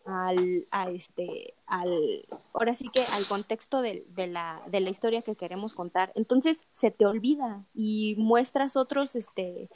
al, 0.05 0.65
a 0.71 0.89
este, 0.89 1.55
al, 1.67 2.25
ahora 2.53 2.73
sí 2.73 2.87
que 2.93 3.01
al 3.01 3.25
contexto 3.25 3.81
de, 3.81 4.05
la, 4.15 4.61
de 4.67 4.79
la 4.79 4.89
historia 4.89 5.21
que 5.21 5.35
queremos 5.35 5.73
contar. 5.73 6.13
Entonces 6.15 6.57
se 6.71 6.89
te 6.89 7.05
olvida 7.05 7.65
y 7.75 8.15
muestras 8.17 8.77
otros, 8.77 9.17
este, 9.17 9.69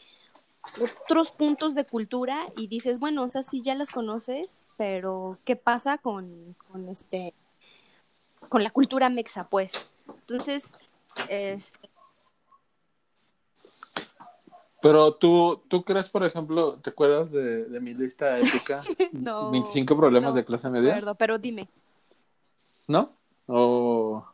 otros 0.81 1.29
puntos 1.29 1.75
de 1.75 1.83
cultura 1.83 2.47
y 2.55 2.67
dices, 2.67 2.99
bueno, 2.99 3.27
sea, 3.27 3.43
sí 3.43 3.61
ya 3.61 3.75
las 3.75 3.91
conoces, 3.91 4.63
pero 4.77 5.39
¿qué 5.43 5.57
pasa 5.57 5.97
con, 5.97 6.55
con 6.71 6.87
este, 6.87 7.33
con 8.49 8.63
la 8.63 8.69
cultura 8.71 9.09
mexa, 9.09 9.49
pues? 9.49 9.93
Entonces, 10.07 10.73
este, 11.29 11.89
Pero 14.81 15.15
tú, 15.15 15.63
tú 15.67 15.83
crees, 15.83 16.09
por 16.09 16.23
ejemplo, 16.23 16.79
¿te 16.79 16.91
acuerdas 16.91 17.31
de, 17.31 17.65
de 17.65 17.79
mi 17.79 17.93
lista 17.93 18.39
épica? 18.39 18.83
No, 19.11 19.51
25 19.51 19.97
problemas 19.97 20.31
no 20.31 20.35
de 20.35 20.45
clase 20.45 20.69
media, 20.69 20.91
acuerdo, 20.91 21.15
pero 21.15 21.39
dime. 21.39 21.67
¿no? 22.87 23.11
O, 23.47 24.25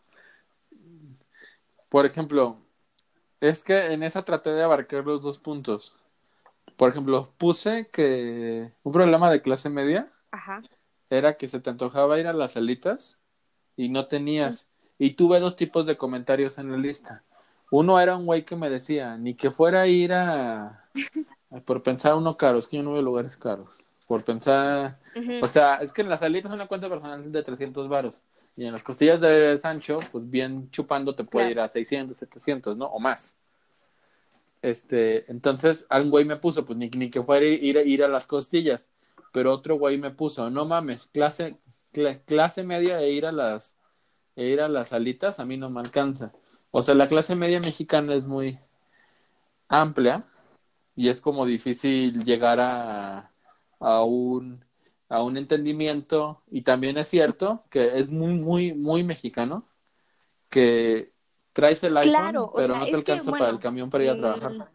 por 1.90 2.06
ejemplo, 2.06 2.58
es 3.40 3.64
que 3.64 3.94
en 3.94 4.04
esa 4.04 4.24
traté 4.24 4.52
de 4.52 4.64
abarcar 4.64 5.06
los 5.06 5.22
dos 5.22 5.40
puntos. 5.40 5.96
Por 6.78 6.90
ejemplo, 6.90 7.32
puse 7.38 7.90
que 7.90 8.74
un 8.84 8.92
problema 8.92 9.32
de 9.32 9.42
clase 9.42 9.70
media 9.70 10.12
Ajá. 10.32 10.64
era 11.10 11.38
que 11.38 11.48
se 11.48 11.60
te 11.60 11.70
antojaba 11.70 12.20
ir 12.20 12.28
a 12.28 12.34
las 12.34 12.54
salitas 12.54 13.18
y 13.78 13.90
no 13.90 14.08
tenías. 14.08 14.68
Y 15.00 15.12
tuve 15.12 15.40
dos 15.40 15.56
tipos 15.56 15.86
de 15.86 15.98
comentarios 15.98 16.58
en 16.58 16.72
la 16.72 16.78
lista. 16.78 17.24
Uno 17.72 18.00
era 18.00 18.16
un 18.16 18.26
güey 18.26 18.46
que 18.46 18.56
me 18.56 18.70
decía, 18.70 19.18
ni 19.18 19.34
que 19.34 19.50
fuera 19.52 19.82
a 19.82 19.88
ir 19.88 20.14
a... 20.14 20.66
a- 21.52 21.60
por 21.66 21.82
pensar 21.84 22.16
uno 22.16 22.38
caro, 22.38 22.60
es 22.60 22.68
que 22.68 22.78
yo 22.78 22.84
no 22.84 22.96
a 22.96 23.02
lugares 23.02 23.36
caros. 23.38 23.70
Por 24.08 24.24
pensar... 24.24 25.00
O 25.42 25.48
sea, 25.48 25.76
es 25.78 25.92
que 25.94 26.02
en 26.02 26.10
las 26.10 26.20
salitas 26.22 26.52
una 26.52 26.68
cuenta 26.68 26.90
personal 26.90 27.32
de 27.32 27.44
300 27.44 27.88
varos. 27.88 28.16
Y 28.56 28.66
en 28.66 28.72
las 28.74 28.84
costillas 28.84 29.20
de 29.20 29.60
Sancho, 29.62 30.00
pues 30.12 30.30
bien 30.30 30.70
chupando 30.72 31.16
te 31.16 31.24
puede 31.24 31.48
Claro. 31.54 31.62
ir 31.66 31.70
a 31.70 31.70
600, 31.70 32.16
700, 32.18 32.78
¿no? 32.78 32.86
O 32.86 33.00
más. 33.00 33.36
Este, 34.62 35.30
entonces, 35.30 35.86
algún 35.90 36.12
güey 36.12 36.26
me 36.26 36.38
puso, 36.38 36.66
pues 36.66 36.78
ni, 36.78 36.90
ni 36.90 37.10
que 37.10 37.22
fuera 37.22 37.46
ir, 37.46 37.76
ir 37.78 38.04
a 38.04 38.08
las 38.08 38.28
costillas. 38.28 38.90
Pero 39.32 39.52
otro 39.52 39.76
güey 39.78 39.98
me 39.98 40.12
puso, 40.12 40.50
no 40.50 40.66
mames, 40.66 41.08
clase, 41.08 41.58
cla- 41.94 42.22
clase 42.26 42.64
media 42.64 43.02
e 43.02 43.12
ir 43.12 43.26
a 43.26 43.32
las, 43.32 43.76
e 44.36 44.46
ir 44.48 44.62
a 44.62 44.68
las 44.70 44.94
alitas, 44.94 45.40
a 45.40 45.46
mí 45.46 45.58
no 45.58 45.70
me 45.70 45.80
alcanza. 45.80 46.34
O 46.72 46.84
sea, 46.84 46.96
la 46.96 47.08
clase 47.08 47.36
media 47.36 47.60
mexicana 47.60 48.16
es 48.16 48.26
muy 48.26 48.60
amplia 49.68 50.26
y 50.96 51.10
es 51.10 51.22
como 51.22 51.46
difícil 51.46 52.24
llegar 52.24 52.60
a, 52.60 53.32
a 53.80 54.04
un 54.04 54.64
a 55.10 55.22
un 55.22 55.38
entendimiento 55.38 56.44
y 56.50 56.62
también 56.64 56.98
es 56.98 57.08
cierto 57.08 57.66
que 57.70 58.00
es 58.00 58.10
muy 58.10 58.34
muy 58.34 58.74
muy 58.74 59.04
mexicano 59.04 59.68
que 60.50 61.14
traes 61.54 61.84
el 61.84 61.98
iPhone 61.98 62.14
Claro, 62.14 62.52
pero 62.56 62.68
sea, 62.70 62.80
no 62.80 62.86
te 62.86 62.92
que, 62.92 62.98
alcanza 62.98 63.32
para 63.32 63.50
el 63.52 63.60
camión 63.60 63.90
para 63.90 64.04
ir 64.04 64.10
a 64.10 64.16
mm, 64.16 64.20
trabajar 64.20 64.72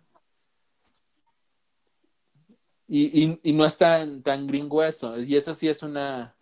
y, 2.88 3.24
y, 3.24 3.40
y 3.42 3.52
no 3.52 3.64
es 3.64 3.76
tan 3.76 4.22
tan 4.22 4.46
gringo 4.46 4.82
eso 4.82 5.20
y 5.20 5.36
eso 5.36 5.54
sí 5.54 5.68
es 5.68 5.82
una 5.82 6.37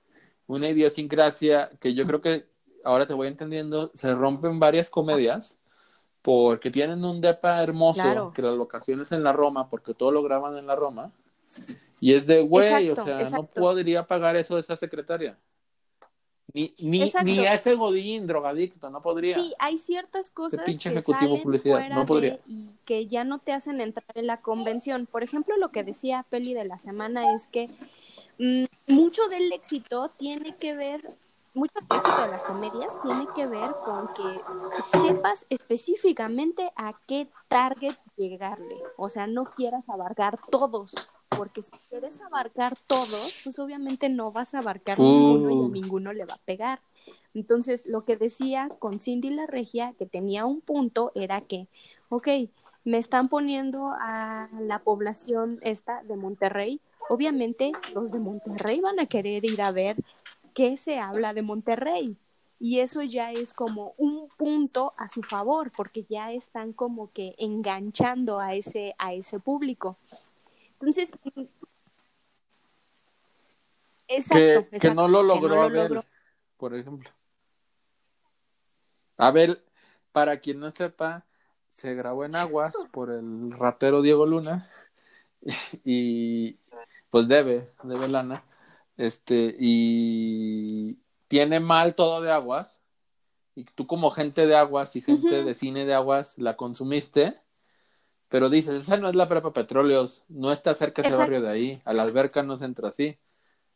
una 0.47 0.69
idiosincrasia 0.69 1.71
que 1.81 1.95
yo 1.95 2.07
creo 2.07 2.21
que 2.21 2.47
ahora 2.85 3.07
te 3.07 3.15
voy 3.15 3.29
entendiendo 3.29 3.91
se 3.95 4.15
rompen 4.15 4.59
varias 4.61 4.91
comedias 4.91 5.57
porque 6.23 6.71
tienen 6.71 7.05
un 7.05 7.21
depa 7.21 7.63
hermoso 7.63 8.03
Claro. 8.03 8.33
que 8.35 8.43
la 8.43 8.53
locación 8.53 9.01
es 9.03 9.13
en 9.13 9.23
la 9.23 9.33
Roma 9.33 9.69
porque 9.71 9.95
todo 9.95 10.11
lo 10.11 10.23
graban 10.23 10.57
en 10.57 10.67
la 10.67 10.75
Roma 10.77 11.13
y 12.01 12.13
es 12.13 12.27
de, 12.27 12.43
güey, 12.43 12.89
o 12.91 12.93
Exacto, 12.93 13.27
sea, 13.27 13.31
no 13.39 13.47
podría 13.47 14.07
pagar 14.07 14.37
eso 14.37 14.59
esa 14.59 14.77
secretaria. 14.77 15.39
Ni, 16.53 16.75
ni, 16.79 17.13
ni 17.25 17.47
ese 17.47 17.75
godín 17.75 18.27
drogadicto, 18.27 18.89
no 18.89 19.03
podría. 19.03 19.35
Sí, 19.35 19.53
hay 19.59 19.77
ciertas 19.79 20.31
cosas 20.31 20.63
pinche 20.65 20.93
que 20.93 21.03
salen 21.03 21.43
fuera 21.61 21.95
no 21.95 22.07
podría. 22.07 22.35
de 22.35 22.41
y 22.47 22.75
que 22.85 23.07
ya 23.09 23.25
no 23.25 23.41
te 23.41 23.53
hacen 23.53 23.81
entrar 23.81 24.07
en 24.15 24.27
la 24.27 24.41
convención. 24.41 25.07
Por 25.07 25.23
ejemplo, 25.23 25.57
lo 25.59 25.71
que 25.71 25.85
decía 25.85 26.25
Peli 26.31 26.55
de 26.55 26.65
la 26.65 26.79
semana 26.79 27.35
es 27.35 27.47
que 27.49 27.69
mucho 28.87 29.29
del 29.29 29.53
éxito 29.53 30.09
tiene 30.17 30.57
que 30.57 30.75
ver, 30.75 31.17
mucho 31.55 31.75
del 31.75 31.99
éxito 31.99 32.23
de 32.23 32.29
las 32.29 32.45
comedias 32.45 32.93
tiene 33.03 33.27
que 33.35 33.47
ver 33.47 33.71
con 33.85 34.09
que 34.15 34.41
sepas 35.07 35.47
específicamente 35.49 36.71
a 36.77 36.95
qué 37.07 37.29
target 37.49 37.97
llegarle. 38.17 38.77
O 38.97 39.09
sea, 39.09 39.27
no 39.27 39.45
quieras 39.45 39.89
abarcar 39.89 40.39
todos. 40.51 40.93
Porque 41.29 41.61
si 41.61 41.73
quieres 41.91 42.21
abarcar 42.23 42.75
todos, 42.87 43.41
pues 43.45 43.59
obviamente 43.59 44.09
no 44.09 44.33
vas 44.33 44.55
a 44.55 44.61
abarcar 44.61 44.99
ninguno 44.99 45.51
y 45.51 45.55
a 45.55 45.59
Uh. 45.59 45.69
ninguno 45.69 46.13
le 46.13 46.25
va 46.25 46.35
a 46.35 46.47
pegar. 46.47 46.81
Entonces, 47.35 47.85
lo 47.85 48.05
que 48.05 48.17
decía 48.17 48.71
con 48.79 49.01
Cindy 49.01 49.31
la 49.31 49.47
Regia, 49.47 49.93
que 49.99 50.07
tenía 50.07 50.47
un 50.47 50.63
punto, 50.63 51.13
era 51.15 51.43
que, 51.43 51.69
ok, 52.09 52.29
me 52.85 52.97
están 52.97 53.29
poniendo 53.29 53.93
a 53.99 54.49
la 54.61 54.79
población 54.79 55.59
esta 55.63 56.03
de 56.05 56.17
Monterrey. 56.17 56.81
Obviamente, 57.09 57.73
los 57.95 58.11
de 58.11 58.19
Monterrey 58.19 58.81
van 58.81 58.99
a 59.01 59.07
querer 59.07 59.45
ir 59.45 59.63
a 59.63 59.71
ver 59.73 59.97
qué 60.55 60.77
se 60.77 60.99
habla 60.99 61.35
de 61.35 61.43
Monterrey. 61.43 62.17
Y 62.59 62.81
eso 62.81 63.03
ya 63.03 63.33
es 63.33 63.53
como 63.53 63.95
un 63.99 64.29
punto 64.37 64.95
a 64.97 65.09
su 65.09 65.23
favor, 65.23 65.71
porque 65.77 66.05
ya 66.09 66.33
están 66.33 66.73
como 66.73 67.13
que 67.13 67.35
enganchando 67.39 68.41
a 68.41 68.55
ese, 68.55 68.95
a 68.99 69.13
ese 69.13 69.39
público. 69.39 69.99
Entonces, 70.75 71.11
exacto, 74.09 74.37
que, 74.37 74.55
exacto, 74.55 74.79
que 74.81 74.95
no 74.95 75.09
lo 75.09 75.23
logró 75.23 75.49
no 75.51 75.55
lo 75.57 75.63
Abel, 75.63 75.95
logró. 75.95 76.05
por 76.57 76.75
ejemplo. 76.75 77.11
Abel, 79.19 79.63
para 80.13 80.39
quien 80.39 80.61
no 80.61 80.71
sepa, 80.71 81.25
se 81.71 81.95
grabó 81.95 82.25
en 82.25 82.37
Aguas 82.37 82.75
por 82.91 83.11
el 83.11 83.53
ratero 83.53 84.01
Diego 84.01 84.25
Luna 84.25 84.71
y 85.85 86.57
pues 87.17 87.29
debe, 87.29 87.71
debe 87.83 88.09
lana, 88.09 88.45
este, 88.99 89.57
y 89.59 90.99
tiene 91.29 91.61
mal 91.61 91.95
todo 91.95 92.21
de 92.21 92.31
Aguas 92.31 92.79
y 93.55 93.65
tú 93.65 93.87
como 93.87 94.11
gente 94.11 94.47
de 94.47 94.55
Aguas 94.55 94.97
y 94.97 95.01
gente 95.01 95.43
de 95.43 95.55
cine 95.55 95.87
de 95.87 95.95
Aguas 95.95 96.37
la 96.37 96.59
consumiste, 96.59 97.41
pero 98.29 98.51
dices, 98.51 98.83
esa 98.83 98.99
no 98.99 99.09
es 99.09 99.15
la 99.15 99.31
prepa 99.31 99.55
Petróleos, 99.55 100.25
no 100.29 100.53
está 100.53 100.75
cerca 100.75 101.01
ese 101.01 101.17
barrio 101.17 101.41
de 101.41 101.49
ahí, 101.49 101.83
a 101.87 101.95
la 101.95 102.03
alberca 102.03 102.43
no 102.43 102.59
se 102.59 102.67
entra 102.67 102.89
así. 102.91 103.17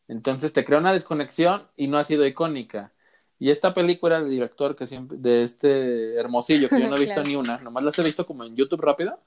Entonces 0.07 0.53
te 0.53 0.63
crea 0.63 0.77
una 0.77 0.93
desconexión 0.93 1.67
y 1.75 1.87
no 1.87 1.97
ha 1.97 2.03
sido 2.03 2.27
icónica. 2.27 2.93
Y 3.39 3.49
esta 3.49 3.73
película, 3.73 4.17
el 4.19 4.29
director 4.29 4.75
que 4.75 4.85
siempre, 4.85 5.17
de 5.17 5.41
este 5.41 6.13
Hermosillo, 6.13 6.69
que 6.69 6.79
yo 6.79 6.89
no 6.89 6.95
he 6.95 6.99
visto 7.07 7.15
Claro. 7.15 7.27
ni 7.27 7.35
una, 7.37 7.57
nomás 7.57 7.83
las 7.83 7.97
he 7.97 8.03
visto 8.03 8.27
como 8.27 8.43
en 8.43 8.55
YouTube 8.55 8.81
rápido. 8.81 9.17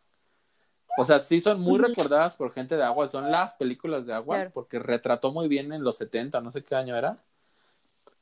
O 0.96 1.04
sea, 1.04 1.18
sí 1.18 1.40
son 1.40 1.60
muy 1.60 1.78
recordadas 1.78 2.36
por 2.36 2.52
gente 2.52 2.76
de 2.76 2.84
agua, 2.84 3.08
son 3.08 3.30
las 3.30 3.54
películas 3.54 4.06
de 4.06 4.14
agua, 4.14 4.36
Claro. 4.36 4.50
porque 4.54 4.78
retrató 4.78 5.32
muy 5.32 5.48
bien 5.48 5.72
en 5.72 5.82
los 5.82 5.96
70, 5.96 6.40
no 6.40 6.50
sé 6.50 6.62
qué 6.62 6.74
año 6.76 6.96
era. 6.96 7.18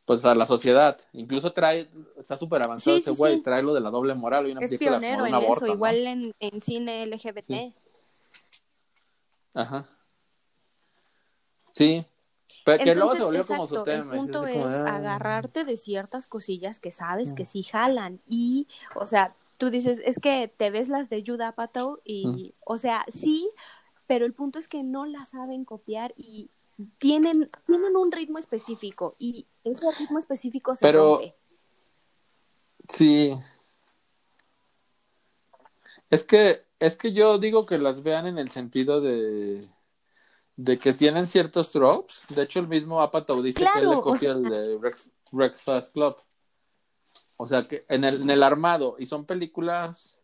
pues 0.05 0.25
a 0.25 0.35
la 0.35 0.47
sociedad. 0.47 0.99
Incluso 1.12 1.53
trae, 1.53 1.89
está 2.18 2.37
súper 2.37 2.61
avanzado 2.64 2.97
Sí, 2.97 3.03
ese 3.03 3.12
sí, 3.12 3.16
güey, 3.16 3.37
sí. 3.37 3.43
trae 3.43 3.62
lo 3.62 3.73
de 3.73 3.81
la 3.81 3.89
doble 3.91 4.14
moral. 4.14 4.49
y 4.49 4.53
una 4.53 4.61
Es 4.62 4.70
película 4.73 4.99
pionero 4.99 5.27
en 5.27 5.33
un 5.35 5.39
eso, 5.39 5.47
aborto, 5.47 5.66
¿no? 5.66 5.73
igual 5.75 6.07
en, 6.09 6.35
en 6.41 6.61
cine 6.61 7.07
LGBT. 7.07 7.45
Sí. 7.47 7.75
Ajá. 9.55 9.87
Sí. 11.73 12.05
Pero 12.64 12.85
que 12.85 12.95
luego 12.95 13.14
se 13.16 13.23
volvió 13.25 13.47
como 13.47 13.66
su 13.66 13.75
exacto, 13.77 13.91
tema. 13.91 14.12
El 14.12 14.18
punto 14.18 14.43
así 14.43 14.53
como, 14.55 14.66
es 14.68 14.75
agarrarte 14.75 15.64
de 15.64 15.77
ciertas 15.77 16.27
cosillas 16.27 16.79
que 16.81 16.91
sabes 16.91 17.33
Mm. 17.33 17.35
que 17.37 17.45
sí 17.47 17.62
jalan. 17.62 18.18
Y, 18.29 18.66
o 18.95 19.07
sea, 19.07 19.35
tú 19.62 19.70
dices, 19.70 20.00
es 20.04 20.18
que 20.18 20.48
te 20.48 20.72
ves 20.72 20.88
las 20.88 21.08
de 21.08 21.22
Judah 21.24 21.46
Apatow 21.50 22.00
y, 22.04 22.26
Mm. 22.26 22.52
o 22.66 22.78
sea, 22.78 23.04
sí, 23.06 23.48
pero 24.08 24.26
el 24.26 24.34
punto 24.34 24.58
es 24.58 24.66
que 24.66 24.82
no 24.82 25.06
la 25.06 25.24
saben 25.24 25.64
copiar 25.64 26.12
y 26.16 26.50
tienen, 26.98 27.48
tienen 27.64 27.96
un 27.96 28.10
ritmo 28.10 28.38
específico 28.38 29.14
y 29.20 29.46
ese 29.62 29.86
ritmo 30.00 30.18
específico 30.18 30.74
se 30.74 30.84
Pero- 30.84 31.14
rompe. 31.18 31.36
Sí. 32.88 33.38
Es 36.10 36.24
que, 36.24 36.64
es 36.80 36.96
que 36.96 37.12
yo 37.12 37.38
digo 37.38 37.64
que 37.64 37.78
las 37.78 38.02
vean 38.02 38.26
en 38.26 38.38
el 38.38 38.50
sentido 38.50 39.00
de, 39.00 39.64
de 40.56 40.78
que 40.80 40.92
tienen 40.92 41.28
ciertos 41.28 41.70
tropes. 41.70 42.24
De 42.30 42.42
hecho, 42.42 42.58
el 42.58 42.66
mismo 42.66 43.00
Apatow 43.00 43.40
dice 43.40 43.58
que 43.60 43.64
él 43.64 43.70
Claro, 43.70 43.90
le 43.90 43.96
o 43.96 44.00
copia 44.02 44.18
sea- 44.18 44.32
el 44.32 44.42
de 44.42 44.78
Breakfast 45.30 45.92
Club. 45.92 46.16
O 47.43 47.47
sea, 47.49 47.64
que 47.64 47.84
en 47.88 48.05
el, 48.05 48.22
en 48.22 48.30
el 48.30 48.40
armado, 48.40 48.95
y 49.01 49.07
son 49.07 49.24
películas, 49.24 50.16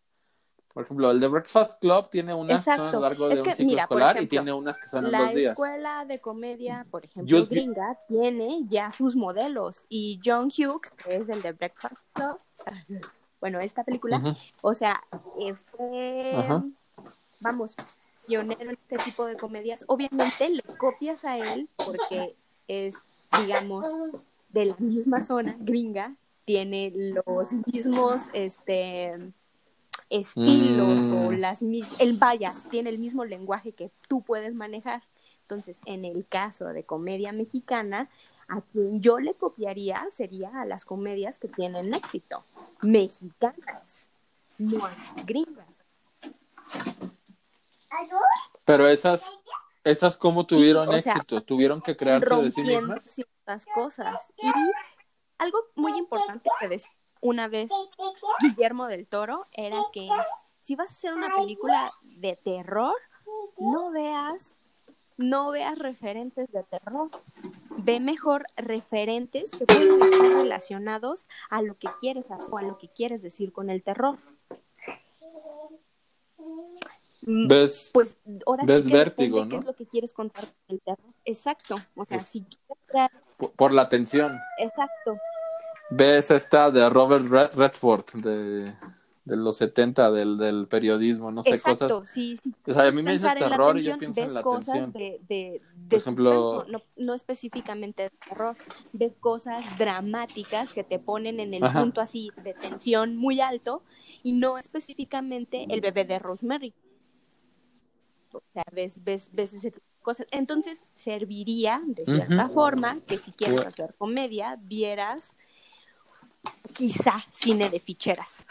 por 0.72 0.84
ejemplo, 0.84 1.10
el 1.10 1.18
de 1.18 1.26
Breakfast 1.26 1.80
Club 1.80 2.10
tiene 2.10 2.32
unas 2.32 2.64
que 2.64 2.70
son 2.76 2.80
a 2.82 2.88
Exacto. 2.90 2.96
lo 3.00 3.00
largo 3.08 3.28
Es 3.28 3.38
de 3.38 3.42
que, 3.42 3.50
un 3.50 3.56
ciclo 3.56 3.66
mira, 3.72 3.82
escolar 3.82 4.14
y 4.14 4.18
ejemplo, 4.18 4.30
tiene 4.30 4.52
unas 4.52 4.78
que 4.78 4.88
son 4.88 5.04
en 5.06 5.10
La 5.10 5.24
dos 5.24 5.34
días. 5.34 5.50
escuela 5.50 6.04
de 6.04 6.20
comedia, 6.20 6.84
por 6.92 7.04
ejemplo, 7.04 7.38
Yo- 7.38 7.46
gringa, 7.48 7.98
tiene 8.06 8.60
ya 8.68 8.92
sus 8.92 9.16
modelos. 9.16 9.84
Y 9.88 10.20
John 10.24 10.44
Hughes, 10.46 10.92
que 10.92 11.16
es 11.16 11.28
el 11.28 11.42
de 11.42 11.50
Breakfast 11.50 11.96
Club, 12.12 12.38
bueno, 13.40 13.58
esta 13.58 13.82
película, 13.82 14.18
Ujú. 14.18 14.36
o 14.60 14.74
sea, 14.74 15.02
eh, 15.40 15.54
fue, 15.56 16.36
Ajá. 16.36 16.64
vamos, 17.40 17.74
pionero 18.28 18.70
en 18.70 18.78
este 18.88 18.98
tipo 18.98 19.26
de 19.26 19.36
comedias. 19.36 19.84
Obviamente 19.88 20.48
le 20.50 20.62
copias 20.76 21.24
a 21.24 21.36
él 21.36 21.68
porque 21.84 22.36
es, 22.68 22.94
digamos, 23.40 23.84
de 24.50 24.66
la 24.66 24.76
misma 24.78 25.24
zona 25.24 25.56
gringa, 25.58 26.14
tiene 26.48 26.90
los 26.94 27.52
mismos, 27.52 28.22
este 28.32 29.12
estilos 30.08 31.02
Mm. 31.02 31.26
o 31.26 31.32
las 31.32 31.60
mis 31.60 31.86
el 32.00 32.14
vaya 32.16 32.54
tiene 32.70 32.88
el 32.88 32.98
mismo 32.98 33.26
lenguaje 33.26 33.72
que 33.72 33.90
tú 34.08 34.22
puedes 34.22 34.54
manejar 34.54 35.02
entonces 35.42 35.80
en 35.84 36.06
el 36.06 36.26
caso 36.26 36.64
de 36.68 36.84
comedia 36.84 37.30
mexicana 37.32 38.08
a 38.48 38.62
quien 38.62 39.02
yo 39.02 39.18
le 39.18 39.34
copiaría 39.34 40.06
sería 40.10 40.62
a 40.62 40.64
las 40.64 40.86
comedias 40.86 41.38
que 41.38 41.48
tienen 41.48 41.92
éxito 41.92 42.42
mexicanas 42.80 44.08
no 44.56 44.88
gringas 45.26 45.66
Pero 48.64 48.88
esas, 48.88 49.30
esas 49.84 50.16
como 50.16 50.46
tuvieron 50.46 50.88
sea, 50.88 51.12
éxito, 51.12 51.42
tuvieron 51.42 51.82
que 51.82 51.94
crearse 51.96 52.34
de 52.34 52.50
sí 52.50 52.62
mismas. 52.62 53.04
ciertas 53.04 53.66
cosas 53.74 54.32
y 54.42 54.46
algo 55.38 55.58
muy 55.74 55.96
importante 55.98 56.50
que 56.60 56.68
decía 56.68 56.92
una 57.20 57.48
vez 57.48 57.70
Guillermo 58.40 58.86
del 58.86 59.06
Toro 59.06 59.46
era 59.52 59.78
que 59.92 60.08
si 60.60 60.76
vas 60.76 60.90
a 60.90 60.92
hacer 60.92 61.14
una 61.14 61.34
película 61.34 61.92
de 62.02 62.36
terror 62.36 62.94
no 63.58 63.90
veas 63.90 64.56
no 65.18 65.50
veas 65.50 65.78
referentes 65.78 66.50
de 66.52 66.62
terror. 66.62 67.10
Ve 67.76 68.00
mejor 68.00 68.46
referentes 68.56 69.50
que 69.50 69.66
pueden 69.66 70.00
estar 70.00 70.30
relacionados 70.30 71.26
a 71.50 71.60
lo 71.60 71.76
que 71.76 71.88
quieres 72.00 72.30
hacer 72.30 72.48
o 72.50 72.58
a 72.58 72.62
lo 72.62 72.78
que 72.78 72.88
quieres 72.88 73.20
decir 73.20 73.52
con 73.52 73.68
el 73.68 73.82
terror. 73.82 74.16
Mm, 77.22 77.48
¿Ves? 77.48 77.90
pues 77.92 78.16
ahora 78.46 78.62
ves 78.64 78.88
vértigo, 78.88 79.48
qué 79.48 79.56
es 79.56 79.64
lo 79.64 79.74
que 79.74 79.86
quieres 79.86 80.12
contar 80.12 80.44
con 80.44 80.76
el 80.76 80.80
terror. 80.80 81.14
Exacto 81.24 81.74
o 81.96 82.04
sea 82.04 82.18
Pues- 82.18 82.26
si 82.26 82.42
quieres 82.42 82.84
crear 82.86 83.10
Por, 83.38 83.52
por 83.52 83.72
la 83.72 83.82
atención. 83.82 84.38
exacto 84.58 85.16
¿Ves 85.90 86.30
esta 86.30 86.70
de 86.70 86.86
Robert 86.90 87.24
Red- 87.26 87.52
Redford 87.54 88.04
de, 88.16 88.74
de 89.24 89.36
los 89.36 89.56
70 89.56 90.10
del, 90.10 90.36
del 90.36 90.66
periodismo? 90.66 91.30
No 91.30 91.42
sé, 91.42 91.50
exacto 91.54 92.00
cosas. 92.00 92.10
sí 92.10 92.36
sí 92.42 92.52
O 92.68 92.74
sea, 92.74 92.88
a 92.88 92.90
mí 92.90 93.02
me 93.02 93.14
en 93.14 93.22
la 93.22 93.34
terror 93.34 93.78
y 93.78 93.82
yo 93.84 93.96
pienso 93.96 94.20
en 94.20 94.26
ves 94.26 94.34
la 94.34 94.42
cosas 94.42 94.68
atención. 94.76 94.92
de, 94.92 95.20
de, 95.26 95.62
de 95.74 95.88
Por 95.88 95.98
ejemplo- 95.98 96.64
no, 96.68 96.82
no 96.96 97.14
específicamente 97.14 98.02
de 98.02 98.10
terror, 98.10 98.54
ves 98.92 99.14
cosas 99.18 99.64
dramáticas 99.78 100.74
que 100.74 100.84
te 100.84 100.98
ponen 100.98 101.40
en 101.40 101.54
el 101.54 101.64
Ajá. 101.64 101.80
punto 101.80 102.02
así 102.02 102.32
de 102.44 102.52
tensión 102.52 103.16
muy 103.16 103.40
alto 103.40 103.82
y 104.22 104.32
no 104.32 104.58
específicamente 104.58 105.64
el 105.70 105.80
bebé 105.80 106.04
de 106.04 106.18
Rosemary. 106.18 106.74
O 108.32 108.42
sea, 108.52 108.64
ves, 108.72 109.02
ves, 109.04 109.30
ves 109.32 109.54
ese 109.54 109.70
tipo 109.70 109.86
cosas. 110.08 110.26
Entonces, 110.30 110.78
serviría 110.94 111.82
de 111.84 112.06
cierta 112.06 112.48
forma 112.48 112.96
que 113.06 113.18
si 113.18 113.30
quieres 113.32 113.66
hacer 113.66 113.94
comedia, 113.98 114.56
vieras 114.58 115.36
quizá 116.72 117.24
cine 117.30 117.68
de 117.68 117.78
ficheras. 117.78 118.46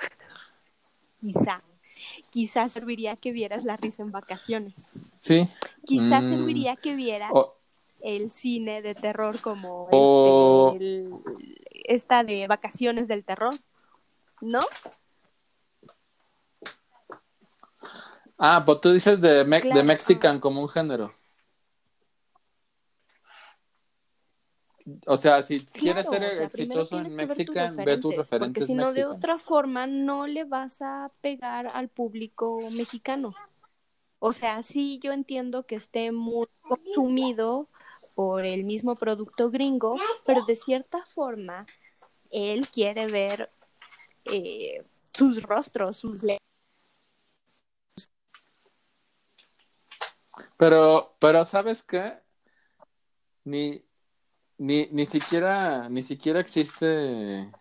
quizá. 1.19 1.63
Quizá 2.29 2.67
serviría 2.69 3.15
que 3.15 3.31
vieras 3.31 3.63
La 3.63 3.75
risa 3.75 4.03
en 4.03 4.11
vacaciones. 4.11 4.91
Sí. 5.19 5.49
Quizá 5.83 6.21
Mm. 6.21 6.29
serviría 6.29 6.75
que 6.75 6.93
vieras 6.93 7.31
el 8.01 8.29
cine 8.31 8.83
de 8.83 8.93
terror 8.93 9.41
como 9.41 9.87
este, 9.89 10.85
el- 10.85 11.15
esta 11.85 12.23
de 12.23 12.45
vacaciones 12.47 13.07
del 13.07 13.23
terror, 13.23 13.55
¿no? 14.41 14.59
ah, 18.37 18.61
pues 18.63 18.79
tú 18.81 18.91
dices 18.91 19.19
de, 19.19 19.43
me- 19.43 19.61
Claro. 19.61 19.77
de 19.77 19.83
Mexican 19.83 20.39
como 20.39 20.61
un 20.61 20.69
género. 20.69 21.11
O 25.05 25.17
sea, 25.17 25.41
si 25.41 25.59
quieres 25.59 26.07
Claro, 26.07 26.25
ser 26.25 26.31
o 26.31 26.35
sea, 26.35 26.45
exitoso 26.45 26.99
en 26.99 27.15
Mexican, 27.15 27.75
ve 27.75 27.97
tus 27.97 28.15
referentes, 28.15 28.39
Porque 28.39 28.65
si 28.65 28.73
no, 28.73 28.93
de 28.93 29.05
otra 29.05 29.37
forma, 29.39 29.87
no 29.87 30.27
le 30.27 30.43
vas 30.45 30.81
a 30.81 31.11
pegar 31.21 31.67
al 31.67 31.89
público 31.89 32.59
mexicano. 32.71 33.33
O 34.19 34.33
sea, 34.33 34.63
sí, 34.63 34.99
yo 35.03 35.11
entiendo 35.13 35.65
que 35.65 35.75
esté 35.75 36.11
muy 36.11 36.47
consumido 36.61 37.67
por 38.15 38.45
el 38.45 38.63
mismo 38.63 38.95
producto 38.95 39.51
gringo, 39.51 39.97
pero 40.25 40.41
de 40.43 40.55
cierta 40.55 41.05
forma, 41.05 41.67
él 42.31 42.67
quiere 42.67 43.07
ver 43.07 43.51
eh, 44.25 44.83
sus 45.13 45.43
rostros, 45.43 45.97
sus 45.97 46.23
le- 46.23 46.37
Pero, 50.57 51.15
pero 51.19 51.45
¿sabes 51.45 51.83
qué? 51.83 52.19
Ni, 53.45 53.83
ni, 54.57 54.87
ni 54.91 55.05
siquiera, 55.05 55.89
ni 55.89 56.03
siquiera 56.03 56.39
existe, 56.39 57.51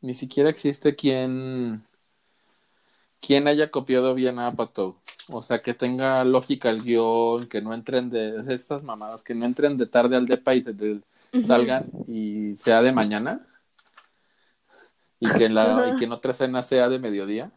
ni 0.00 0.14
siquiera 0.14 0.50
existe 0.50 0.94
quien, 0.94 1.84
quien 3.20 3.48
haya 3.48 3.70
copiado 3.70 4.14
bien 4.14 4.38
a 4.38 4.48
Apatow. 4.48 4.96
O 5.28 5.42
sea, 5.42 5.60
que 5.60 5.74
tenga 5.74 6.22
lógica 6.24 6.70
el 6.70 6.82
guion, 6.82 7.48
que 7.48 7.60
no 7.60 7.74
entren 7.74 8.10
de, 8.10 8.44
esas 8.54 8.82
mamadas, 8.82 9.22
que 9.22 9.34
no 9.34 9.44
entren 9.44 9.76
de 9.76 9.86
tarde 9.86 10.16
al 10.16 10.26
depa 10.26 10.54
y 10.54 10.62
se 10.62 10.72
de- 10.72 11.02
salgan 11.46 11.86
y 12.06 12.56
sea 12.56 12.82
de 12.82 12.92
mañana. 12.92 13.46
Y 15.18 15.30
que, 15.30 15.46
en 15.46 15.54
la, 15.54 15.92
y 15.92 15.96
que 15.98 16.04
en 16.04 16.12
otra 16.12 16.32
escena 16.32 16.62
sea 16.62 16.88
de 16.88 16.98
mediodía. 16.98 17.50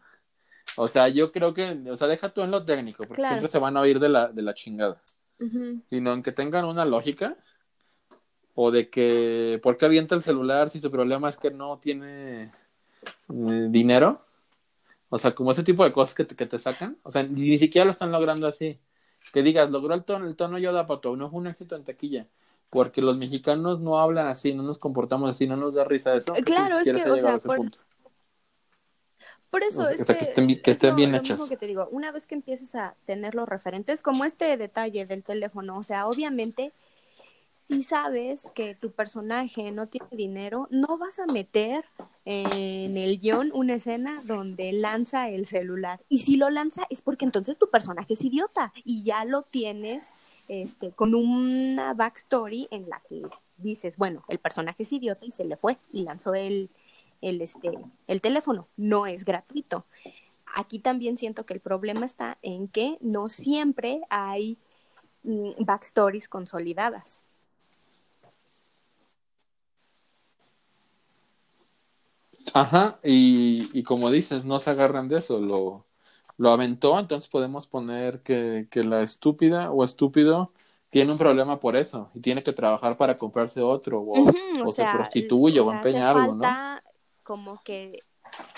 O 0.76 0.88
sea, 0.88 1.08
yo 1.08 1.30
creo 1.30 1.52
que, 1.52 1.70
o 1.90 1.96
sea, 1.96 2.08
deja 2.08 2.30
tú 2.30 2.42
en 2.42 2.50
lo 2.50 2.64
técnico, 2.64 3.04
porque 3.04 3.16
Claro. 3.16 3.34
siempre 3.34 3.50
se 3.50 3.58
van 3.58 3.76
a 3.76 3.80
oír 3.80 4.00
de 4.00 4.08
la, 4.08 4.28
de 4.28 4.42
la 4.42 4.54
chingada. 4.54 5.00
Sino 5.88 6.12
en 6.12 6.22
que 6.22 6.32
tengan 6.32 6.64
una 6.64 6.84
lógica. 6.84 7.36
O 8.62 8.70
de 8.70 8.90
que, 8.90 9.58
¿por 9.62 9.78
qué 9.78 9.86
avienta 9.86 10.14
el 10.14 10.22
celular 10.22 10.68
si 10.68 10.80
su 10.80 10.90
problema 10.90 11.30
es 11.30 11.38
que 11.38 11.50
no 11.50 11.78
tiene 11.78 12.42
eh, 12.42 13.66
dinero? 13.70 14.20
O 15.08 15.16
sea, 15.16 15.34
como 15.34 15.50
ese 15.52 15.62
tipo 15.62 15.82
de 15.82 15.92
cosas 15.94 16.14
que 16.14 16.26
te, 16.26 16.36
que 16.36 16.44
te 16.44 16.58
sacan. 16.58 16.98
O 17.02 17.10
sea, 17.10 17.22
ni, 17.22 17.48
ni 17.48 17.56
siquiera 17.58 17.86
lo 17.86 17.90
están 17.90 18.12
logrando 18.12 18.46
así. 18.46 18.78
Que 19.32 19.42
digas, 19.42 19.70
logró 19.70 19.94
el 19.94 20.04
tono, 20.04 20.26
el 20.26 20.36
tono 20.36 20.58
Yoda 20.58 20.86
Pato, 20.86 21.16
no 21.16 21.30
fue 21.30 21.40
un 21.40 21.46
éxito 21.46 21.74
en 21.74 21.84
taquilla. 21.84 22.26
Porque 22.68 23.00
los 23.00 23.16
mexicanos 23.16 23.80
no 23.80 23.98
hablan 23.98 24.26
así, 24.26 24.52
no 24.52 24.62
nos 24.62 24.76
comportamos 24.76 25.30
así, 25.30 25.46
no 25.46 25.56
nos 25.56 25.72
da 25.72 25.84
risa 25.84 26.14
eso. 26.14 26.34
Claro, 26.44 26.78
es 26.80 26.92
que, 26.92 27.02
o 27.10 27.16
sea, 27.16 27.38
por- 27.38 27.60
eso 29.62 29.82
O 29.82 29.84
sea, 29.84 29.94
es 29.94 30.04
que 30.04 30.14
que, 30.60 30.70
estén 30.70 30.90
que 30.90 30.92
bien 30.92 31.12
lo 31.12 31.18
hechas. 31.18 31.38
mismo 31.38 31.48
que 31.48 31.56
te 31.56 31.66
digo, 31.66 31.88
una 31.90 32.12
vez 32.12 32.26
que 32.26 32.34
empieces 32.34 32.74
a 32.74 32.94
tener 33.06 33.34
los 33.34 33.48
referentes, 33.48 34.02
como 34.02 34.24
este 34.24 34.56
detalle 34.56 35.06
del 35.06 35.24
teléfono, 35.24 35.78
o 35.78 35.82
sea, 35.82 36.06
obviamente, 36.06 36.72
si 37.70 37.82
sabes 37.82 38.50
que 38.52 38.74
tu 38.74 38.90
personaje 38.90 39.70
no 39.70 39.86
tiene 39.86 40.08
dinero, 40.10 40.66
no 40.70 40.98
vas 40.98 41.20
a 41.20 41.26
meter 41.32 41.84
en 42.24 42.96
el 42.96 43.20
guion 43.20 43.52
una 43.54 43.74
escena 43.74 44.20
donde 44.24 44.72
lanza 44.72 45.28
el 45.28 45.46
celular. 45.46 46.00
Y 46.08 46.18
si 46.18 46.36
lo 46.36 46.50
lanza 46.50 46.82
es 46.90 47.00
porque 47.00 47.24
entonces 47.24 47.58
tu 47.58 47.70
personaje 47.70 48.14
es 48.14 48.24
idiota 48.24 48.72
y 48.82 49.04
ya 49.04 49.24
lo 49.24 49.42
tienes 49.42 50.08
este, 50.48 50.90
con 50.90 51.14
una 51.14 51.94
backstory 51.94 52.66
en 52.72 52.88
la 52.88 53.00
que 53.08 53.22
dices, 53.58 53.96
bueno, 53.96 54.24
el 54.26 54.40
personaje 54.40 54.82
es 54.82 54.92
idiota 54.92 55.24
y 55.24 55.30
se 55.30 55.44
le 55.44 55.56
fue 55.56 55.78
y 55.92 56.02
lanzó 56.02 56.34
el, 56.34 56.70
el, 57.20 57.40
este, 57.40 57.70
el 58.08 58.20
teléfono. 58.20 58.66
No 58.76 59.06
es 59.06 59.24
gratuito. 59.24 59.86
Aquí 60.56 60.80
también 60.80 61.16
siento 61.16 61.46
que 61.46 61.54
el 61.54 61.60
problema 61.60 62.04
está 62.04 62.36
en 62.42 62.66
que 62.66 62.98
no 63.00 63.28
siempre 63.28 64.00
hay 64.10 64.58
mm, 65.22 65.64
backstories 65.64 66.28
consolidadas. 66.28 67.22
Ajá, 72.54 72.98
y, 73.02 73.68
y 73.78 73.82
como 73.82 74.10
dices, 74.10 74.44
no 74.44 74.58
se 74.58 74.70
agarran 74.70 75.08
de 75.08 75.16
eso, 75.16 75.38
lo, 75.38 75.86
lo 76.36 76.50
aventó, 76.50 76.98
entonces 76.98 77.28
podemos 77.28 77.66
poner 77.66 78.22
que, 78.22 78.66
que 78.70 78.82
la 78.82 79.02
estúpida 79.02 79.70
o 79.70 79.84
estúpido 79.84 80.52
tiene 80.88 81.12
un 81.12 81.18
problema 81.18 81.60
por 81.60 81.76
eso 81.76 82.10
y 82.14 82.20
tiene 82.20 82.42
que 82.42 82.52
trabajar 82.52 82.96
para 82.96 83.18
comprarse 83.18 83.60
otro 83.60 84.02
o, 84.02 84.32
se 84.70 84.76
sea, 84.76 84.94
prostituye 84.94 85.60
o, 85.60 85.64
sea, 85.64 85.76
empeña 85.76 86.10
algo, 86.10 86.34
¿no? 86.34 86.42
falta 86.42 86.82
como 87.22 87.62
que 87.62 88.00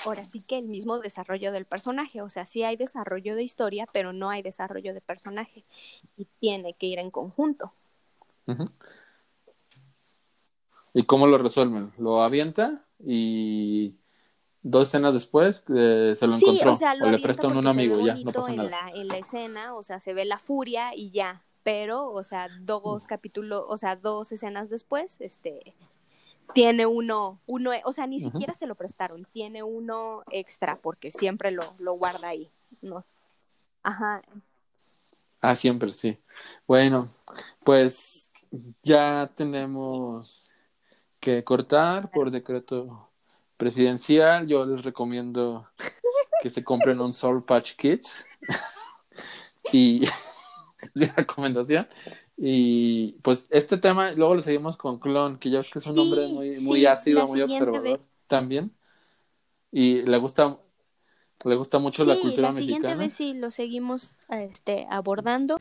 ahora 0.05 0.25
sí 0.25 0.41
que 0.41 0.59
el 0.59 0.67
mismo 0.67 0.99
desarrollo 0.99 1.53
del 1.53 1.67
personaje, 1.67 2.23
o 2.23 2.29
sea, 2.29 2.45
sí 2.45 2.63
hay 2.63 2.77
desarrollo 2.77 3.35
de 3.35 3.43
historia, 3.43 3.87
pero 3.93 4.13
no 4.13 4.31
hay 4.31 4.43
desarrollo 4.43 4.95
de 4.95 5.01
personaje 5.01 5.65
y 6.17 6.27
tiene 6.41 6.75
que 6.75 6.87
ir 6.87 6.99
en 6.99 7.11
conjunto. 7.11 7.73
¿Y 10.95 11.05
cómo 11.05 11.27
lo 11.27 11.39
resuelven? 11.39 11.93
Lo 11.99 12.23
avienta 12.23 12.85
y 13.07 13.97
dos 14.63 14.89
escenas 14.89 15.15
después 15.15 15.65
eh, 15.75 16.17
se 16.19 16.27
lo 16.27 16.37
Sí, 16.37 16.47
encontró 16.47 16.73
o 16.73 16.77
sea, 16.77 16.95
lo 16.95 17.07
le 17.07 17.19
prestan 17.19 17.57
un 17.57 17.67
amigo 17.67 18.01
ya, 18.01 18.15
no 18.23 18.33
pasa 18.33 18.53
en 18.53 18.57
nada. 18.57 18.71
la, 18.71 18.91
en 18.95 19.09
la 19.09 19.19
escena, 19.19 19.75
o 19.75 19.83
sea, 19.83 19.99
se 20.01 20.15
ve 20.15 20.25
la 20.25 20.39
furia 20.39 20.95
y 20.95 21.11
ya, 21.11 21.45
pero, 21.63 22.11
o 22.13 22.25
sea, 22.25 22.49
dos 22.61 23.05
capítulos, 23.07 23.65
o 23.69 23.77
sea, 23.77 23.97
dos 23.97 24.33
escenas 24.33 24.71
después, 24.71 25.21
este, 25.21 25.75
tiene 26.55 26.87
uno, 26.87 27.41
uno, 27.47 27.73
o 27.85 27.93
sea, 27.93 28.07
ni 28.07 28.21
siquiera 28.21 28.55
se 28.55 28.67
lo 28.67 28.75
prestaron, 28.77 29.27
tiene 29.33 29.63
uno 29.63 30.25
extra 30.31 30.79
porque 30.83 31.11
siempre 31.11 31.51
lo, 31.53 31.75
lo 31.79 31.95
guarda 31.95 32.29
ahí, 32.29 32.51
no, 32.83 33.05
ajá, 33.83 34.23
Ah, 35.41 35.55
siempre, 35.55 35.93
sí. 35.93 36.19
Bueno, 36.67 37.09
pues 37.65 38.33
ya 38.83 39.31
tenemos 39.37 40.42
que 41.23 41.45
cortar 41.45 42.11
por 42.11 42.31
decreto 42.33 43.11
presidencial. 43.57 44.49
Yo 44.49 44.67
les 44.67 44.85
recomiendo 44.85 45.69
que 46.43 46.51
se 46.51 46.65
compren 46.65 47.01
un 47.01 47.15
Soul 47.15 47.45
Patch 47.45 47.77
Kids. 47.77 48.25
y 49.73 50.03
recomendación. 51.17 51.89
Y 52.37 53.13
pues 53.23 53.47
este 53.51 53.79
tema, 53.79 54.13
luego 54.13 54.35
lo 54.37 54.43
seguimos 54.43 54.77
con 54.77 54.99
Clon, 54.99 55.39
que 55.39 55.51
ya 55.51 55.59
ves 55.59 55.71
que 55.71 55.79
es 55.79 55.89
un 55.89 55.97
Sí, 55.97 56.01
hombre 56.01 56.27
muy, 56.29 56.61
muy 56.61 56.81
sí, 56.81 56.87
ácido, 56.87 57.21
la 57.21 57.27
muy 57.27 57.41
siguiente 57.41 57.67
observador 57.67 57.83
vez. 57.83 58.01
también. 58.27 58.77
Y 59.71 60.03
le 60.03 60.19
gusta, 60.19 60.59
le 61.45 61.57
gusta 61.57 61.79
mucho 61.79 62.05
la 62.05 62.19
cultura 62.19 62.49
la 62.49 62.53
siguiente 62.53 62.89
mexicana. 62.89 62.95
vez 62.97 63.15
sí 63.15 63.35
lo 63.35 63.51
seguimos, 63.51 64.17
este, 64.29 64.87
abordando. 64.91 65.57